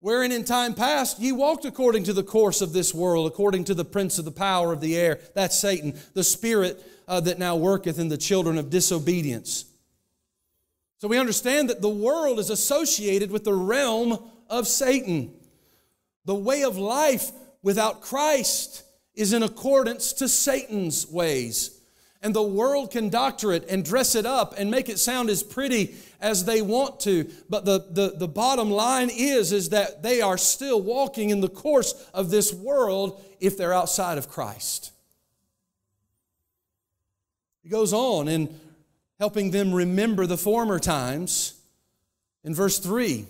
Wherein 0.00 0.30
in 0.30 0.44
time 0.44 0.74
past 0.74 1.18
ye 1.18 1.32
walked 1.32 1.64
according 1.64 2.04
to 2.04 2.12
the 2.12 2.22
course 2.22 2.60
of 2.60 2.72
this 2.72 2.94
world, 2.94 3.26
according 3.26 3.64
to 3.64 3.74
the 3.74 3.84
prince 3.84 4.18
of 4.18 4.24
the 4.24 4.30
power 4.30 4.72
of 4.72 4.80
the 4.80 4.96
air, 4.96 5.18
that's 5.34 5.58
Satan, 5.58 5.98
the 6.14 6.22
spirit 6.22 6.84
uh, 7.08 7.20
that 7.20 7.38
now 7.38 7.56
worketh 7.56 7.98
in 7.98 8.08
the 8.08 8.16
children 8.16 8.58
of 8.58 8.70
disobedience. 8.70 9.64
So 10.98 11.08
we 11.08 11.18
understand 11.18 11.70
that 11.70 11.80
the 11.80 11.88
world 11.88 12.38
is 12.38 12.50
associated 12.50 13.30
with 13.30 13.44
the 13.44 13.54
realm 13.54 14.18
of 14.48 14.68
Satan. 14.68 15.32
The 16.24 16.34
way 16.34 16.62
of 16.62 16.76
life 16.76 17.30
without 17.62 18.00
Christ 18.00 18.84
is 19.14 19.32
in 19.32 19.42
accordance 19.42 20.12
to 20.14 20.28
Satan's 20.28 21.08
ways. 21.08 21.80
And 22.20 22.34
the 22.34 22.42
world 22.42 22.90
can 22.90 23.10
doctor 23.10 23.52
it 23.52 23.68
and 23.68 23.84
dress 23.84 24.14
it 24.14 24.26
up 24.26 24.54
and 24.58 24.70
make 24.70 24.88
it 24.88 24.98
sound 24.98 25.30
as 25.30 25.42
pretty 25.42 25.94
as 26.20 26.44
they 26.44 26.62
want 26.62 27.00
to. 27.00 27.30
But 27.48 27.64
the, 27.64 27.86
the, 27.90 28.14
the 28.16 28.28
bottom 28.28 28.70
line 28.70 29.10
is, 29.10 29.52
is 29.52 29.70
that 29.70 30.02
they 30.02 30.20
are 30.20 30.38
still 30.38 30.80
walking 30.80 31.30
in 31.30 31.40
the 31.40 31.48
course 31.48 31.94
of 32.12 32.30
this 32.30 32.52
world 32.52 33.22
if 33.40 33.56
they're 33.56 33.74
outside 33.74 34.18
of 34.18 34.28
Christ. 34.28 34.92
He 37.62 37.68
goes 37.68 37.92
on 37.92 38.28
in 38.28 38.58
helping 39.18 39.50
them 39.50 39.72
remember 39.72 40.26
the 40.26 40.38
former 40.38 40.78
times. 40.78 41.54
In 42.44 42.54
verse 42.54 42.78
3, 42.78 43.26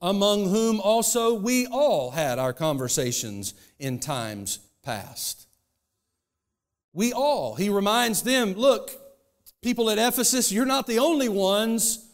among 0.00 0.48
whom 0.48 0.80
also 0.80 1.34
we 1.34 1.66
all 1.66 2.12
had 2.12 2.38
our 2.38 2.52
conversations 2.52 3.52
in 3.78 3.98
times 3.98 4.60
past. 4.82 5.46
We 6.92 7.12
all, 7.12 7.54
he 7.56 7.68
reminds 7.68 8.22
them, 8.22 8.54
look, 8.54 8.99
people 9.62 9.90
at 9.90 9.98
Ephesus, 9.98 10.50
you're 10.52 10.66
not 10.66 10.86
the 10.86 10.98
only 10.98 11.28
ones 11.28 12.06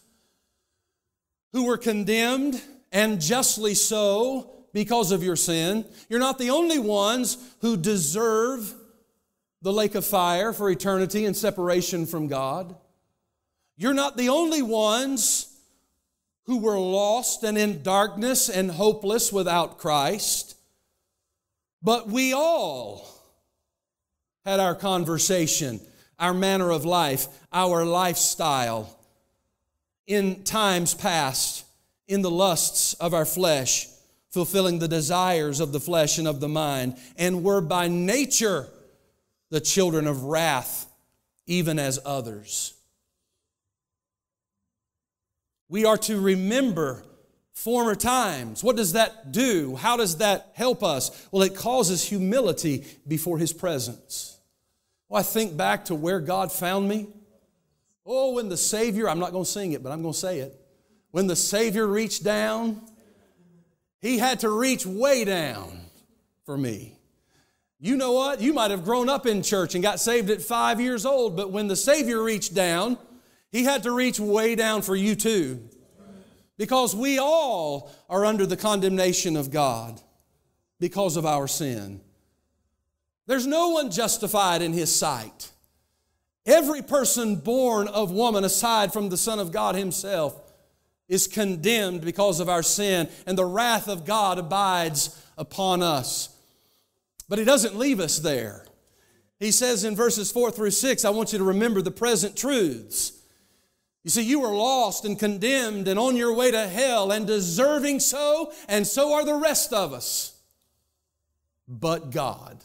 who 1.53 1.65
were 1.65 1.79
condemned 1.79 2.61
and 2.93 3.21
justly 3.21 3.75
so 3.75 4.51
because 4.73 5.13
of 5.13 5.23
your 5.23 5.37
sin. 5.37 5.85
You're 6.09 6.21
not 6.21 6.39
the 6.39 6.51
only 6.51 6.79
ones 6.79 7.39
who 7.61 7.77
deserve 7.77 8.75
the 9.63 9.73
lake 9.73 9.95
of 9.95 10.05
fire 10.05 10.53
for 10.53 10.71
eternity 10.71 11.25
and 11.25 11.37
separation 11.37 12.07
from 12.07 12.29
God. 12.29 12.77
You're 13.77 13.95
not 13.95 14.17
the 14.17 14.29
only 14.29 14.63
ones 14.63 15.53
who 16.45 16.59
were 16.59 16.79
lost 16.79 17.43
and 17.43 17.59
in 17.59 17.83
darkness 17.83 18.49
and 18.49 18.71
hopeless 18.71 19.33
without 19.33 19.79
Christ. 19.79 20.57
But 21.83 22.09
we 22.09 22.33
all 22.33 23.07
had 24.45 24.61
our 24.61 24.75
conversation, 24.75 25.81
our 26.19 26.35
manner 26.35 26.71
of 26.71 26.85
life, 26.85 27.29
our 27.53 27.85
lifestyle 27.85 28.97
in 30.07 30.45
times 30.45 30.95
past, 30.95 31.65
in 32.09 32.23
the 32.23 32.31
lusts 32.31 32.95
of 32.95 33.13
our 33.13 33.25
flesh, 33.25 33.89
fulfilling 34.31 34.79
the 34.79 34.89
desires 34.89 35.61
of 35.61 35.73
the 35.73 35.81
flesh 35.81 36.19
and 36.19 36.29
of 36.29 36.41
the 36.41 36.49
mind, 36.49 36.97
and 37.17 37.43
were 37.43 37.61
by 37.61 37.89
nature 37.89 38.69
the 39.51 39.61
children 39.61 40.07
of 40.07 40.25
wrath, 40.25 40.87
even 41.47 41.79
as 41.79 41.99
others. 42.05 42.75
We 45.69 45.85
are 45.85 45.99
to 45.99 46.21
remember 46.21 47.03
former 47.53 47.95
times. 47.95 48.63
What 48.63 48.77
does 48.77 48.93
that 48.93 49.33
do? 49.33 49.75
How 49.75 49.97
does 49.97 50.19
that 50.19 50.53
help 50.55 50.85
us? 50.85 51.27
Well, 51.33 51.43
it 51.43 51.57
causes 51.57 52.05
humility 52.05 52.85
before 53.09 53.39
His 53.39 53.53
presence. 53.53 54.36
Well, 55.09 55.21
I 55.21 55.23
think 55.23 55.57
back 55.57 55.87
to 55.87 55.95
where 55.95 56.21
God 56.21 56.51
found 56.51 56.89
me. 56.89 57.09
Oh, 58.05 58.35
when 58.35 58.49
the 58.49 58.57
Savior, 58.57 59.09
I'm 59.09 59.19
not 59.19 59.33
going 59.33 59.45
to 59.45 59.51
sing 59.51 59.73
it, 59.73 59.83
but 59.83 59.93
I'm 59.93 60.03
going 60.03 60.15
to 60.15 60.19
say 60.19 60.41
it. 60.41 60.55
When 61.11 61.27
the 61.27 61.37
Savior 61.37 61.87
reached 61.87 62.23
down, 62.25 62.81
He 64.01 64.19
had 64.19 64.41
to 64.41 64.51
reach 64.51 64.87
way 64.87 65.25
down 65.25 65.81
for 66.45 66.57
me. 66.57 66.97
You 67.79 67.97
know 67.97 68.13
what? 68.13 68.41
You 68.41 68.53
might 68.55 68.71
have 68.71 68.85
grown 68.85 69.09
up 69.09 69.27
in 69.27 69.43
church 69.43 69.75
and 69.75 69.83
got 69.83 70.01
saved 70.01 70.31
at 70.31 70.41
five 70.41 70.81
years 70.81 71.05
old, 71.05 71.37
but 71.37 71.51
when 71.51 71.69
the 71.69 71.77
Savior 71.77 72.23
reached 72.23 72.55
down, 72.55 72.97
he 73.53 73.65
had 73.65 73.83
to 73.83 73.91
reach 73.91 74.19
way 74.19 74.55
down 74.55 74.83
for 74.83 74.97
you 74.97 75.15
too. 75.15 75.69
Because 76.57 76.97
we 76.97 77.19
all 77.19 77.93
are 78.09 78.25
under 78.25 78.47
the 78.47 78.57
condemnation 78.57 79.37
of 79.37 79.51
God 79.51 80.01
because 80.81 81.17
of 81.17 81.27
our 81.27 81.47
sin. 81.47 82.01
There's 83.27 83.47
no 83.47 83.71
one 83.71 83.91
justified 83.91 84.63
in 84.63 84.73
His 84.73 84.95
sight. 84.95 85.51
Every 86.45 86.83
person 86.83 87.37
born 87.37 87.89
of 87.89 88.13
woman, 88.13 88.45
aside 88.45 88.93
from 88.93 89.09
the 89.09 89.17
Son 89.17 89.41
of 89.41 89.51
God 89.51 89.75
Himself, 89.75 90.41
is 91.09 91.27
condemned 91.27 92.03
because 92.03 92.41
of 92.41 92.49
our 92.49 92.63
sin, 92.63 93.09
and 93.27 93.37
the 93.37 93.45
wrath 93.45 93.89
of 93.89 94.05
God 94.05 94.39
abides 94.39 95.21
upon 95.37 95.83
us. 95.83 96.29
But 97.29 97.39
He 97.39 97.45
doesn't 97.45 97.77
leave 97.77 98.01
us 98.01 98.19
there. 98.19 98.65
He 99.39 99.51
says 99.51 99.85
in 99.85 99.97
verses 99.97 100.33
4 100.33 100.51
through 100.51 100.71
6, 100.71 101.05
I 101.05 101.11
want 101.11 101.33
you 101.33 101.39
to 101.39 101.45
remember 101.45 101.83
the 101.83 101.91
present 101.91 102.37
truths. 102.37 103.13
You 104.03 104.11
see, 104.11 104.23
you 104.23 104.41
were 104.41 104.55
lost 104.55 105.05
and 105.05 105.19
condemned 105.19 105.89
and 105.89 105.99
on 105.99 106.17
your 106.17 106.33
way 106.33 106.53
to 106.53 106.69
hell 106.69 107.11
and 107.11 107.27
deserving 107.27 108.01
so, 108.01 108.53
and 108.69 108.87
so 108.87 109.13
are 109.13 109.25
the 109.25 109.35
rest 109.35 109.73
of 109.73 109.93
us. 109.93 110.41
But 111.67 112.13
God. 112.13 112.59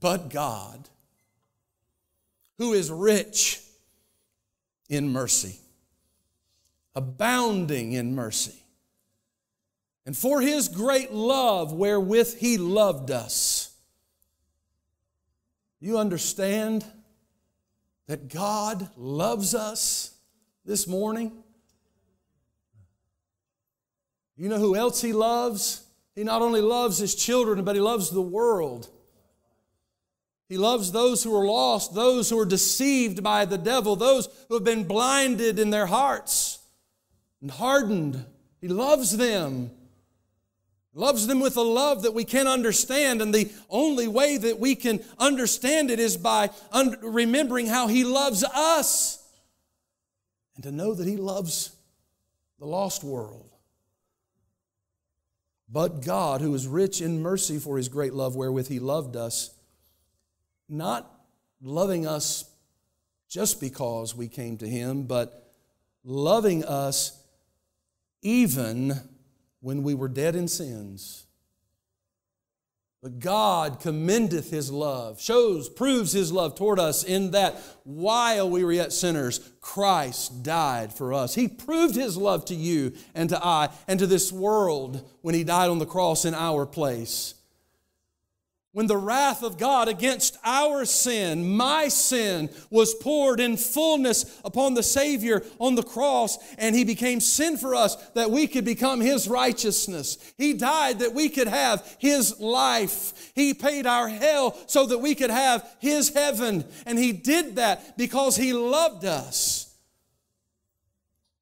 But 0.00 0.30
God, 0.30 0.88
who 2.58 2.72
is 2.72 2.90
rich 2.90 3.60
in 4.88 5.10
mercy, 5.10 5.58
abounding 6.94 7.92
in 7.92 8.14
mercy, 8.14 8.62
and 10.06 10.16
for 10.16 10.40
his 10.40 10.68
great 10.68 11.12
love 11.12 11.72
wherewith 11.72 12.36
he 12.38 12.56
loved 12.56 13.10
us. 13.10 13.74
You 15.80 15.98
understand? 15.98 16.84
that 18.08 18.28
God 18.32 18.88
loves 18.96 19.54
us 19.54 20.14
this 20.64 20.88
morning? 20.88 21.30
You 24.36 24.48
know 24.48 24.58
who 24.58 24.74
else 24.74 25.00
He 25.00 25.12
loves? 25.12 25.84
He 26.14 26.24
not 26.24 26.42
only 26.42 26.62
loves 26.62 26.98
His 26.98 27.14
children, 27.14 27.64
but 27.64 27.76
He 27.76 27.82
loves 27.82 28.10
the 28.10 28.22
world. 28.22 28.88
He 30.48 30.56
loves 30.56 30.92
those 30.92 31.22
who 31.22 31.34
are 31.36 31.46
lost, 31.46 31.94
those 31.94 32.30
who 32.30 32.38
are 32.38 32.46
deceived 32.46 33.22
by 33.22 33.44
the 33.44 33.58
devil, 33.58 33.96
those 33.96 34.28
who 34.48 34.54
have 34.54 34.64
been 34.64 34.84
blinded 34.84 35.58
in 35.58 35.70
their 35.70 35.86
hearts 35.86 36.58
and 37.42 37.50
hardened. 37.50 38.24
He 38.60 38.68
loves 38.68 39.16
them 39.16 39.70
loves 40.98 41.28
them 41.28 41.38
with 41.38 41.56
a 41.56 41.62
love 41.62 42.02
that 42.02 42.12
we 42.12 42.24
can't 42.24 42.48
understand. 42.48 43.22
And 43.22 43.32
the 43.32 43.50
only 43.70 44.08
way 44.08 44.36
that 44.36 44.58
we 44.58 44.74
can 44.74 45.00
understand 45.18 45.90
it 45.90 46.00
is 46.00 46.16
by 46.16 46.50
un- 46.72 46.96
remembering 47.02 47.66
how 47.66 47.86
He 47.86 48.04
loves 48.04 48.44
us 48.44 49.24
and 50.56 50.64
to 50.64 50.72
know 50.72 50.94
that 50.94 51.06
He 51.06 51.16
loves 51.16 51.70
the 52.58 52.66
lost 52.66 53.04
world. 53.04 53.44
But 55.70 56.04
God, 56.04 56.40
who 56.40 56.54
is 56.54 56.66
rich 56.66 57.00
in 57.00 57.22
mercy 57.22 57.58
for 57.58 57.76
his 57.76 57.90
great 57.90 58.14
love 58.14 58.34
wherewith 58.34 58.68
he 58.68 58.80
loved 58.80 59.16
us, 59.16 59.50
not 60.68 61.10
loving 61.60 62.06
us 62.06 62.44
just 63.28 63.60
because 63.60 64.14
we 64.14 64.28
came 64.28 64.56
to 64.58 64.68
him, 64.68 65.04
but 65.04 65.52
loving 66.04 66.64
us 66.64 67.22
even 68.22 68.94
when 69.60 69.82
we 69.82 69.94
were 69.94 70.08
dead 70.08 70.34
in 70.34 70.48
sins. 70.48 71.24
But 73.00 73.20
God 73.20 73.78
commendeth 73.78 74.50
his 74.50 74.72
love, 74.72 75.20
shows, 75.20 75.68
proves 75.68 76.10
his 76.12 76.32
love 76.32 76.56
toward 76.56 76.80
us 76.80 77.04
in 77.04 77.30
that 77.30 77.60
while 77.84 78.50
we 78.50 78.64
were 78.64 78.72
yet 78.72 78.92
sinners, 78.92 79.38
Christ 79.60 80.42
died 80.42 80.92
for 80.92 81.14
us. 81.14 81.34
He 81.34 81.46
proved 81.46 81.94
his 81.94 82.16
love 82.16 82.44
to 82.46 82.56
you 82.56 82.94
and 83.14 83.28
to 83.30 83.44
I 83.44 83.68
and 83.86 84.00
to 84.00 84.06
this 84.06 84.32
world 84.32 85.08
when 85.20 85.36
he 85.36 85.44
died 85.44 85.70
on 85.70 85.78
the 85.78 85.86
cross 85.86 86.24
in 86.24 86.34
our 86.34 86.66
place 86.66 87.34
when 88.72 88.86
the 88.86 88.96
wrath 88.96 89.42
of 89.42 89.56
God 89.56 89.88
against 89.88 90.36
our 90.44 90.84
sin, 90.84 91.56
my 91.56 91.88
sin, 91.88 92.50
was 92.70 92.94
poured 92.94 93.40
in 93.40 93.56
fullness 93.56 94.40
upon 94.44 94.74
the 94.74 94.82
Savior 94.82 95.42
on 95.58 95.74
the 95.74 95.82
cross, 95.82 96.38
and 96.58 96.76
He 96.76 96.84
became 96.84 97.20
sin 97.20 97.56
for 97.56 97.74
us 97.74 97.96
that 98.10 98.30
we 98.30 98.46
could 98.46 98.66
become 98.66 99.00
His 99.00 99.26
righteousness. 99.26 100.18
He 100.36 100.52
died 100.52 100.98
that 100.98 101.14
we 101.14 101.30
could 101.30 101.48
have 101.48 101.96
His 101.98 102.38
life. 102.40 103.32
He 103.34 103.54
paid 103.54 103.86
our 103.86 104.08
hell 104.08 104.56
so 104.66 104.84
that 104.86 104.98
we 104.98 105.14
could 105.14 105.30
have 105.30 105.66
His 105.80 106.10
heaven, 106.10 106.64
and 106.84 106.98
He 106.98 107.12
did 107.12 107.56
that 107.56 107.96
because 107.96 108.36
He 108.36 108.52
loved 108.52 109.06
us. 109.06 109.74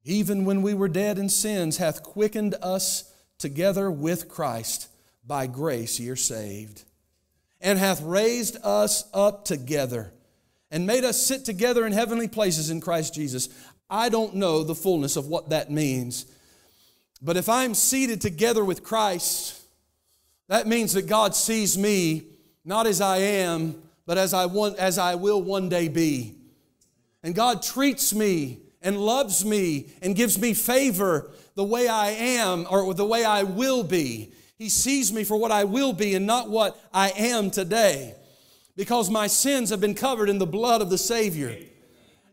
Even 0.05 0.45
when 0.45 0.61
we 0.61 0.73
were 0.73 0.87
dead 0.87 1.19
in 1.19 1.27
sins, 1.27 1.75
hath 1.75 2.03
quickened 2.03 2.55
us 2.61 3.13
together 3.37 3.91
with 3.91 4.29
Christ. 4.29 4.87
By 5.25 5.47
grace 5.47 5.99
ye 5.99 6.07
are 6.07 6.15
saved 6.15 6.85
and 7.61 7.79
hath 7.79 8.01
raised 8.01 8.57
us 8.63 9.05
up 9.13 9.45
together 9.45 10.13
and 10.69 10.85
made 10.85 11.03
us 11.03 11.21
sit 11.21 11.45
together 11.45 11.85
in 11.85 11.93
heavenly 11.93 12.27
places 12.27 12.69
in 12.69 12.81
Christ 12.81 13.13
Jesus. 13.13 13.49
I 13.89 14.09
don't 14.09 14.35
know 14.35 14.63
the 14.63 14.75
fullness 14.75 15.15
of 15.15 15.27
what 15.27 15.49
that 15.49 15.71
means. 15.71 16.25
But 17.21 17.37
if 17.37 17.49
I'm 17.49 17.73
seated 17.73 18.21
together 18.21 18.63
with 18.63 18.83
Christ, 18.83 19.61
that 20.49 20.67
means 20.67 20.93
that 20.93 21.07
God 21.07 21.35
sees 21.35 21.77
me 21.77 22.23
not 22.63 22.85
as 22.85 23.01
I 23.01 23.17
am, 23.17 23.81
but 24.05 24.17
as 24.17 24.33
I 24.33 24.45
want 24.45 24.77
as 24.77 24.97
I 24.97 25.15
will 25.15 25.41
one 25.41 25.69
day 25.69 25.87
be. 25.87 26.35
And 27.23 27.33
God 27.33 27.63
treats 27.63 28.13
me 28.13 28.59
and 28.81 28.97
loves 28.99 29.43
me 29.43 29.87
and 30.01 30.15
gives 30.15 30.39
me 30.39 30.53
favor 30.53 31.31
the 31.55 31.63
way 31.63 31.87
I 31.87 32.09
am 32.09 32.67
or 32.69 32.93
the 32.93 33.05
way 33.05 33.25
I 33.25 33.43
will 33.43 33.83
be. 33.83 34.31
He 34.57 34.69
sees 34.69 35.13
me 35.13 35.23
for 35.23 35.37
what 35.37 35.51
I 35.51 35.65
will 35.65 35.93
be 35.93 36.15
and 36.15 36.25
not 36.25 36.49
what 36.49 36.79
I 36.93 37.11
am 37.11 37.51
today. 37.51 38.15
Because 38.75 39.09
my 39.09 39.27
sins 39.27 39.69
have 39.69 39.81
been 39.81 39.95
covered 39.95 40.29
in 40.29 40.39
the 40.39 40.45
blood 40.45 40.81
of 40.81 40.89
the 40.89 40.97
Savior. 40.97 41.55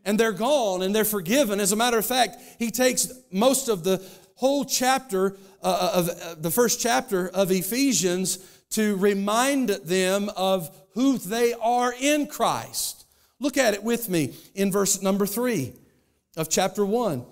And 0.03 0.19
they're 0.19 0.31
gone 0.31 0.81
and 0.81 0.93
they're 0.93 1.05
forgiven. 1.05 1.59
As 1.59 1.71
a 1.71 1.75
matter 1.75 1.97
of 1.97 2.05
fact, 2.05 2.37
he 2.59 2.71
takes 2.71 3.11
most 3.31 3.69
of 3.69 3.83
the 3.83 4.03
whole 4.35 4.65
chapter 4.65 5.37
uh, 5.63 5.67
uh 5.67 5.91
of 5.99 6.09
uh, 6.09 6.35
the 6.37 6.51
first 6.51 6.79
chapter 6.79 7.29
of 7.29 7.51
Ephesians 7.51 8.37
to 8.71 8.95
remind 8.97 9.69
them 9.69 10.29
of 10.35 10.69
who 10.93 11.17
they 11.17 11.53
are 11.53 11.93
in 11.99 12.27
Christ. 12.27 13.05
Look 13.39 13.57
at 13.57 13.73
it 13.73 13.83
with 13.83 14.09
me 14.09 14.35
in 14.53 14.71
verse 14.71 15.01
number 15.01 15.25
three 15.25 15.73
of 16.37 16.49
chapter 16.49 16.85
one. 16.85 17.25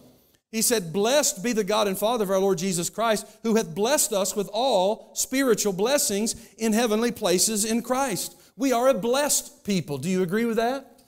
He 0.53 0.61
said, 0.61 0.93
Blessed 0.93 1.43
be 1.43 1.51
the 1.51 1.63
God 1.63 1.87
and 1.87 1.97
Father 1.97 2.25
of 2.25 2.29
our 2.29 2.37
Lord 2.37 2.59
Jesus 2.59 2.87
Christ, 2.87 3.25
who 3.41 3.55
hath 3.55 3.73
blessed 3.73 4.13
us 4.13 4.35
with 4.35 4.47
all 4.53 5.09
spiritual 5.15 5.73
blessings 5.73 6.35
in 6.59 6.73
heavenly 6.73 7.11
places 7.11 7.65
in 7.65 7.81
Christ. 7.81 8.39
We 8.55 8.71
are 8.71 8.87
a 8.87 8.93
blessed 8.93 9.65
people. 9.65 9.97
Do 9.97 10.09
you 10.09 10.21
agree 10.21 10.45
with 10.45 10.57
that? 10.57 11.01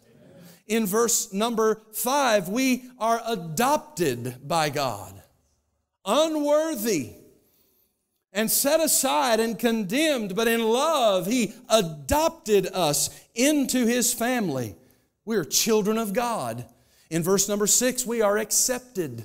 In 0.66 0.88
verse 0.88 1.32
number 1.32 1.84
five, 1.94 2.50
we 2.50 2.86
are 2.98 3.22
adopted 3.24 4.48
by 4.48 4.72
God, 4.72 5.22
unworthy 6.04 7.12
and 8.34 8.50
set 8.50 8.80
aside 8.80 9.40
and 9.40 9.60
condemned, 9.60 10.36
but 10.36 10.48
in 10.48 10.64
love, 10.64 11.28
He 11.28 11.54
adopted 11.70 12.66
us 12.74 13.12
into 13.36 13.86
His 13.86 14.12
family. 14.12 14.76
We 15.24 15.36
are 15.38 15.46
children 15.46 16.00
of 16.00 16.14
God. 16.14 16.66
In 17.12 17.22
verse 17.22 17.48
number 17.48 17.68
six, 17.68 18.08
we 18.08 18.24
are 18.24 18.40
accepted 18.40 19.24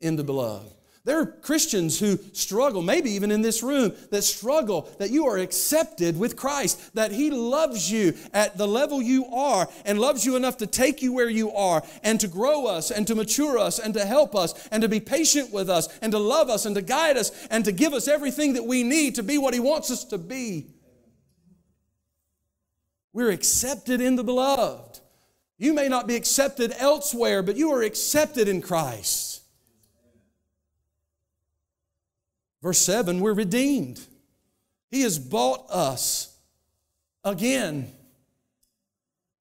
in 0.00 0.16
the 0.16 0.24
beloved. 0.24 0.74
There 1.02 1.18
are 1.18 1.26
Christians 1.26 1.98
who 1.98 2.18
struggle, 2.34 2.82
maybe 2.82 3.12
even 3.12 3.30
in 3.30 3.40
this 3.40 3.62
room, 3.62 3.94
that 4.10 4.22
struggle 4.22 4.88
that 4.98 5.10
you 5.10 5.26
are 5.28 5.38
accepted 5.38 6.18
with 6.18 6.36
Christ, 6.36 6.94
that 6.94 7.10
He 7.10 7.30
loves 7.30 7.90
you 7.90 8.14
at 8.34 8.58
the 8.58 8.68
level 8.68 9.00
you 9.00 9.24
are 9.26 9.66
and 9.86 9.98
loves 9.98 10.26
you 10.26 10.36
enough 10.36 10.58
to 10.58 10.66
take 10.66 11.00
you 11.00 11.14
where 11.14 11.30
you 11.30 11.52
are 11.52 11.82
and 12.02 12.20
to 12.20 12.28
grow 12.28 12.66
us 12.66 12.90
and 12.90 13.06
to 13.06 13.14
mature 13.14 13.56
us 13.56 13.78
and 13.78 13.94
to 13.94 14.04
help 14.04 14.36
us 14.36 14.68
and 14.68 14.82
to 14.82 14.90
be 14.90 15.00
patient 15.00 15.50
with 15.50 15.70
us 15.70 15.88
and 16.02 16.12
to 16.12 16.18
love 16.18 16.50
us 16.50 16.66
and 16.66 16.76
to 16.76 16.82
guide 16.82 17.16
us 17.16 17.32
and 17.50 17.64
to 17.64 17.72
give 17.72 17.94
us 17.94 18.06
everything 18.06 18.52
that 18.52 18.66
we 18.66 18.82
need 18.82 19.14
to 19.14 19.22
be 19.22 19.38
what 19.38 19.54
He 19.54 19.60
wants 19.60 19.90
us 19.90 20.04
to 20.04 20.18
be. 20.18 20.66
We're 23.14 23.30
accepted 23.30 24.02
in 24.02 24.16
the 24.16 24.24
beloved. 24.24 25.00
You 25.56 25.72
may 25.72 25.88
not 25.88 26.06
be 26.06 26.14
accepted 26.14 26.74
elsewhere, 26.78 27.42
but 27.42 27.56
you 27.56 27.70
are 27.70 27.82
accepted 27.82 28.48
in 28.48 28.60
Christ. 28.60 29.29
Verse 32.62 32.78
7 32.78 33.20
we're 33.20 33.32
redeemed. 33.32 34.00
He 34.90 35.02
has 35.02 35.18
bought 35.18 35.70
us 35.70 36.36
again 37.24 37.90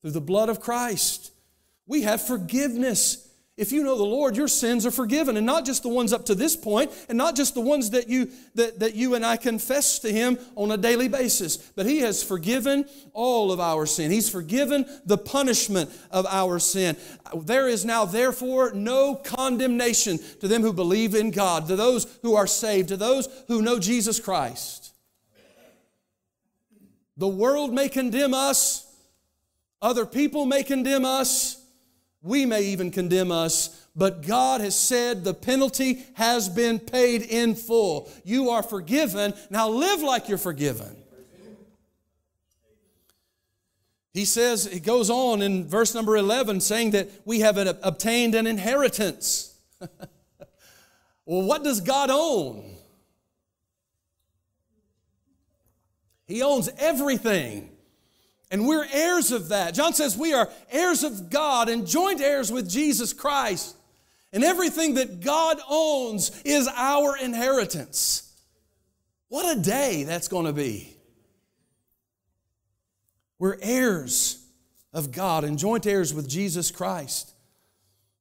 through 0.02 0.12
the 0.12 0.22
blood 0.22 0.50
of 0.50 0.60
Christ. 0.60 1.32
We 1.88 2.04
have 2.04 2.26
forgiveness 2.26 3.29
if 3.60 3.74
you 3.74 3.84
know 3.84 3.98
the 3.98 4.04
Lord, 4.04 4.38
your 4.38 4.48
sins 4.48 4.86
are 4.86 4.92
forgiven, 4.92 5.36
and 5.36 5.46
not 5.46 5.66
just 5.66 5.84
the 5.84 5.90
ones 5.90 6.14
up 6.14 6.26
to 6.28 6.36
this 6.36 6.56
point, 6.56 6.92
and 7.10 7.18
not 7.18 7.36
just 7.36 7.54
the 7.54 7.62
ones 7.62 7.90
that 7.90 8.08
you 8.08 8.32
that, 8.56 8.80
that 8.80 8.96
you 8.96 9.16
and 9.16 9.26
I 9.26 9.36
confess 9.36 10.00
to 10.00 10.12
Him 10.12 10.40
on 10.56 10.72
a 10.72 10.78
daily 10.78 11.10
basis, 11.10 11.58
but 11.58 11.86
He 11.86 12.00
has 12.00 12.24
forgiven 12.24 12.86
all 13.14 13.52
of 13.52 13.60
our 13.60 13.86
sin. 13.86 14.12
He's 14.12 14.30
forgiven 14.30 14.86
the 15.06 15.18
punishment 15.18 15.92
of 16.10 16.26
our 16.28 16.58
sin. 16.58 16.96
There 17.36 17.68
is 17.68 17.84
now, 17.84 18.06
therefore, 18.06 18.72
no 18.74 19.16
condemnation 19.16 20.20
to 20.40 20.48
them 20.48 20.62
who 20.62 20.72
believe 20.72 21.14
in 21.14 21.32
God, 21.32 21.68
to 21.68 21.76
those 21.76 22.08
who 22.22 22.36
are 22.36 22.48
saved, 22.48 22.90
to 22.90 22.98
those 22.98 23.28
who 23.48 23.62
know 23.62 23.78
Jesus 23.78 24.20
Christ. 24.20 24.94
The 27.18 27.28
world 27.28 27.74
may 27.74 27.90
condemn 27.90 28.34
us, 28.34 28.90
other 29.82 30.06
people 30.06 30.46
may 30.46 30.64
condemn 30.64 31.04
us. 31.04 31.59
We 32.22 32.46
may 32.46 32.64
even 32.64 32.92
condemn 32.92 33.32
us, 33.32 33.88
but 33.96 34.26
God 34.26 34.62
has 34.62 34.78
said 34.78 35.24
the 35.24 35.34
penalty 35.34 36.04
has 36.16 36.50
been 36.50 36.80
paid 36.80 37.22
in 37.22 37.56
full. 37.56 38.12
You 38.26 38.50
are 38.50 38.64
forgiven. 38.64 39.34
Now 39.50 39.70
live 39.70 40.02
like 40.02 40.28
you're 40.28 40.38
forgiven. 40.38 40.96
He 44.14 44.26
says, 44.26 44.66
he 44.66 44.80
goes 44.80 45.10
on 45.10 45.42
in 45.42 45.68
verse 45.68 45.94
number 45.94 46.18
11 46.18 46.62
saying 46.62 46.92
that 46.92 47.10
we 47.26 47.40
have 47.40 47.58
obtained 47.58 48.36
an 48.36 48.48
inheritance. 48.48 49.56
well, 49.80 51.44
what 51.44 51.64
does 51.64 51.80
God 51.80 52.10
own? 52.10 52.76
He 56.28 56.42
owns 56.42 56.70
everything. 56.78 57.72
And 58.52 58.68
we're 58.68 58.88
heirs 58.92 59.32
of 59.32 59.50
that. 59.50 59.74
John 59.74 59.94
says 59.94 60.18
we 60.18 60.34
are 60.34 60.50
heirs 60.72 61.04
of 61.04 61.30
God 61.30 61.70
and 61.70 61.86
joint 61.86 62.22
heirs 62.22 62.52
with 62.52 62.70
Jesus 62.70 63.14
Christ. 63.14 63.76
And 64.34 64.44
everything 64.44 64.96
that 64.96 65.22
God 65.22 65.58
owns 65.70 66.32
is 66.44 66.68
our 66.76 67.18
inheritance. 67.18 68.32
What 69.28 69.58
a 69.58 69.60
day 69.60 70.04
that's 70.04 70.28
going 70.28 70.46
to 70.46 70.54
be. 70.54 70.96
We're 73.38 73.58
heirs 73.62 74.44
of 74.92 75.12
God 75.12 75.44
and 75.44 75.58
joint 75.58 75.86
heirs 75.86 76.14
with 76.14 76.28
Jesus 76.28 76.72
Christ. 76.72 77.34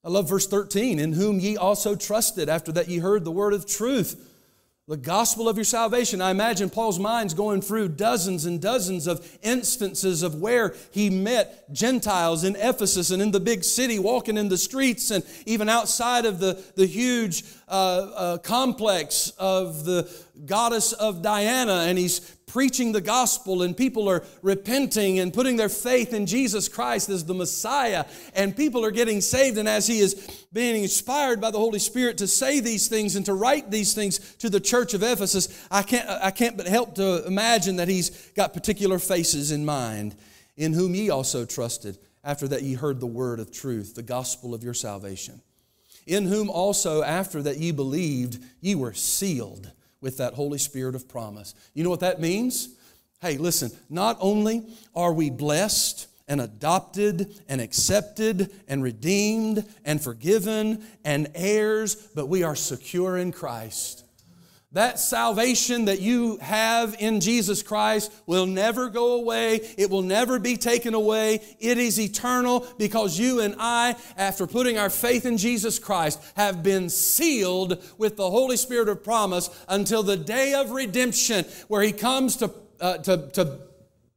I 0.05 0.11
love 0.11 0.29
verse 0.29 0.47
13, 0.47 0.99
in 0.99 1.15
whom 1.15 1.41
ye 1.41 1.57
also 1.57 1.97
trusted 1.97 2.49
after 2.49 2.71
that 2.73 2.89
ye 2.89 2.99
heard 2.99 3.25
the 3.25 3.33
word 3.33 3.53
of 3.53 3.67
truth 3.67 4.28
the 4.89 4.97
gospel 4.97 5.51
of 5.51 5.57
your 5.59 5.65
salvation. 5.65 6.23
I 6.23 6.31
imagine 6.31 6.71
Paul's 6.71 6.99
mind's 6.99 7.35
going 7.35 7.61
through 7.61 7.91
dozens 7.91 8.47
and 8.47 8.59
dozens 8.61 9.07
of 9.07 9.39
instances 9.43 10.23
of 10.23 10.37
where 10.37 10.75
he 10.91 11.11
met 11.11 11.71
Gentiles 11.71 12.43
in 12.43 12.57
Ephesus 12.57 13.11
and 13.11 13.21
in 13.21 13.31
the 13.31 13.39
big 13.39 13.65
city, 13.65 13.99
walking 13.99 14.39
in 14.39 14.49
the 14.49 14.57
streets 14.57 15.11
and 15.11 15.23
even 15.45 15.69
outside 15.69 16.25
of 16.25 16.41
the, 16.41 16.65
the 16.75 16.87
huge 16.87 17.45
uh, 17.69 17.71
uh, 17.71 18.39
complex 18.39 19.31
of 19.39 19.85
the 19.85 20.11
goddess 20.47 20.95
of 20.95 21.21
Diana. 21.21 21.85
And 21.87 21.99
he's 21.99 22.38
preaching 22.49 22.93
the 22.93 23.01
gospel 23.01 23.63
and 23.63 23.77
people 23.77 24.09
are 24.09 24.25
repenting 24.43 25.21
and 25.21 25.33
putting 25.33 25.57
their 25.57 25.69
faith 25.69 26.13
in 26.13 26.27
Jesus 26.27 26.69
Christ 26.69 27.09
as 27.09 27.25
the 27.25 27.35
Messiah 27.35 28.05
and 28.35 28.57
people 28.57 28.85
are 28.85 28.91
getting 28.91 29.21
saved. 29.21 29.59
And 29.59 29.69
as 29.69 29.87
he 29.87 30.01
is 30.01 30.47
being 30.53 30.83
inspired 30.83 31.41
by 31.41 31.51
the 31.51 31.59
Holy 31.59 31.79
Spirit 31.79 32.19
to 32.19 32.27
say 32.27 32.61
these 32.61 32.89
things 32.89 33.15
and 33.15 33.25
to 33.27 33.35
write 33.35 33.71
these 33.71 33.95
things 33.95 34.19
to 34.37 34.51
the 34.51 34.61
church 34.61 34.95
of 34.95 35.03
Ephesus, 35.03 35.67
I 35.71 35.83
can't, 35.83 36.09
I 36.09 36.31
can't 36.31 36.57
but 36.57 36.67
help 36.67 36.95
to 36.97 37.25
imagine 37.27 37.77
that 37.77 37.89
he's 37.89 38.11
got 38.33 38.53
particular 38.53 38.99
faces 38.99 39.53
in 39.53 39.65
mind 39.65 40.17
in 40.57 40.73
whom 40.73 40.95
ye 40.95 41.11
also 41.11 41.45
trusted 41.45 41.99
after 42.25 42.49
that 42.49 42.63
ye 42.63 42.75
heard 42.75 43.01
the 43.01 43.07
word 43.07 43.41
of 43.41 43.53
truth, 43.53 43.95
the 43.95 44.03
gospel 44.03 44.55
of 44.55 44.65
your 44.65 44.75
salvation. 44.75 45.41
In 46.07 46.27
whom 46.27 46.49
also, 46.51 47.03
after 47.03 47.43
that 47.43 47.59
ye 47.59 47.71
believed, 47.71 48.43
ye 48.61 48.75
were 48.75 48.95
sealed 48.95 49.71
with 50.01 50.19
that 50.19 50.35
Holy 50.35 50.59
Spirit 50.59 50.95
of 50.95 51.09
promise. 51.09 51.55
You 51.75 51.85
know 51.85 51.91
what 51.91 52.01
that 52.01 52.21
means? 52.21 52.71
Hey, 53.21 53.37
listen, 53.37 53.71
not 53.91 54.17
only 54.21 54.63
are 54.95 55.13
we 55.13 55.31
blessed 55.31 56.07
and 56.29 56.41
adopted 56.41 57.41
and 57.49 57.61
accepted 57.61 58.53
and 58.69 58.83
redeemed 58.83 59.67
and 59.85 60.01
forgiven 60.01 60.85
and 61.05 61.29
heirs, 61.35 61.97
but 62.15 62.27
we 62.27 62.43
are 62.43 62.55
secure 62.55 63.17
in 63.17 63.33
Christ. 63.33 64.05
That 64.73 64.99
salvation 64.99 65.87
that 65.87 66.01
you 66.01 66.37
have 66.39 66.95
in 66.99 67.21
Jesus 67.21 67.63
Christ 67.63 68.13
will 68.27 68.45
never 68.45 68.91
go 68.91 69.15
away. 69.15 69.61
It 69.79 69.89
will 69.89 70.03
never 70.03 70.39
be 70.39 70.59
taken 70.59 70.93
away. 70.93 71.41
It 71.59 71.79
is 71.79 71.99
eternal 71.99 72.67
because 72.77 73.19
you 73.19 73.41
and 73.41 73.55
I, 73.59 73.97
after 74.19 74.47
putting 74.47 74.77
our 74.77 74.91
faith 74.91 75.25
in 75.25 75.39
Jesus 75.39 75.79
Christ, 75.79 76.21
have 76.37 76.63
been 76.63 76.91
sealed 76.91 77.83
with 77.97 78.17
the 78.17 78.29
Holy 78.29 78.59
Spirit 78.59 78.91
of 78.91 79.03
promise 79.03 79.49
until 79.69 80.03
the 80.03 80.19
day 80.19 80.53
of 80.53 80.71
redemption 80.71 81.47
where 81.69 81.83
He 81.83 81.93
comes 81.93 82.37
to, 82.37 82.53
uh, 82.79 82.99
to, 82.99 83.31
to 83.31 83.61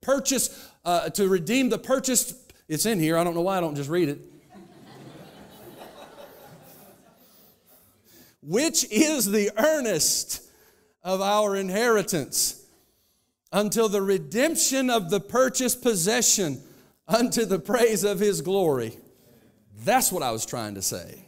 purchase, 0.01 0.69
uh, 0.83 1.09
to 1.11 1.29
redeem 1.29 1.69
the 1.69 1.77
purchased. 1.77 2.35
It's 2.67 2.85
in 2.85 2.99
here. 2.99 3.17
I 3.17 3.23
don't 3.23 3.35
know 3.35 3.41
why 3.41 3.57
I 3.57 3.61
don't 3.61 3.75
just 3.75 3.89
read 3.89 4.09
it. 4.09 4.30
Which 8.41 8.85
is 8.91 9.29
the 9.29 9.51
earnest 9.57 10.41
of 11.03 11.21
our 11.21 11.55
inheritance 11.55 12.63
until 13.51 13.89
the 13.89 14.01
redemption 14.01 14.89
of 14.89 15.09
the 15.09 15.19
purchased 15.19 15.81
possession 15.81 16.61
unto 17.07 17.45
the 17.45 17.59
praise 17.59 18.03
of 18.03 18.19
his 18.19 18.41
glory. 18.41 18.97
That's 19.83 20.11
what 20.11 20.23
I 20.23 20.31
was 20.31 20.45
trying 20.45 20.75
to 20.75 20.81
say. 20.81 21.25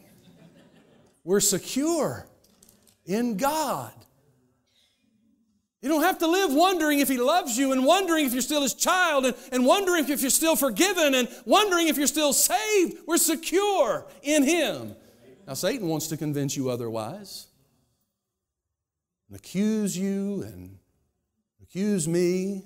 We're 1.24 1.40
secure 1.40 2.26
in 3.04 3.36
God. 3.36 3.92
You 5.84 5.90
don't 5.90 6.02
have 6.02 6.18
to 6.20 6.26
live 6.26 6.54
wondering 6.54 7.00
if 7.00 7.08
He 7.08 7.18
loves 7.18 7.58
you 7.58 7.72
and 7.72 7.84
wondering 7.84 8.24
if 8.24 8.32
you're 8.32 8.40
still 8.40 8.62
His 8.62 8.72
child 8.72 9.26
and, 9.26 9.36
and 9.52 9.66
wondering 9.66 10.08
if 10.08 10.22
you're 10.22 10.30
still 10.30 10.56
forgiven 10.56 11.14
and 11.14 11.28
wondering 11.44 11.88
if 11.88 11.98
you're 11.98 12.06
still 12.06 12.32
saved. 12.32 12.98
We're 13.06 13.18
secure 13.18 14.06
in 14.22 14.44
Him. 14.44 14.96
Now, 15.46 15.54
Satan 15.54 15.88
wants 15.88 16.08
to 16.08 16.16
convince 16.16 16.56
you 16.56 16.70
otherwise 16.70 17.46
and 19.28 19.36
accuse 19.36 19.96
you 19.96 20.42
and 20.42 20.78
accuse 21.62 22.08
me, 22.08 22.64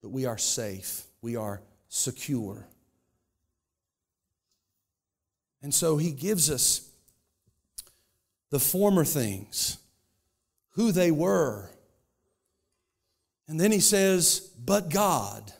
but 0.00 0.10
we 0.10 0.26
are 0.26 0.38
safe. 0.38 1.02
We 1.22 1.34
are 1.34 1.60
secure. 1.88 2.68
And 5.60 5.74
so 5.74 5.96
he 5.96 6.12
gives 6.12 6.50
us 6.50 6.88
the 8.50 8.60
former 8.60 9.04
things, 9.04 9.78
who 10.70 10.92
they 10.92 11.10
were. 11.10 11.68
And 13.48 13.58
then 13.58 13.72
he 13.72 13.80
says, 13.80 14.38
But 14.64 14.90
God 14.90 15.52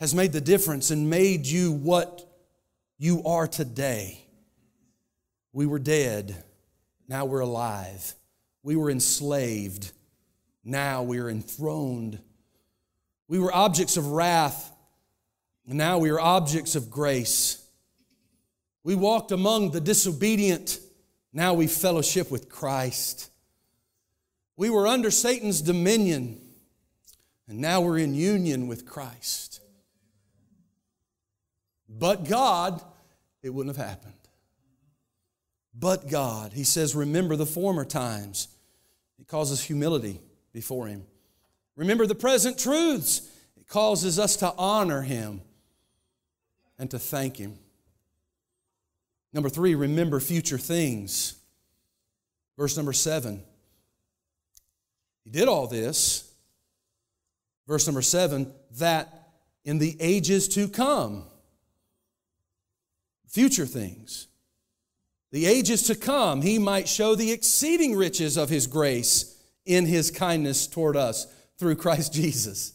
has 0.00 0.12
made 0.12 0.32
the 0.32 0.40
difference 0.40 0.90
and 0.90 1.08
made 1.08 1.46
you 1.46 1.70
what 1.70 2.28
you 2.98 3.22
are 3.24 3.46
today. 3.46 4.23
We 5.54 5.66
were 5.66 5.78
dead, 5.78 6.34
now 7.06 7.26
we're 7.26 7.38
alive. 7.38 8.14
We 8.64 8.74
were 8.74 8.90
enslaved, 8.90 9.92
now 10.64 11.04
we 11.04 11.18
are 11.20 11.30
enthroned. 11.30 12.18
We 13.28 13.38
were 13.38 13.54
objects 13.54 13.96
of 13.96 14.08
wrath, 14.08 14.72
now 15.64 15.98
we 15.98 16.10
are 16.10 16.18
objects 16.18 16.74
of 16.74 16.90
grace. 16.90 17.64
We 18.82 18.96
walked 18.96 19.30
among 19.30 19.70
the 19.70 19.80
disobedient, 19.80 20.80
now 21.32 21.54
we 21.54 21.68
fellowship 21.68 22.32
with 22.32 22.48
Christ. 22.48 23.30
We 24.56 24.70
were 24.70 24.88
under 24.88 25.12
Satan's 25.12 25.62
dominion, 25.62 26.40
and 27.46 27.60
now 27.60 27.80
we're 27.80 27.98
in 27.98 28.14
union 28.14 28.66
with 28.66 28.86
Christ. 28.86 29.60
But 31.88 32.28
God, 32.28 32.82
it 33.40 33.50
wouldn't 33.50 33.76
have 33.76 33.86
happened 33.86 34.23
but 35.78 36.08
God. 36.08 36.52
He 36.52 36.64
says, 36.64 36.94
Remember 36.94 37.36
the 37.36 37.46
former 37.46 37.84
times. 37.84 38.48
It 39.18 39.28
causes 39.28 39.62
humility 39.62 40.20
before 40.52 40.86
Him. 40.86 41.04
Remember 41.76 42.06
the 42.06 42.14
present 42.14 42.58
truths. 42.58 43.28
It 43.56 43.66
causes 43.66 44.18
us 44.18 44.36
to 44.36 44.52
honor 44.56 45.02
Him 45.02 45.40
and 46.78 46.90
to 46.90 46.98
thank 46.98 47.36
Him. 47.36 47.58
Number 49.32 49.48
three, 49.48 49.74
remember 49.74 50.20
future 50.20 50.58
things. 50.58 51.34
Verse 52.56 52.76
number 52.76 52.92
seven. 52.92 53.42
He 55.24 55.30
did 55.30 55.48
all 55.48 55.66
this. 55.66 56.30
Verse 57.66 57.86
number 57.86 58.02
seven, 58.02 58.52
that 58.78 59.30
in 59.64 59.78
the 59.78 59.96
ages 59.98 60.46
to 60.48 60.68
come, 60.68 61.24
future 63.26 63.66
things 63.66 64.28
the 65.34 65.46
ages 65.46 65.82
to 65.82 65.96
come, 65.96 66.42
he 66.42 66.60
might 66.60 66.88
show 66.88 67.16
the 67.16 67.32
exceeding 67.32 67.96
riches 67.96 68.36
of 68.36 68.48
his 68.48 68.68
grace 68.68 69.36
in 69.66 69.84
his 69.84 70.12
kindness 70.12 70.68
toward 70.68 70.96
us 70.96 71.26
through 71.58 71.74
Christ 71.74 72.12
Jesus. 72.12 72.72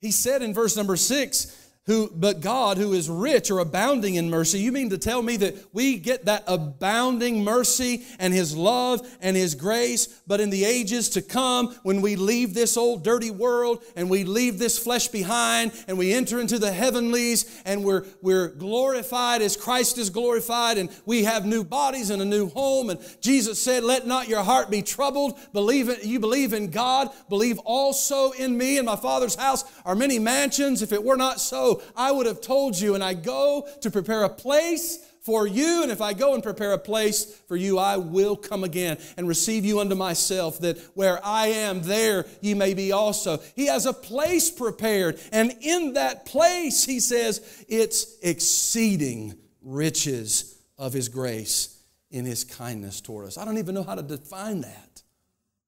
He 0.00 0.10
said 0.10 0.42
in 0.42 0.52
verse 0.52 0.76
number 0.76 0.96
six, 0.96 1.56
who 1.86 2.08
but 2.14 2.40
God 2.40 2.78
who 2.78 2.92
is 2.92 3.08
rich 3.08 3.50
or 3.50 3.58
abounding 3.58 4.14
in 4.14 4.30
mercy. 4.30 4.60
You 4.60 4.70
mean 4.70 4.90
to 4.90 4.98
tell 4.98 5.20
me 5.20 5.36
that 5.38 5.56
we 5.72 5.98
get 5.98 6.26
that 6.26 6.44
abounding 6.46 7.42
mercy 7.42 8.04
and 8.20 8.32
his 8.32 8.56
love 8.56 9.00
and 9.20 9.36
his 9.36 9.56
grace, 9.56 10.06
but 10.26 10.40
in 10.40 10.50
the 10.50 10.64
ages 10.64 11.08
to 11.10 11.22
come 11.22 11.74
when 11.82 12.00
we 12.00 12.14
leave 12.14 12.54
this 12.54 12.76
old 12.76 13.02
dirty 13.02 13.32
world 13.32 13.82
and 13.96 14.08
we 14.08 14.22
leave 14.22 14.58
this 14.58 14.78
flesh 14.78 15.08
behind 15.08 15.72
and 15.88 15.98
we 15.98 16.12
enter 16.12 16.38
into 16.38 16.58
the 16.58 16.72
heavenlies 16.72 17.62
and 17.64 17.82
we're 17.82 18.04
we're 18.20 18.48
glorified 18.48 19.42
as 19.42 19.56
Christ 19.56 19.98
is 19.98 20.08
glorified 20.08 20.78
and 20.78 20.88
we 21.04 21.24
have 21.24 21.44
new 21.44 21.64
bodies 21.64 22.10
and 22.10 22.22
a 22.22 22.24
new 22.24 22.48
home 22.48 22.90
and 22.90 23.00
Jesus 23.20 23.60
said, 23.60 23.82
"Let 23.82 24.06
not 24.06 24.28
your 24.28 24.44
heart 24.44 24.70
be 24.70 24.82
troubled. 24.82 25.36
Believe 25.52 25.88
it, 25.88 26.04
you 26.04 26.20
believe 26.20 26.52
in 26.52 26.70
God, 26.70 27.10
believe 27.28 27.58
also 27.60 28.30
in 28.32 28.56
me. 28.56 28.78
In 28.78 28.84
my 28.84 28.96
Father's 28.96 29.34
house 29.34 29.64
are 29.84 29.96
many 29.96 30.20
mansions. 30.20 30.82
If 30.82 30.92
it 30.92 31.02
were 31.02 31.16
not 31.16 31.40
so, 31.40 31.71
I 31.96 32.12
would 32.12 32.26
have 32.26 32.40
told 32.40 32.78
you, 32.78 32.94
and 32.94 33.02
I 33.02 33.14
go 33.14 33.66
to 33.80 33.90
prepare 33.90 34.24
a 34.24 34.28
place 34.28 34.98
for 35.22 35.46
you. 35.46 35.82
And 35.84 35.92
if 35.92 36.00
I 36.00 36.14
go 36.14 36.34
and 36.34 36.42
prepare 36.42 36.72
a 36.72 36.78
place 36.78 37.24
for 37.46 37.54
you, 37.56 37.78
I 37.78 37.96
will 37.96 38.34
come 38.34 38.64
again 38.64 38.98
and 39.16 39.28
receive 39.28 39.64
you 39.64 39.78
unto 39.78 39.94
myself, 39.94 40.58
that 40.60 40.78
where 40.94 41.24
I 41.24 41.46
am, 41.46 41.82
there 41.82 42.26
ye 42.40 42.54
may 42.54 42.74
be 42.74 42.90
also. 42.90 43.38
He 43.54 43.66
has 43.66 43.86
a 43.86 43.92
place 43.92 44.50
prepared. 44.50 45.20
And 45.30 45.54
in 45.60 45.92
that 45.92 46.26
place, 46.26 46.84
he 46.84 46.98
says, 46.98 47.64
it's 47.68 48.18
exceeding 48.20 49.38
riches 49.62 50.58
of 50.76 50.92
his 50.92 51.08
grace 51.08 51.78
in 52.10 52.24
his 52.24 52.42
kindness 52.42 53.00
toward 53.00 53.26
us. 53.26 53.38
I 53.38 53.44
don't 53.44 53.58
even 53.58 53.76
know 53.76 53.84
how 53.84 53.94
to 53.94 54.02
define 54.02 54.62
that. 54.62 55.02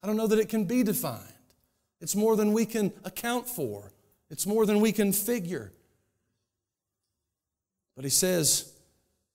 I 0.03 0.09
don't 0.09 0.17
know 0.17 0.27
that 0.27 0.41
it 0.41 0.49
can 0.49 0.65
be 0.65 0.83
defined. 0.83 1.23
It's 2.01 2.17
more 2.17 2.35
than 2.37 2.53
we 2.53 2.67
can 2.67 2.93
account 3.05 3.49
for, 3.49 3.93
it's 4.31 4.47
more 4.47 4.67
than 4.67 4.81
we 4.81 4.91
can 4.91 5.13
figure. 5.13 5.73
But 7.95 8.05
he 8.05 8.11
says, 8.11 8.73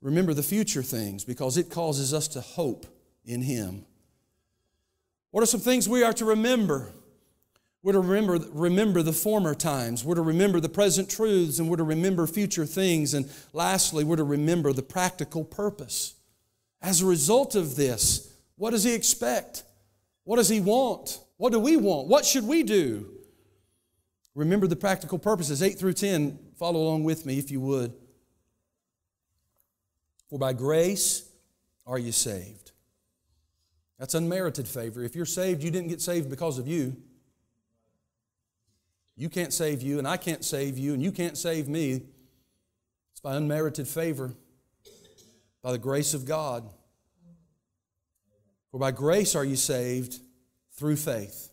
remember 0.01 0.34
the 0.34 0.43
future 0.43 0.84
things 0.84 1.24
because 1.24 1.57
it 1.57 1.70
causes 1.70 2.14
us 2.14 2.28
to 2.30 2.41
hope 2.41 2.86
in 3.26 3.41
him. 3.41 3.86
What 5.32 5.43
are 5.43 5.47
some 5.47 5.60
things 5.60 5.88
we 5.88 6.03
are 6.03 6.14
to 6.14 6.26
remember? 6.26 6.91
We're 7.82 7.93
to 7.93 7.99
remember, 7.99 8.45
remember 8.51 9.01
the 9.01 9.14
former 9.14 9.55
times. 9.55 10.03
We're 10.03 10.16
to 10.16 10.22
remember 10.22 10.60
the 10.60 10.70
present 10.70 11.10
truths 11.10 11.60
and 11.60 11.70
we're 11.70 11.78
to 11.78 11.84
remember 11.84 12.28
future 12.28 12.66
things. 12.66 13.14
And 13.14 13.30
lastly, 13.53 14.03
we're 14.03 14.18
to 14.18 14.24
remember 14.24 14.74
the 14.74 14.84
practical 14.84 15.45
purpose. 15.45 16.16
As 16.82 17.01
a 17.01 17.05
result 17.05 17.55
of 17.55 17.76
this, 17.76 18.34
what 18.55 18.72
does 18.72 18.84
he 18.84 18.93
expect? 18.93 19.64
What 20.24 20.38
does 20.38 20.49
he 20.49 20.60
want? 20.60 21.20
What 21.38 21.53
do 21.53 21.60
we 21.60 21.78
want? 21.78 22.07
What 22.07 22.26
should 22.26 22.45
we 22.45 22.64
do? 22.64 23.10
Remember 24.36 24.68
the 24.68 24.76
practical 24.76 25.18
purposes, 25.18 25.64
8 25.64 25.80
through 25.80 25.93
10. 25.93 26.38
Follow 26.57 26.82
along 26.82 27.03
with 27.05 27.26
me 27.26 27.39
if 27.39 27.49
you 27.49 27.62
would. 27.62 27.93
For 30.30 30.38
by 30.38 30.53
grace 30.53 31.27
are 31.86 31.97
you 31.97 32.11
saved. 32.11 32.71
That's 33.97 34.13
unmerited 34.13 34.67
favor. 34.67 35.03
If 35.03 35.15
you're 35.15 35.25
saved, 35.25 35.63
you 35.63 35.71
didn't 35.71 35.89
get 35.89 36.01
saved 36.01 36.30
because 36.30 36.57
of 36.57 36.67
you. 36.67 36.95
You 39.17 39.27
can't 39.27 39.51
save 39.51 39.82
you, 39.82 39.97
and 39.97 40.07
I 40.07 40.15
can't 40.15 40.45
save 40.45 40.77
you, 40.77 40.93
and 40.93 41.03
you 41.03 41.11
can't 41.11 41.38
save 41.38 41.67
me. 41.67 42.03
It's 43.11 43.19
by 43.21 43.36
unmerited 43.36 43.88
favor, 43.88 44.34
by 45.61 45.73
the 45.73 45.77
grace 45.77 46.13
of 46.13 46.25
God. 46.25 46.69
For 48.71 48.80
by 48.80 48.91
grace 48.91 49.36
are 49.36 49.43
you 49.43 49.57
saved 49.57 50.19
through 50.73 50.95
faith. 50.95 51.51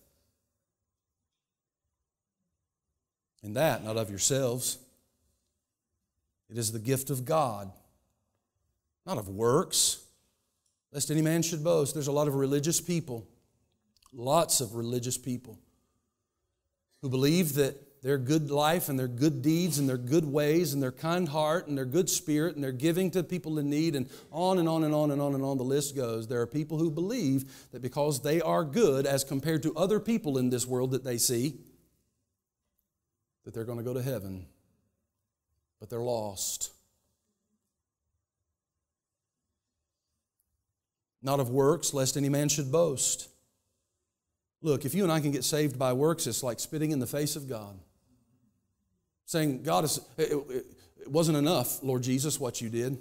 And 3.42 3.56
that, 3.56 3.82
not 3.82 3.96
of 3.96 4.10
yourselves. 4.10 4.78
It 6.48 6.58
is 6.58 6.70
the 6.70 6.78
gift 6.78 7.10
of 7.10 7.24
God, 7.24 7.72
not 9.06 9.18
of 9.18 9.28
works, 9.28 10.04
lest 10.92 11.10
any 11.10 11.22
man 11.22 11.42
should 11.42 11.62
boast. 11.62 11.94
There's 11.94 12.08
a 12.08 12.12
lot 12.12 12.28
of 12.28 12.34
religious 12.34 12.80
people, 12.80 13.26
lots 14.12 14.60
of 14.60 14.74
religious 14.74 15.16
people, 15.16 15.58
who 17.02 17.08
believe 17.08 17.54
that 17.54 18.02
their 18.02 18.18
good 18.18 18.50
life 18.50 18.88
and 18.88 18.98
their 18.98 19.08
good 19.08 19.42
deeds 19.42 19.78
and 19.78 19.88
their 19.88 19.96
good 19.96 20.24
ways 20.24 20.72
and 20.72 20.82
their 20.82 20.92
kind 20.92 21.28
heart 21.28 21.66
and 21.66 21.76
their 21.76 21.84
good 21.84 22.08
spirit 22.08 22.54
and 22.54 22.62
their 22.62 22.72
giving 22.72 23.10
to 23.10 23.22
people 23.22 23.58
in 23.58 23.68
need 23.68 23.96
and 23.96 24.08
on 24.30 24.58
and 24.58 24.68
on 24.68 24.84
and 24.84 24.94
on 24.94 25.10
and 25.10 25.20
on 25.20 25.34
and 25.34 25.42
on 25.42 25.58
the 25.58 25.64
list 25.64 25.96
goes. 25.96 26.28
There 26.28 26.40
are 26.40 26.46
people 26.46 26.78
who 26.78 26.90
believe 26.90 27.68
that 27.72 27.82
because 27.82 28.22
they 28.22 28.40
are 28.40 28.64
good 28.64 29.06
as 29.06 29.24
compared 29.24 29.62
to 29.64 29.74
other 29.74 29.98
people 29.98 30.38
in 30.38 30.50
this 30.50 30.66
world 30.66 30.92
that 30.92 31.02
they 31.02 31.18
see, 31.18 31.56
that 33.44 33.54
they're 33.54 33.64
going 33.64 33.78
to 33.78 33.84
go 33.84 33.94
to 33.94 34.02
heaven, 34.02 34.46
but 35.80 35.90
they're 35.90 35.98
lost. 35.98 36.70
Not 41.26 41.40
of 41.40 41.50
works, 41.50 41.92
lest 41.92 42.16
any 42.16 42.28
man 42.28 42.48
should 42.48 42.70
boast. 42.70 43.28
Look, 44.62 44.84
if 44.84 44.94
you 44.94 45.02
and 45.02 45.10
I 45.10 45.18
can 45.18 45.32
get 45.32 45.42
saved 45.42 45.76
by 45.76 45.92
works, 45.92 46.28
it's 46.28 46.44
like 46.44 46.60
spitting 46.60 46.92
in 46.92 47.00
the 47.00 47.06
face 47.06 47.34
of 47.34 47.48
God. 47.48 47.76
Saying, 49.24 49.64
God, 49.64 49.82
is, 49.82 50.00
it, 50.16 50.32
it, 50.32 50.66
it 51.00 51.10
wasn't 51.10 51.36
enough, 51.36 51.82
Lord 51.82 52.04
Jesus, 52.04 52.38
what 52.38 52.60
you 52.60 52.68
did. 52.68 52.98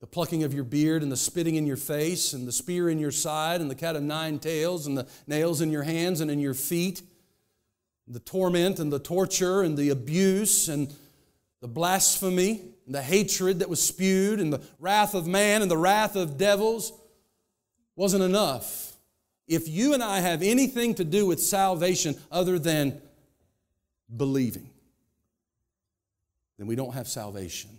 the 0.00 0.08
plucking 0.08 0.42
of 0.42 0.52
your 0.52 0.64
beard 0.64 1.02
and 1.02 1.10
the 1.10 1.16
spitting 1.16 1.54
in 1.54 1.66
your 1.66 1.78
face 1.78 2.34
and 2.34 2.46
the 2.46 2.52
spear 2.52 2.90
in 2.90 2.98
your 2.98 3.10
side 3.10 3.62
and 3.62 3.70
the 3.70 3.74
cat 3.74 3.96
of 3.96 4.02
nine 4.02 4.38
tails 4.38 4.86
and 4.86 4.98
the 4.98 5.08
nails 5.26 5.62
in 5.62 5.70
your 5.70 5.84
hands 5.84 6.20
and 6.20 6.30
in 6.30 6.38
your 6.40 6.52
feet, 6.52 7.00
the 8.06 8.20
torment 8.20 8.78
and 8.78 8.92
the 8.92 8.98
torture 8.98 9.62
and 9.62 9.78
the 9.78 9.88
abuse 9.88 10.68
and 10.68 10.94
the 11.62 11.68
blasphemy 11.68 12.73
and 12.86 12.94
the 12.94 13.02
hatred 13.02 13.60
that 13.60 13.68
was 13.68 13.82
spewed 13.82 14.40
and 14.40 14.52
the 14.52 14.62
wrath 14.78 15.14
of 15.14 15.26
man 15.26 15.62
and 15.62 15.70
the 15.70 15.76
wrath 15.76 16.16
of 16.16 16.36
devils 16.36 16.92
wasn't 17.96 18.22
enough. 18.22 18.92
If 19.46 19.68
you 19.68 19.94
and 19.94 20.02
I 20.02 20.20
have 20.20 20.42
anything 20.42 20.94
to 20.96 21.04
do 21.04 21.26
with 21.26 21.40
salvation 21.42 22.16
other 22.30 22.58
than 22.58 23.00
believing, 24.14 24.70
then 26.58 26.66
we 26.66 26.76
don't 26.76 26.94
have 26.94 27.08
salvation. 27.08 27.70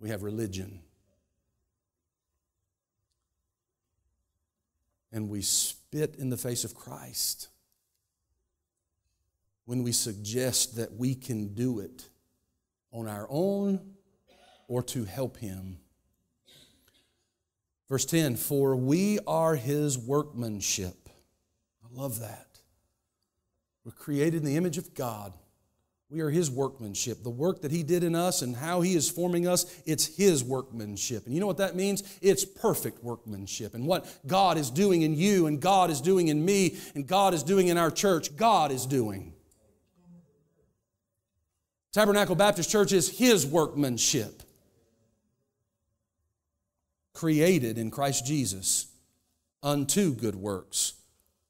We 0.00 0.10
have 0.10 0.22
religion. 0.22 0.80
And 5.12 5.28
we 5.28 5.40
spit 5.42 6.16
in 6.16 6.30
the 6.30 6.36
face 6.36 6.64
of 6.64 6.74
Christ 6.74 7.48
when 9.64 9.82
we 9.82 9.92
suggest 9.92 10.76
that 10.76 10.94
we 10.94 11.14
can 11.14 11.54
do 11.54 11.80
it 11.80 12.08
on 12.92 13.08
our 13.08 13.26
own 13.30 13.94
or 14.66 14.82
to 14.82 15.04
help 15.04 15.36
Him. 15.38 15.78
Verse 17.88 18.04
10 18.04 18.36
For 18.36 18.76
we 18.76 19.18
are 19.26 19.56
His 19.56 19.98
workmanship. 19.98 21.08
I 21.82 22.00
love 22.00 22.20
that. 22.20 22.46
We're 23.84 23.92
created 23.92 24.38
in 24.38 24.44
the 24.44 24.56
image 24.56 24.78
of 24.78 24.94
God. 24.94 25.32
We 26.10 26.20
are 26.20 26.30
His 26.30 26.50
workmanship. 26.50 27.22
The 27.22 27.30
work 27.30 27.62
that 27.62 27.70
He 27.70 27.82
did 27.82 28.02
in 28.02 28.14
us 28.14 28.42
and 28.42 28.56
how 28.56 28.80
He 28.80 28.94
is 28.94 29.10
forming 29.10 29.46
us, 29.46 29.64
it's 29.86 30.16
His 30.16 30.42
workmanship. 30.42 31.26
And 31.26 31.34
you 31.34 31.40
know 31.40 31.46
what 31.46 31.58
that 31.58 31.76
means? 31.76 32.18
It's 32.22 32.44
perfect 32.44 33.02
workmanship. 33.02 33.74
And 33.74 33.86
what 33.86 34.06
God 34.26 34.56
is 34.58 34.70
doing 34.70 35.02
in 35.02 35.14
you, 35.14 35.46
and 35.46 35.60
God 35.60 35.90
is 35.90 36.00
doing 36.00 36.28
in 36.28 36.44
me, 36.44 36.78
and 36.94 37.06
God 37.06 37.34
is 37.34 37.42
doing 37.42 37.68
in 37.68 37.76
our 37.76 37.90
church, 37.90 38.36
God 38.36 38.72
is 38.72 38.86
doing. 38.86 39.34
Tabernacle 41.92 42.34
Baptist 42.34 42.70
Church 42.70 42.92
is 42.92 43.18
His 43.18 43.46
workmanship, 43.46 44.42
created 47.14 47.78
in 47.78 47.90
Christ 47.90 48.26
Jesus 48.26 48.88
unto 49.62 50.14
good 50.14 50.36
works, 50.36 50.94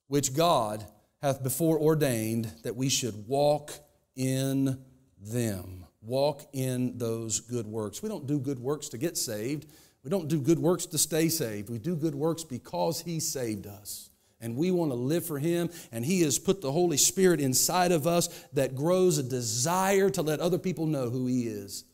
which 0.07 0.35
God 0.35 0.85
hath 1.21 1.43
before 1.43 1.79
ordained 1.79 2.53
that 2.63 2.77
we 2.77 2.89
should 2.89 3.27
walk 3.27 3.73
in 4.15 4.79
them. 5.21 5.85
Walk 6.01 6.49
in 6.53 6.97
those 6.97 7.41
good 7.41 7.67
works. 7.67 8.03
We 8.03 8.09
don't 8.09 8.27
do 8.27 8.39
good 8.39 8.61
works 8.61 8.89
to 8.91 8.99
get 8.99 9.17
saved. 9.17 9.67
We 10.05 10.11
don't 10.11 10.29
do 10.29 10.41
good 10.41 10.61
works 10.61 10.87
to 10.87 10.99
stay 10.99 11.29
saved. 11.29 11.69
We 11.69 11.79
do 11.79 11.97
good 11.97 12.15
works 12.15 12.45
because 12.45 13.01
He 13.01 13.19
saved 13.19 13.67
us. 13.67 14.08
And 14.41 14.57
we 14.57 14.71
want 14.71 14.93
to 14.93 14.97
live 14.97 15.27
for 15.27 15.39
Him, 15.39 15.71
and 15.91 16.05
He 16.05 16.23
has 16.23 16.39
put 16.39 16.61
the 16.61 16.73
Holy 16.73 16.97
Spirit 16.97 17.41
inside 17.41 17.93
of 17.93 18.07
us 18.07 18.29
that 18.53 18.77
grows 18.77 19.19
a 19.19 19.23
desire 19.23 20.11
to 20.11 20.23
let 20.23 20.41
other 20.41 20.59
people 20.59 20.87
know 20.87 21.11
who 21.11 21.27
He 21.27 21.49
is 21.49 21.85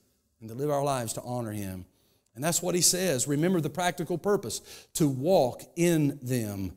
and 0.40 0.48
to 0.50 0.54
live 0.54 0.70
our 0.70 0.84
lives 0.84 1.14
to 1.14 1.22
honor 1.22 1.52
Him. 1.52 1.86
And 2.34 2.44
that's 2.44 2.60
what 2.60 2.74
He 2.74 2.82
says. 2.82 3.26
Remember 3.26 3.60
the 3.60 3.70
practical 3.70 4.18
purpose 4.18 4.60
to 4.94 5.08
walk 5.08 5.62
in 5.76 6.18
them, 6.22 6.72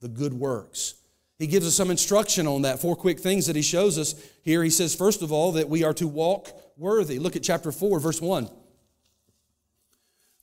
the 0.00 0.08
good 0.08 0.34
works. 0.34 0.94
He 1.42 1.48
gives 1.48 1.66
us 1.66 1.74
some 1.74 1.90
instruction 1.90 2.46
on 2.46 2.62
that. 2.62 2.80
Four 2.80 2.94
quick 2.94 3.18
things 3.18 3.48
that 3.48 3.56
he 3.56 3.62
shows 3.62 3.98
us 3.98 4.14
here. 4.42 4.62
He 4.62 4.70
says, 4.70 4.94
first 4.94 5.22
of 5.22 5.32
all, 5.32 5.50
that 5.52 5.68
we 5.68 5.82
are 5.82 5.94
to 5.94 6.06
walk 6.06 6.48
worthy. 6.76 7.18
Look 7.18 7.34
at 7.34 7.42
chapter 7.42 7.72
4, 7.72 7.98
verse 7.98 8.20
1. 8.20 8.48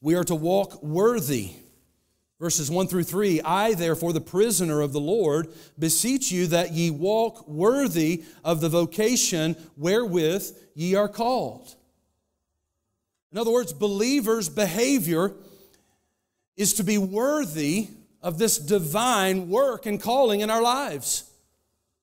We 0.02 0.16
are 0.16 0.26
to 0.26 0.36
walk 0.36 0.84
worthy. 0.84 1.52
Verses 2.40 2.72
1 2.72 2.88
through 2.88 3.04
3 3.04 3.42
I, 3.42 3.74
therefore, 3.74 4.14
the 4.14 4.22
prisoner 4.22 4.82
of 4.82 4.94
the 4.94 5.00
Lord, 5.00 5.50
beseech 5.78 6.32
you 6.32 6.48
that 6.48 6.72
ye 6.72 6.90
walk 6.90 7.48
worthy 7.48 8.24
of 8.44 8.62
the 8.62 8.70
vocation 8.70 9.58
wherewith 9.76 10.58
ye 10.74 10.96
are 10.96 11.10
called. 11.10 11.76
In 13.32 13.38
other 13.38 13.52
words, 13.52 13.74
believers' 13.74 14.50
behavior 14.50 15.34
is 16.56 16.74
to 16.76 16.84
be 16.84 16.98
worthy 16.98 17.90
of 18.22 18.38
this 18.38 18.58
divine 18.58 19.50
work 19.50 19.86
and 19.86 20.02
calling 20.02 20.40
in 20.42 20.50
our 20.50 20.62
lives. 20.62 21.30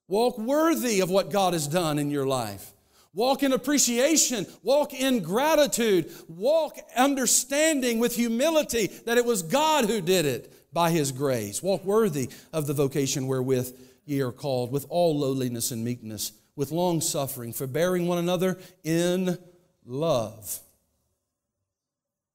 Walk 0.09 0.39
worthy 0.39 1.01
of 1.01 1.11
what 1.11 1.31
God 1.31 1.53
has 1.53 1.67
done 1.67 1.99
in 1.99 2.11
your 2.11 2.27
life. 2.27 2.73
Walk 3.17 3.43
in 3.43 3.53
appreciation. 3.53 4.47
Walk 4.63 4.95
in 4.95 5.23
gratitude. 5.23 6.13
Walk 6.29 6.77
understanding 6.95 7.99
with 7.99 8.15
humility 8.15 8.89
that 9.07 9.19
it 9.19 9.25
was 9.25 9.43
God 9.43 9.87
who 9.87 10.01
did 10.01 10.27
it 10.27 10.73
by 10.73 10.91
His 10.91 11.11
grace. 11.11 11.63
Walk 11.63 11.83
worthy 11.85 12.29
of 12.53 12.69
the 12.69 12.75
vocation 12.75 13.27
wherewith 13.27 13.77
ye 14.05 14.21
are 14.21 14.31
called, 14.31 14.71
with 14.71 14.87
all 14.91 15.19
lowliness 15.19 15.71
and 15.73 15.83
meekness, 15.83 16.31
with 16.55 16.71
long 16.71 17.01
suffering, 17.01 17.53
forbearing 17.53 18.07
one 18.07 18.19
another 18.19 18.59
in 18.85 19.37
love 19.85 20.61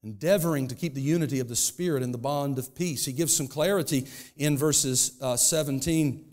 endeavoring 0.04 0.66
to 0.66 0.74
keep 0.74 0.94
the 0.94 1.00
unity 1.00 1.38
of 1.38 1.48
the 1.48 1.56
Spirit 1.56 2.02
in 2.02 2.10
the 2.10 2.18
bond 2.18 2.58
of 2.58 2.74
peace. 2.74 3.04
He 3.04 3.12
gives 3.12 3.36
some 3.36 3.46
clarity 3.46 4.06
in 4.36 4.58
verses 4.58 5.16
uh, 5.20 5.36
17 5.36 6.24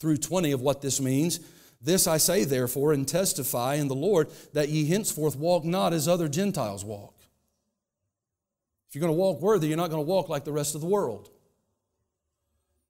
through 0.00 0.16
20 0.16 0.50
of 0.52 0.60
what 0.60 0.82
this 0.82 1.00
means. 1.00 1.38
This 1.80 2.06
I 2.06 2.18
say, 2.18 2.44
therefore, 2.44 2.92
and 2.92 3.08
testify 3.08 3.74
in 3.74 3.88
the 3.88 3.94
Lord 3.94 4.28
that 4.52 4.68
ye 4.68 4.86
henceforth 4.86 5.36
walk 5.36 5.64
not 5.64 5.92
as 5.92 6.06
other 6.06 6.28
Gentiles 6.28 6.84
walk. 6.84 7.14
If 8.88 8.94
you're 8.94 9.00
going 9.00 9.14
to 9.14 9.18
walk 9.18 9.40
worthy, 9.40 9.68
you're 9.68 9.76
not 9.76 9.90
going 9.90 10.04
to 10.04 10.08
walk 10.08 10.28
like 10.28 10.44
the 10.44 10.52
rest 10.52 10.74
of 10.74 10.80
the 10.80 10.86
world. 10.86 11.30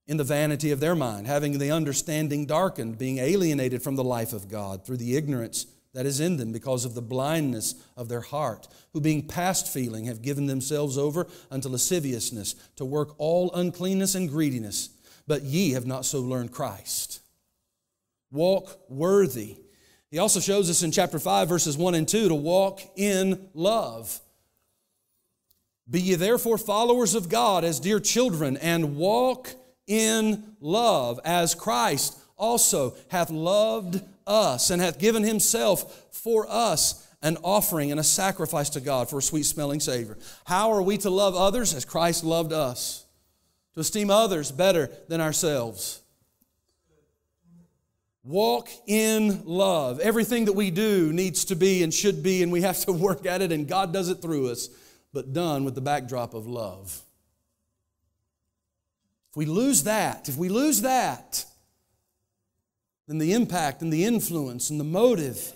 In 0.07 0.17
the 0.17 0.25
vanity 0.25 0.73
of 0.73 0.81
their 0.81 0.97
mind, 0.97 1.27
having 1.27 1.59
the 1.59 1.71
understanding 1.71 2.47
darkened, 2.47 2.99
being 2.99 3.19
alienated 3.19 3.83
from 3.83 3.95
the 3.97 4.03
life 4.03 4.33
of 4.33 4.49
God 4.49 4.85
through 4.85 4.97
the 4.97 5.17
ignorance 5.17 5.67
that 5.93 6.07
is 6.07 6.21
in 6.21 6.37
them 6.37 6.53
because 6.53 6.85
of 6.85 6.95
the 6.95 7.03
blindness 7.03 7.75
of 7.97 8.09
their 8.09 8.21
heart, 8.21 8.69
who 8.93 9.01
being 9.01 9.27
past 9.27 9.69
feeling 9.69 10.07
have 10.07 10.23
given 10.23 10.47
themselves 10.47 10.97
over 10.97 11.27
unto 11.51 11.69
lasciviousness 11.69 12.55
to 12.77 12.85
work 12.85 13.15
all 13.19 13.53
uncleanness 13.55 14.15
and 14.15 14.29
greediness. 14.29 14.91
But 15.27 15.43
ye 15.43 15.73
have 15.73 15.87
not 15.87 16.05
so 16.05 16.21
learned 16.21 16.53
Christ. 16.53 17.10
Walk 18.31 18.79
worthy. 18.89 19.57
He 20.11 20.19
also 20.19 20.41
shows 20.41 20.69
us 20.69 20.83
in 20.83 20.91
chapter 20.91 21.19
5, 21.19 21.49
verses 21.49 21.77
1 21.77 21.95
and 21.95 22.09
2, 22.09 22.29
to 22.29 22.35
walk 22.35 22.81
in 22.97 23.49
love. 23.55 24.21
Be 25.89 26.01
ye 26.01 26.15
therefore 26.15 26.59
followers 26.59 27.15
of 27.15 27.29
God 27.29 27.65
as 27.65 27.81
dear 27.81 28.01
children, 28.01 28.57
and 28.57 28.97
walk 28.97 29.51
in 29.87 30.57
love 30.61 31.19
as 31.25 31.55
Christ 31.55 32.17
also 32.37 32.95
hath 33.09 33.31
loved 33.31 34.03
us 34.27 34.71
and 34.71 34.81
hath 34.81 34.99
given 34.99 35.25
himself 35.25 36.07
for 36.13 36.47
us 36.49 37.07
an 37.23 37.37
offering 37.43 37.91
and 37.91 38.01
a 38.01 38.05
sacrifice 38.05 38.71
to 38.71 38.81
God 38.81 39.11
for 39.11 39.19
a 39.19 39.23
sweet 39.23 39.43
smelling 39.43 39.81
Savior. 39.81 40.17
How 40.45 40.73
are 40.73 40.83
we 40.83 40.97
to 40.99 41.11
love 41.11 41.35
others? 41.35 41.75
As 41.75 41.85
Christ 41.85 42.25
loved 42.25 42.53
us, 42.53 43.05
to 43.75 43.81
esteem 43.81 44.11
others 44.11 44.51
better 44.51 44.91
than 45.09 45.21
ourselves. 45.21 46.00
Walk 48.23 48.69
in 48.87 49.45
love. 49.45 49.99
Everything 50.01 50.45
that 50.45 50.53
we 50.53 50.71
do 50.71 51.13
needs 51.13 51.47
to 51.47 51.57
be 51.57 51.83
and 51.83 51.93
should 51.93 52.23
be, 52.23 52.43
and 52.43 52.53
we 52.53 52.61
have 52.63 52.79
to 52.85 52.93
work 53.07 53.25
at 53.27 53.43
it, 53.43 53.53
and 53.53 53.67
God 53.67 53.93
does 53.93 54.09
it 54.09 54.21
through 54.21 54.51
us, 54.51 54.69
but 55.13 55.33
done 55.33 55.65
with 55.65 55.75
the 55.75 55.81
backdrop 55.81 56.35
of 56.35 56.47
love. 56.47 57.03
If 59.31 59.37
we 59.37 59.47
lose 59.47 59.85
that, 59.85 60.29
if 60.29 60.37
we 60.37 60.49
lose 60.49 60.83
that, 60.83 61.45
then 63.07 63.19
the 63.19 63.33
impact 63.33 63.81
and 63.81 63.93
the 63.93 64.05
influence 64.05 64.71
and 64.71 64.79
the 64.79 64.85
motive 64.85 65.53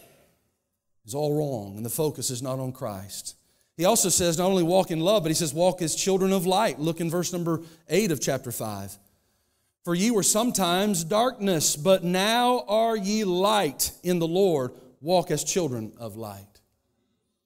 is 1.04 1.14
all 1.14 1.36
wrong, 1.36 1.76
and 1.76 1.84
the 1.84 1.90
focus 1.90 2.30
is 2.30 2.42
not 2.42 2.58
on 2.58 2.72
Christ. 2.72 3.36
He 3.76 3.84
also 3.84 4.08
says 4.08 4.38
not 4.38 4.46
only 4.46 4.62
walk 4.62 4.90
in 4.90 5.00
love, 5.00 5.24
but 5.24 5.30
he 5.30 5.34
says 5.34 5.52
walk 5.52 5.82
as 5.82 5.94
children 5.94 6.32
of 6.32 6.46
light. 6.46 6.78
Look 6.78 7.00
in 7.00 7.10
verse 7.10 7.32
number 7.32 7.60
8 7.88 8.12
of 8.12 8.20
chapter 8.20 8.52
5. 8.52 8.96
For 9.84 9.94
ye 9.94 10.10
were 10.10 10.22
sometimes 10.22 11.04
darkness, 11.04 11.76
but 11.76 12.02
now 12.02 12.64
are 12.66 12.96
ye 12.96 13.24
light 13.24 13.92
in 14.02 14.18
the 14.18 14.26
Lord. 14.26 14.72
Walk 15.02 15.30
as 15.30 15.44
children 15.44 15.92
of 15.98 16.16
light. 16.16 16.46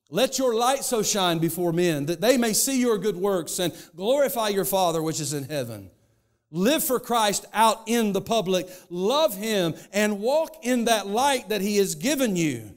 Let 0.08 0.38
your 0.38 0.54
light 0.54 0.84
so 0.84 1.02
shine 1.02 1.40
before 1.40 1.72
men 1.72 2.06
that 2.06 2.20
they 2.20 2.38
may 2.38 2.52
see 2.52 2.80
your 2.80 2.96
good 2.96 3.16
works 3.16 3.58
and 3.58 3.74
glorify 3.96 4.48
your 4.48 4.64
Father 4.64 5.02
which 5.02 5.20
is 5.20 5.32
in 5.32 5.44
heaven. 5.44 5.90
Live 6.50 6.84
for 6.84 7.00
Christ 7.00 7.44
out 7.52 7.82
in 7.88 8.12
the 8.12 8.20
public. 8.20 8.68
Love 8.88 9.36
Him 9.36 9.74
and 9.92 10.20
walk 10.20 10.64
in 10.64 10.84
that 10.84 11.08
light 11.08 11.48
that 11.48 11.60
He 11.60 11.76
has 11.78 11.96
given 11.96 12.36
you. 12.36 12.74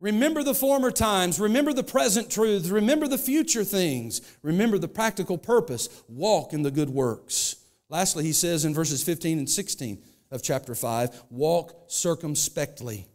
Remember 0.00 0.42
the 0.42 0.54
former 0.54 0.90
times. 0.90 1.38
Remember 1.38 1.72
the 1.72 1.84
present 1.84 2.30
truths. 2.30 2.70
Remember 2.70 3.06
the 3.06 3.18
future 3.18 3.64
things. 3.64 4.20
Remember 4.42 4.78
the 4.78 4.88
practical 4.88 5.38
purpose. 5.38 5.88
Walk 6.08 6.52
in 6.52 6.62
the 6.62 6.70
good 6.70 6.90
works. 6.90 7.56
Lastly, 7.88 8.24
he 8.24 8.32
says 8.32 8.64
in 8.64 8.74
verses 8.74 9.02
15 9.02 9.38
and 9.38 9.50
16 9.50 10.02
of 10.30 10.42
chapter 10.42 10.74
5 10.74 11.24
walk 11.30 11.84
circumspectly. 11.86 13.06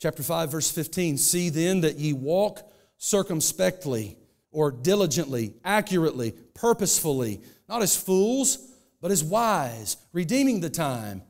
Chapter 0.00 0.22
5, 0.22 0.50
verse 0.50 0.70
15 0.70 1.18
See 1.18 1.50
then 1.50 1.82
that 1.82 1.96
ye 1.96 2.12
walk 2.12 2.62
circumspectly 2.96 4.16
or 4.50 4.70
diligently, 4.70 5.54
accurately, 5.64 6.32
purposefully, 6.54 7.40
not 7.68 7.82
as 7.82 7.96
fools, 7.96 8.58
but 9.00 9.10
as 9.10 9.22
wise, 9.22 9.96
redeeming 10.12 10.60
the 10.60 10.70
time, 10.70 11.22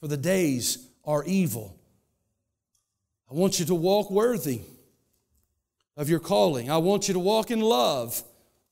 for 0.00 0.08
the 0.08 0.16
days 0.16 0.88
are 1.04 1.24
evil. 1.24 1.78
I 3.30 3.34
want 3.34 3.58
you 3.58 3.64
to 3.66 3.74
walk 3.74 4.10
worthy 4.10 4.60
of 5.96 6.08
your 6.08 6.20
calling. 6.20 6.70
I 6.70 6.78
want 6.78 7.08
you 7.08 7.14
to 7.14 7.20
walk 7.20 7.50
in 7.50 7.60
love 7.60 8.22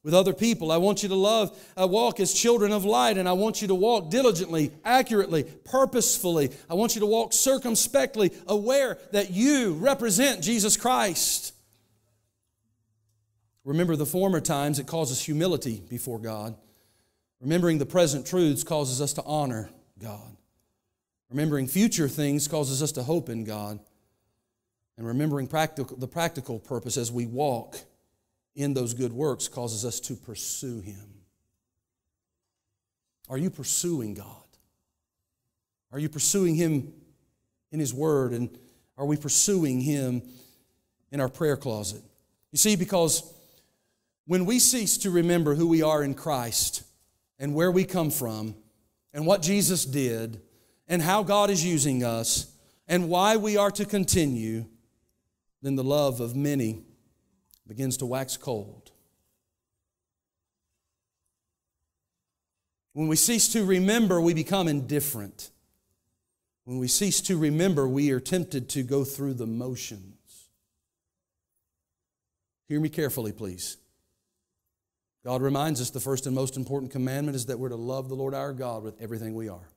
with 0.07 0.14
other 0.14 0.32
people. 0.32 0.70
I 0.70 0.76
want 0.76 1.02
you 1.02 1.09
to 1.09 1.16
love, 1.16 1.59
uh, 1.76 1.84
walk 1.84 2.20
as 2.20 2.32
children 2.32 2.70
of 2.70 2.84
light, 2.84 3.18
and 3.18 3.28
I 3.28 3.32
want 3.32 3.61
you 3.61 3.66
to 3.66 3.74
walk 3.74 4.09
diligently, 4.09 4.70
accurately, 4.84 5.42
purposefully. 5.42 6.52
I 6.70 6.74
want 6.74 6.94
you 6.94 7.00
to 7.00 7.07
walk 7.07 7.32
circumspectly, 7.32 8.30
aware 8.46 8.98
that 9.11 9.32
you 9.32 9.72
represent 9.72 10.44
Jesus 10.44 10.76
Christ. 10.76 11.52
Remember 13.64 13.96
the 13.96 14.07
former 14.07 14.40
times, 14.40 14.78
it 14.78 14.86
causes 14.86 15.20
humility 15.20 15.82
before 15.90 16.20
God. 16.20 16.54
Remembering 17.40 17.78
the 17.78 17.84
present 17.84 18.24
truths 18.28 18.62
causes 18.62 19.00
us 19.00 19.12
to 19.14 19.24
honor 19.24 19.70
God. 20.00 20.36
Remembering 21.30 21.66
future 21.66 22.07
things 22.07 22.46
causes 22.46 22.80
us 22.80 22.92
to 22.92 23.02
hope 23.02 23.28
in 23.28 23.42
God. 23.42 23.80
And 24.96 25.04
remembering 25.04 25.48
practical, 25.48 25.96
the 25.96 26.07
practical 26.07 26.61
purpose 26.61 26.96
as 26.96 27.11
we 27.11 27.26
walk 27.26 27.76
in 28.57 28.72
those 28.74 28.94
good 28.94 29.12
works 29.12 29.46
causes 29.46 29.84
us 29.84 30.00
to 30.00 30.16
pursue 30.16 30.80
Him. 30.80 31.20
Are 33.28 33.38
you 33.38 33.50
pursuing 33.50 34.14
God? 34.14 34.26
Are 35.92 35.98
you 35.98 36.09
pursuing 36.09 36.54
Him 36.54 36.92
in 37.70 37.78
His 37.78 37.92
Word? 37.92 38.32
And 38.32 38.48
are 38.96 39.07
we 39.07 39.16
pursuing 39.16 39.80
Him 39.80 40.22
in 41.12 41.20
our 41.20 41.28
prayer 41.28 41.57
closet? 41.57 42.02
You 42.50 42.59
see, 42.59 42.76
because 42.76 43.32
when 44.26 44.46
we 44.46 44.59
cease 44.59 44.96
to 44.98 45.11
remember 45.11 45.54
who 45.54 45.68
we 45.68 45.82
are 45.82 46.02
in 46.02 46.14
Christ 46.14 46.82
and 47.38 47.54
where 47.54 47.70
we 47.70 47.84
come 47.84 48.11
from 48.11 48.57
and 49.12 49.26
what 49.26 49.42
Jesus 49.42 49.84
did 49.84 50.40
and 50.88 51.02
how 51.02 51.22
God 51.22 51.50
is 51.50 51.64
using 51.64 52.02
us 52.02 52.50
and 52.88 53.09
why 53.11 53.36
we 53.36 53.57
are 53.57 53.70
to 53.72 53.84
continue, 53.84 54.64
then 55.61 55.76
the 55.76 55.84
love 55.84 56.20
of 56.20 56.34
many 56.34 56.82
begins 57.67 57.97
to 57.99 58.07
wax 58.07 58.37
cold. 58.37 58.91
When 62.93 63.09
we 63.09 63.17
cease 63.17 63.49
to 63.49 63.64
remember, 63.64 64.21
we 64.21 64.33
become 64.33 64.69
indifferent. 64.69 65.51
When 66.64 66.79
we 66.79 66.89
cease 66.89 67.21
to 67.23 67.37
remember, 67.37 67.87
we 67.87 68.11
are 68.11 68.21
tempted 68.21 68.69
to 68.71 68.83
go 68.83 69.05
through 69.05 69.35
the 69.35 69.47
motions. 69.47 70.49
Hear 72.69 72.81
me 72.81 72.89
carefully, 72.89 73.33
please. 73.33 73.77
God 75.25 75.43
reminds 75.43 75.81
us 75.81 75.91
the 75.91 76.01
first 76.01 76.27
and 76.27 76.35
most 76.35 76.57
important 76.57 76.93
commandment 76.93 77.37
is 77.37 77.47
that 77.47 77.59
we're 77.59 77.69
to 77.69 77.77
love 77.77 78.09
the 78.09 78.14
Lord 78.14 78.33
our 78.33 78.53
God 78.53 78.83
with 78.83 79.01
everything 79.01 79.35
we 79.35 79.49
are. 79.49 79.69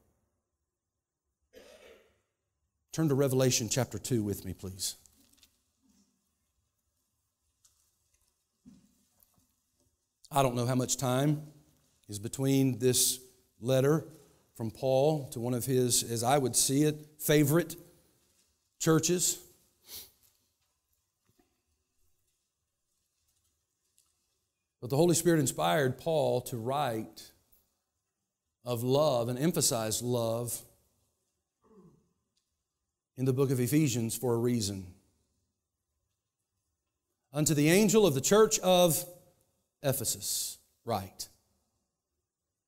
Turn 2.92 3.10
to 3.10 3.16
Revelation 3.16 3.68
chapter 3.70 4.00
2 4.00 4.24
with 4.24 4.46
me, 4.46 4.54
please. 4.54 4.96
I 10.32 10.44
don't 10.44 10.56
know 10.56 10.68
how 10.68 10.76
much 10.76 10.98
time 10.98 11.42
is 12.08 12.20
between 12.20 12.78
this 12.78 13.20
letter 13.60 14.06
from 14.56 14.70
Paul 14.70 15.28
to 15.30 15.40
one 15.40 15.56
of 15.56 15.66
his, 15.66 16.04
as 16.04 16.24
I 16.24 16.38
would 16.38 16.56
see 16.56 16.84
it, 16.84 17.08
favorite 17.18 17.76
churches. 18.78 19.40
But 24.82 24.92
the 24.92 24.98
Holy 24.98 25.16
Spirit 25.16 25.40
inspired 25.40 25.98
Paul 25.98 26.42
to 26.42 26.58
write 26.58 27.32
of 28.64 28.84
love 28.84 29.30
and 29.30 29.40
emphasize 29.40 30.02
love 30.02 30.62
in 33.18 33.26
the 33.26 33.34
book 33.34 33.50
of 33.50 33.60
Ephesians 33.60 34.16
for 34.16 34.36
a 34.36 34.38
reason. 34.38 34.86
Unto 37.34 37.54
the 37.54 37.70
angel 37.70 38.06
of 38.06 38.14
the 38.14 38.22
church 38.22 38.60
of 38.60 39.04
Ephesus, 39.82 40.58
right. 40.86 41.28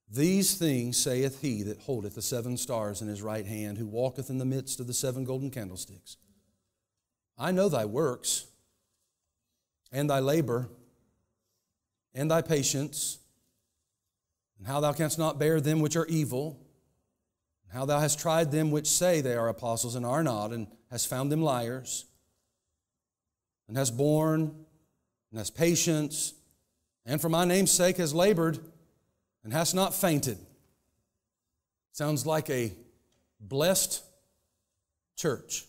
These 0.10 0.56
things 0.56 0.98
saith 0.98 1.42
he 1.42 1.64
that 1.64 1.80
holdeth 1.80 2.16
the 2.16 2.22
seven 2.22 2.58
stars 2.58 3.02
in 3.02 3.08
his 3.08 3.22
right 3.22 3.46
hand, 3.46 3.78
who 3.78 3.88
walketh 3.88 4.30
in 4.30 4.38
the 4.38 4.46
midst 4.46 4.80
of 4.80 4.88
the 4.88 4.94
seven 4.94 5.24
golden 5.24 5.50
candlesticks. 5.50 6.18
I 7.38 7.52
know 7.52 7.70
thy 7.70 7.86
works, 7.86 8.48
and 9.92 10.10
thy 10.10 10.20
labor, 10.20 10.70
and 12.14 12.30
thy 12.30 12.42
patience, 12.42 13.20
and 14.58 14.68
how 14.68 14.80
thou 14.82 14.92
canst 14.94 15.18
not 15.18 15.40
bear 15.40 15.62
them 15.62 15.80
which 15.80 15.96
are 15.96 16.06
evil, 16.08 16.60
and 17.64 17.72
how 17.72 17.86
thou 17.86 18.00
hast 18.00 18.20
tried 18.20 18.52
them 18.52 18.70
which 18.70 18.88
say 18.88 19.22
they 19.22 19.36
are 19.36 19.48
apostles 19.48 19.96
and 19.96 20.06
are 20.06 20.24
not, 20.24 20.52
and 20.52 20.68
hast 20.90 21.08
found 21.08 21.32
them 21.32 21.42
liars, 21.42 22.06
and 23.68 23.78
hast 23.78 23.96
borne, 23.96 24.54
and 25.32 25.38
hast 25.38 25.56
patience, 25.56 26.34
and 27.06 27.20
for 27.20 27.30
my 27.30 27.46
name's 27.46 27.72
sake 27.72 27.98
has 27.98 28.14
labored 28.14 28.60
and 29.44 29.54
has 29.54 29.74
not 29.74 29.94
fainted. 29.94 30.38
Sounds 31.92 32.26
like 32.26 32.50
a 32.50 32.74
blessed 33.40 34.04
church. 35.16 35.66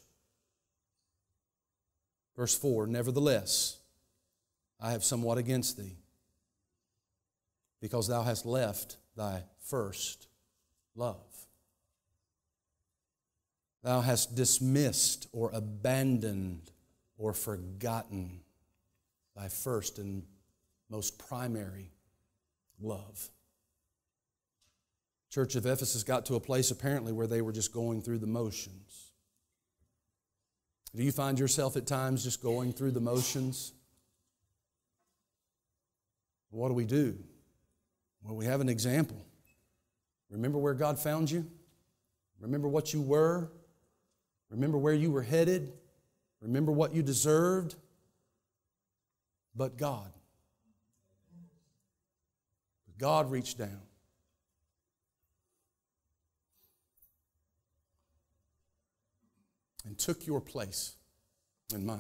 Verse 2.36 2.56
4 2.56 2.86
Nevertheless, 2.86 3.78
I 4.80 4.92
have 4.92 5.04
somewhat 5.04 5.38
against 5.38 5.78
thee, 5.78 5.96
because 7.80 8.08
thou 8.08 8.22
hast 8.22 8.46
left 8.46 8.96
thy 9.16 9.44
first 9.60 10.28
love. 10.94 11.16
Thou 13.82 14.00
hast 14.00 14.34
dismissed 14.36 15.26
or 15.32 15.50
abandoned 15.52 16.70
or 17.18 17.32
forgotten 17.32 18.40
thy 19.34 19.48
first 19.48 19.98
and 19.98 20.22
most 20.92 21.18
primary 21.18 21.90
love. 22.78 23.30
Church 25.30 25.56
of 25.56 25.64
Ephesus 25.64 26.04
got 26.04 26.26
to 26.26 26.34
a 26.34 26.40
place 26.40 26.70
apparently 26.70 27.12
where 27.12 27.26
they 27.26 27.40
were 27.40 27.50
just 27.50 27.72
going 27.72 28.02
through 28.02 28.18
the 28.18 28.26
motions. 28.26 29.12
Do 30.94 31.02
you 31.02 31.10
find 31.10 31.38
yourself 31.38 31.78
at 31.78 31.86
times 31.86 32.22
just 32.22 32.42
going 32.42 32.74
through 32.74 32.90
the 32.90 33.00
motions? 33.00 33.72
What 36.50 36.68
do 36.68 36.74
we 36.74 36.84
do? 36.84 37.16
Well, 38.22 38.36
we 38.36 38.44
have 38.44 38.60
an 38.60 38.68
example. 38.68 39.24
Remember 40.28 40.58
where 40.58 40.74
God 40.74 40.98
found 40.98 41.30
you? 41.30 41.46
Remember 42.38 42.68
what 42.68 42.92
you 42.92 43.00
were? 43.00 43.50
Remember 44.50 44.76
where 44.76 44.92
you 44.92 45.10
were 45.10 45.22
headed? 45.22 45.72
Remember 46.42 46.70
what 46.70 46.94
you 46.94 47.02
deserved? 47.02 47.76
But 49.56 49.78
God. 49.78 50.12
God 53.02 53.32
reached 53.32 53.58
down. 53.58 53.80
And 59.84 59.98
took 59.98 60.24
your 60.24 60.40
place 60.40 60.94
and 61.74 61.84
mine. 61.84 61.98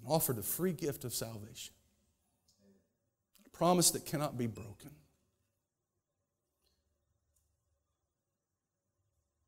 And 0.00 0.08
offered 0.08 0.34
the 0.34 0.42
free 0.42 0.72
gift 0.72 1.04
of 1.04 1.14
salvation. 1.14 1.72
A 3.46 3.50
promise 3.50 3.92
that 3.92 4.04
cannot 4.04 4.36
be 4.36 4.48
broken. 4.48 4.90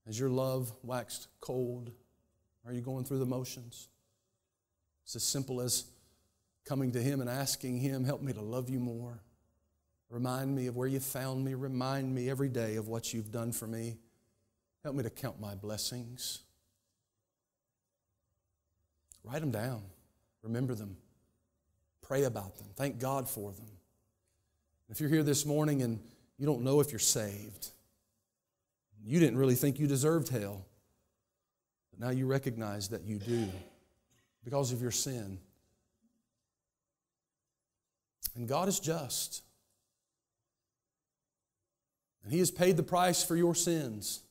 As 0.07 0.21
your 0.21 0.31
love 0.31 0.73
waxed 0.85 1.27
cold, 1.41 1.91
are 2.65 2.73
you 2.73 2.81
going 2.81 3.05
through 3.05 3.19
the 3.19 3.27
motions? 3.27 3.89
It's 5.03 5.17
as 5.17 5.25
simple 5.25 5.61
as 5.61 5.87
coming 6.67 6.93
to 6.93 7.03
Him 7.03 7.21
and 7.21 7.31
asking 7.31 7.79
Him, 7.79 8.05
Help 8.05 8.21
me 8.21 8.33
to 8.35 8.43
love 8.43 8.69
you 8.69 8.79
more. 8.79 9.23
Remind 10.11 10.55
me 10.55 10.67
of 10.67 10.77
where 10.77 10.87
you 10.87 11.01
found 11.01 11.45
me. 11.45 11.55
Remind 11.55 12.15
me 12.15 12.29
every 12.29 12.49
day 12.49 12.77
of 12.77 12.89
what 12.89 13.15
you've 13.15 13.33
done 13.33 13.53
for 13.53 13.67
me. 13.67 13.97
Help 14.85 14.95
me 14.95 15.03
to 15.03 15.11
count 15.11 15.41
my 15.41 15.55
blessings. 15.55 16.41
Write 19.25 19.41
them 19.41 19.51
down. 19.51 19.83
Remember 20.43 20.75
them. 20.75 20.97
Pray 22.03 22.25
about 22.25 22.57
them. 22.57 22.69
Thank 22.77 23.01
God 23.01 23.29
for 23.29 23.51
them. 23.51 23.67
If 24.89 25.01
you're 25.01 25.11
here 25.11 25.25
this 25.25 25.45
morning 25.45 25.83
and 25.83 25.99
you 26.39 26.47
don't 26.47 26.63
know 26.63 26.79
if 26.79 26.93
you're 26.93 27.01
saved, 27.01 27.71
you 29.05 29.19
didn't 29.19 29.39
really 29.39 29.57
think 29.57 29.81
you 29.81 29.89
deserved 29.89 30.29
hell, 30.29 30.65
but 31.91 31.99
now 31.99 32.13
you 32.13 32.27
recognize 32.27 32.89
that 32.91 33.03
you 33.03 33.19
do 33.19 33.49
because 34.45 34.71
of 34.71 34.81
your 34.81 34.93
sin. 34.93 35.39
And 38.35 38.49
God 38.49 38.69
is 38.69 38.81
just. 38.81 39.43
And 42.25 42.33
He 42.33 42.41
has 42.41 42.51
paid 42.51 42.77
the 42.77 42.83
price 42.83 43.23
for 43.23 43.37
your 43.37 43.55
sins. 43.55 44.23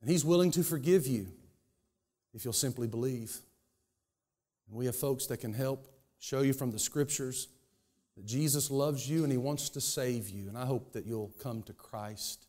And 0.00 0.10
He's 0.10 0.24
willing 0.24 0.50
to 0.52 0.62
forgive 0.62 1.06
you 1.06 1.28
if 2.34 2.44
you'll 2.44 2.52
simply 2.52 2.86
believe. 2.86 3.38
And 4.68 4.76
we 4.76 4.86
have 4.86 4.96
folks 4.96 5.26
that 5.26 5.38
can 5.38 5.52
help 5.52 5.88
show 6.18 6.42
you 6.42 6.52
from 6.52 6.70
the 6.70 6.78
scriptures 6.78 7.48
that 8.16 8.26
Jesus 8.26 8.70
loves 8.70 9.08
you 9.08 9.22
and 9.22 9.30
He 9.30 9.38
wants 9.38 9.68
to 9.70 9.80
save 9.80 10.28
you. 10.28 10.48
And 10.48 10.58
I 10.58 10.66
hope 10.66 10.92
that 10.92 11.06
you'll 11.06 11.32
come 11.40 11.62
to 11.64 11.72
Christ 11.72 12.46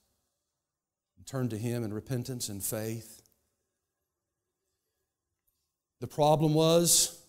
and 1.18 1.26
turn 1.26 1.50
to 1.50 1.58
Him 1.58 1.84
in 1.84 1.94
repentance 1.94 2.50
and 2.50 2.64
faith. 2.64 3.22
The 6.00 6.08
problem 6.08 6.54
was 6.54 7.22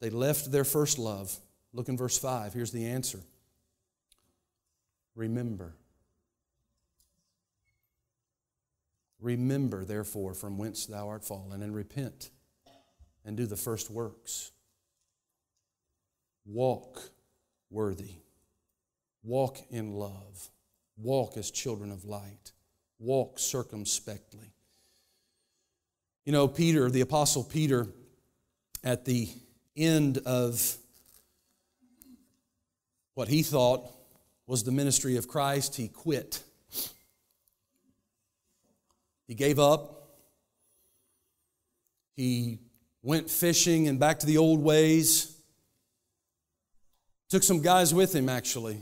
they 0.00 0.10
left 0.10 0.52
their 0.52 0.64
first 0.64 0.98
love. 0.98 1.36
Look 1.74 1.88
in 1.88 1.96
verse 1.96 2.16
5. 2.16 2.54
Here's 2.54 2.72
the 2.72 2.86
answer 2.86 3.20
Remember. 5.14 5.74
Remember, 9.20 9.84
therefore, 9.84 10.34
from 10.34 10.58
whence 10.58 10.86
thou 10.86 11.08
art 11.08 11.24
fallen, 11.24 11.62
and 11.62 11.74
repent 11.74 12.30
and 13.24 13.36
do 13.36 13.46
the 13.46 13.56
first 13.56 13.90
works. 13.90 14.52
Walk 16.44 17.00
worthy. 17.70 18.16
Walk 19.22 19.58
in 19.70 19.94
love. 19.94 20.50
Walk 20.98 21.38
as 21.38 21.50
children 21.50 21.90
of 21.90 22.04
light. 22.04 22.52
Walk 22.98 23.38
circumspectly. 23.38 24.52
You 26.26 26.32
know, 26.32 26.46
Peter, 26.46 26.90
the 26.90 27.00
Apostle 27.00 27.44
Peter, 27.44 27.88
at 28.82 29.06
the 29.06 29.28
end 29.76 30.18
of 30.18 30.76
what 33.14 33.28
he 33.28 33.42
thought 33.42 33.90
was 34.46 34.64
the 34.64 34.72
ministry 34.72 35.16
of 35.16 35.28
Christ, 35.28 35.76
he 35.76 35.88
quit. 35.88 36.42
He 39.26 39.34
gave 39.34 39.58
up. 39.58 40.18
He 42.14 42.58
went 43.02 43.30
fishing 43.30 43.88
and 43.88 43.98
back 43.98 44.18
to 44.20 44.26
the 44.26 44.38
old 44.38 44.62
ways. 44.62 45.36
Took 47.30 47.42
some 47.42 47.62
guys 47.62 47.94
with 47.94 48.14
him, 48.14 48.28
actually. 48.28 48.78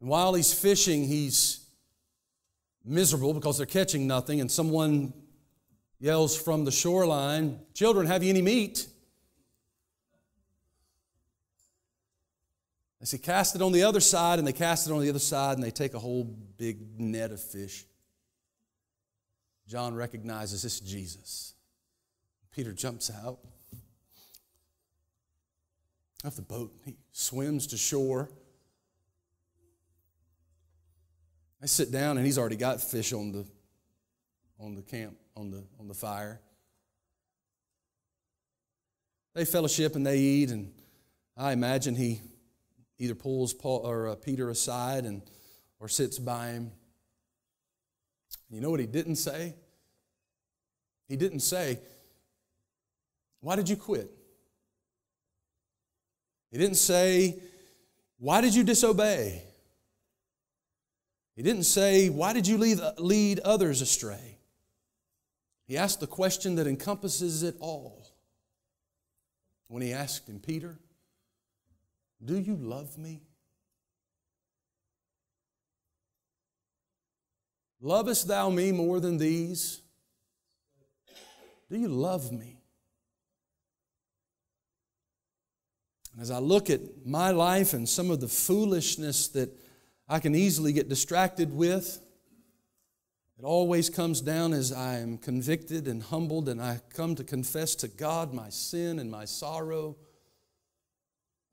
And 0.00 0.08
while 0.08 0.34
he's 0.34 0.52
fishing, 0.52 1.04
he's 1.04 1.66
miserable 2.84 3.34
because 3.34 3.58
they're 3.58 3.66
catching 3.66 4.06
nothing, 4.06 4.40
and 4.40 4.50
someone 4.50 5.12
yells 6.00 6.40
from 6.40 6.64
the 6.64 6.70
shoreline, 6.70 7.58
Children, 7.74 8.06
have 8.06 8.22
you 8.22 8.30
any 8.30 8.42
meat? 8.42 8.86
They 13.00 13.06
say, 13.06 13.18
Cast 13.18 13.54
it 13.54 13.62
on 13.62 13.72
the 13.72 13.82
other 13.84 14.00
side, 14.00 14.38
and 14.38 14.46
they 14.46 14.52
cast 14.52 14.88
it 14.88 14.92
on 14.92 15.00
the 15.00 15.08
other 15.08 15.18
side, 15.18 15.56
and 15.56 15.62
they 15.62 15.70
take 15.70 15.94
a 15.94 15.98
whole 15.98 16.24
big 16.24 16.98
net 16.98 17.30
of 17.30 17.40
fish. 17.40 17.84
John 19.68 19.94
recognizes 19.94 20.62
this 20.62 20.74
is 20.74 20.80
Jesus. 20.80 21.54
Peter 22.50 22.72
jumps 22.72 23.10
out 23.24 23.38
of 26.24 26.34
the 26.36 26.42
boat. 26.42 26.72
He 26.84 26.96
swims 27.12 27.66
to 27.68 27.76
shore. 27.76 28.30
I 31.62 31.66
sit 31.66 31.90
down 31.92 32.16
and 32.16 32.24
he's 32.24 32.38
already 32.38 32.56
got 32.56 32.80
fish 32.80 33.12
on 33.12 33.32
the 33.32 33.46
on 34.60 34.74
the 34.74 34.82
camp 34.82 35.16
on 35.36 35.50
the 35.50 35.64
on 35.78 35.86
the 35.86 35.94
fire. 35.94 36.40
They 39.34 39.44
fellowship 39.44 39.94
and 39.94 40.06
they 40.06 40.18
eat, 40.18 40.50
and 40.50 40.72
I 41.36 41.52
imagine 41.52 41.94
he 41.94 42.20
either 42.98 43.14
pulls 43.14 43.54
Paul 43.54 43.80
or 43.84 44.08
uh, 44.08 44.14
Peter 44.16 44.50
aside 44.50 45.04
and 45.04 45.22
or 45.80 45.88
sits 45.88 46.18
by 46.18 46.48
him. 46.48 46.72
You 48.50 48.60
know 48.60 48.70
what 48.70 48.80
he 48.80 48.86
didn't 48.86 49.16
say? 49.16 49.54
He 51.08 51.16
didn't 51.16 51.40
say, 51.40 51.80
Why 53.40 53.56
did 53.56 53.68
you 53.68 53.76
quit? 53.76 54.10
He 56.50 56.58
didn't 56.58 56.76
say, 56.76 57.40
Why 58.18 58.40
did 58.40 58.54
you 58.54 58.64
disobey? 58.64 59.42
He 61.36 61.42
didn't 61.42 61.64
say, 61.64 62.08
Why 62.08 62.32
did 62.32 62.46
you 62.46 62.58
lead, 62.58 62.80
lead 62.98 63.40
others 63.40 63.80
astray? 63.80 64.38
He 65.66 65.76
asked 65.76 66.00
the 66.00 66.06
question 66.06 66.56
that 66.56 66.66
encompasses 66.66 67.42
it 67.42 67.56
all. 67.60 68.06
When 69.68 69.82
he 69.82 69.92
asked 69.92 70.28
him, 70.28 70.40
Peter, 70.40 70.78
do 72.24 72.38
you 72.38 72.56
love 72.56 72.98
me? 72.98 73.22
Lovest 77.80 78.26
thou 78.26 78.50
me 78.50 78.72
more 78.72 78.98
than 78.98 79.18
these? 79.18 79.82
Do 81.70 81.78
you 81.78 81.88
love 81.88 82.32
me? 82.32 82.58
And 86.12 86.22
as 86.22 86.30
I 86.30 86.38
look 86.38 86.70
at 86.70 86.80
my 87.06 87.30
life 87.30 87.74
and 87.74 87.88
some 87.88 88.10
of 88.10 88.20
the 88.20 88.28
foolishness 88.28 89.28
that 89.28 89.50
I 90.08 90.18
can 90.18 90.34
easily 90.34 90.72
get 90.72 90.88
distracted 90.88 91.54
with, 91.54 92.00
it 93.38 93.44
always 93.44 93.88
comes 93.88 94.20
down 94.20 94.52
as 94.52 94.72
I 94.72 94.98
am 94.98 95.16
convicted 95.16 95.86
and 95.86 96.02
humbled 96.02 96.48
and 96.48 96.60
I 96.60 96.80
come 96.92 97.14
to 97.14 97.22
confess 97.22 97.76
to 97.76 97.88
God 97.88 98.34
my 98.34 98.48
sin 98.48 98.98
and 98.98 99.08
my 99.08 99.26
sorrow. 99.26 99.96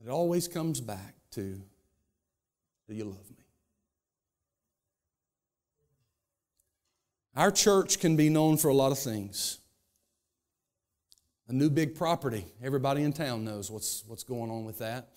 It 0.06 0.12
always 0.12 0.48
comes 0.48 0.82
back 0.82 1.16
to 1.32 1.60
do 2.88 2.94
you 2.94 3.06
love 3.06 3.30
me? 3.32 3.44
Our 7.36 7.50
church 7.50 8.00
can 8.00 8.16
be 8.16 8.30
known 8.30 8.58
for 8.58 8.68
a 8.68 8.74
lot 8.74 8.92
of 8.92 9.00
things. 9.00 9.58
A 11.48 11.54
new 11.54 11.72
big 11.72 11.96
property. 11.96 12.46
Everybody 12.64 13.02
in 13.02 13.14
town 13.14 13.44
knows 13.44 13.72
what's, 13.72 14.04
what's 14.06 14.24
going 14.24 14.52
on 14.52 14.64
with 14.64 14.78
that. 14.78 15.10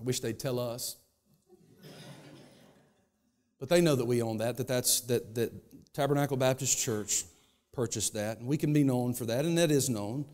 I 0.00 0.04
wish 0.04 0.20
they'd 0.20 0.38
tell 0.38 0.60
us. 0.60 0.96
But 3.58 3.68
they 3.68 3.80
know 3.80 3.96
that 3.96 4.04
we 4.04 4.22
own 4.22 4.38
that, 4.38 4.56
that 4.58 4.68
that's 4.68 5.00
that, 5.02 5.34
that 5.34 5.52
Tabernacle 5.92 6.36
Baptist 6.36 6.78
Church 6.78 7.24
purchased 7.72 8.14
that, 8.14 8.38
and 8.38 8.46
we 8.46 8.56
can 8.56 8.72
be 8.72 8.84
known 8.84 9.12
for 9.14 9.24
that, 9.24 9.44
and 9.44 9.58
that 9.58 9.72
is 9.72 9.88
known. 9.88 10.24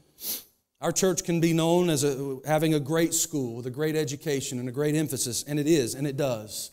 Our 0.84 0.92
church 0.92 1.24
can 1.24 1.40
be 1.40 1.54
known 1.54 1.88
as 1.88 2.04
a, 2.04 2.40
having 2.44 2.74
a 2.74 2.78
great 2.78 3.14
school 3.14 3.56
with 3.56 3.64
a 3.66 3.70
great 3.70 3.96
education 3.96 4.58
and 4.58 4.68
a 4.68 4.72
great 4.72 4.94
emphasis, 4.94 5.42
and 5.42 5.58
it 5.58 5.66
is, 5.66 5.94
and 5.94 6.06
it 6.06 6.18
does. 6.18 6.72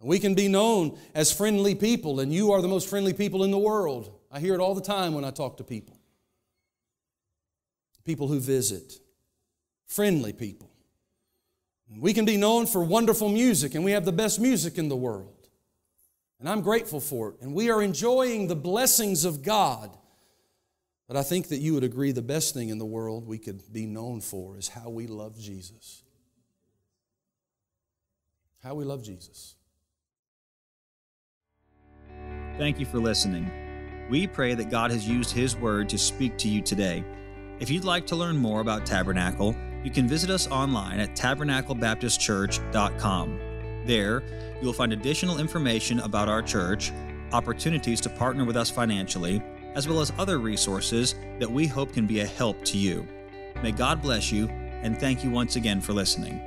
We 0.00 0.20
can 0.20 0.36
be 0.36 0.46
known 0.46 0.96
as 1.12 1.32
friendly 1.32 1.74
people, 1.74 2.20
and 2.20 2.32
you 2.32 2.52
are 2.52 2.62
the 2.62 2.68
most 2.68 2.88
friendly 2.88 3.12
people 3.12 3.42
in 3.42 3.50
the 3.50 3.58
world. 3.58 4.16
I 4.30 4.38
hear 4.38 4.54
it 4.54 4.60
all 4.60 4.76
the 4.76 4.80
time 4.80 5.12
when 5.12 5.24
I 5.24 5.32
talk 5.32 5.56
to 5.56 5.64
people. 5.64 5.98
People 8.04 8.28
who 8.28 8.38
visit, 8.38 9.00
friendly 9.88 10.32
people. 10.32 10.70
We 11.98 12.14
can 12.14 12.26
be 12.26 12.36
known 12.36 12.66
for 12.66 12.84
wonderful 12.84 13.28
music, 13.28 13.74
and 13.74 13.82
we 13.82 13.90
have 13.90 14.04
the 14.04 14.12
best 14.12 14.38
music 14.38 14.78
in 14.78 14.88
the 14.88 14.94
world. 14.94 15.48
And 16.38 16.48
I'm 16.48 16.60
grateful 16.60 17.00
for 17.00 17.30
it. 17.30 17.40
And 17.40 17.54
we 17.54 17.70
are 17.70 17.82
enjoying 17.82 18.46
the 18.46 18.54
blessings 18.54 19.24
of 19.24 19.42
God. 19.42 19.98
But 21.08 21.16
I 21.16 21.22
think 21.22 21.48
that 21.48 21.56
you 21.56 21.74
would 21.74 21.84
agree 21.84 22.12
the 22.12 22.22
best 22.22 22.52
thing 22.52 22.68
in 22.68 22.78
the 22.78 22.84
world 22.84 23.26
we 23.26 23.38
could 23.38 23.72
be 23.72 23.86
known 23.86 24.20
for 24.20 24.58
is 24.58 24.68
how 24.68 24.90
we 24.90 25.06
love 25.06 25.38
Jesus. 25.38 26.02
how 28.62 28.74
we 28.74 28.84
love 28.84 29.02
Jesus. 29.04 29.54
Thank 32.58 32.78
you 32.80 32.86
for 32.86 32.98
listening. 32.98 33.48
We 34.10 34.26
pray 34.26 34.54
that 34.54 34.68
God 34.68 34.90
has 34.90 35.08
used 35.08 35.30
His 35.30 35.56
Word 35.56 35.88
to 35.90 35.96
speak 35.96 36.36
to 36.38 36.48
you 36.48 36.60
today. 36.60 37.04
If 37.60 37.70
you'd 37.70 37.84
like 37.84 38.04
to 38.08 38.16
learn 38.16 38.36
more 38.36 38.60
about 38.60 38.84
Tabernacle, 38.84 39.54
you 39.84 39.92
can 39.92 40.08
visit 40.08 40.28
us 40.28 40.48
online 40.48 40.98
at 40.98 41.14
tabernaclebaptistchurch.com. 41.14 43.38
There, 43.86 44.24
you'll 44.60 44.72
find 44.72 44.92
additional 44.92 45.38
information 45.38 46.00
about 46.00 46.28
our 46.28 46.42
church, 46.42 46.90
opportunities 47.32 48.00
to 48.02 48.10
partner 48.10 48.44
with 48.44 48.56
us 48.56 48.70
financially, 48.70 49.40
as 49.74 49.88
well 49.88 50.00
as 50.00 50.12
other 50.18 50.38
resources 50.38 51.14
that 51.38 51.50
we 51.50 51.66
hope 51.66 51.92
can 51.92 52.06
be 52.06 52.20
a 52.20 52.26
help 52.26 52.64
to 52.64 52.78
you. 52.78 53.06
May 53.62 53.72
God 53.72 54.02
bless 54.02 54.30
you, 54.32 54.48
and 54.48 54.98
thank 54.98 55.24
you 55.24 55.30
once 55.30 55.56
again 55.56 55.80
for 55.80 55.92
listening. 55.92 56.40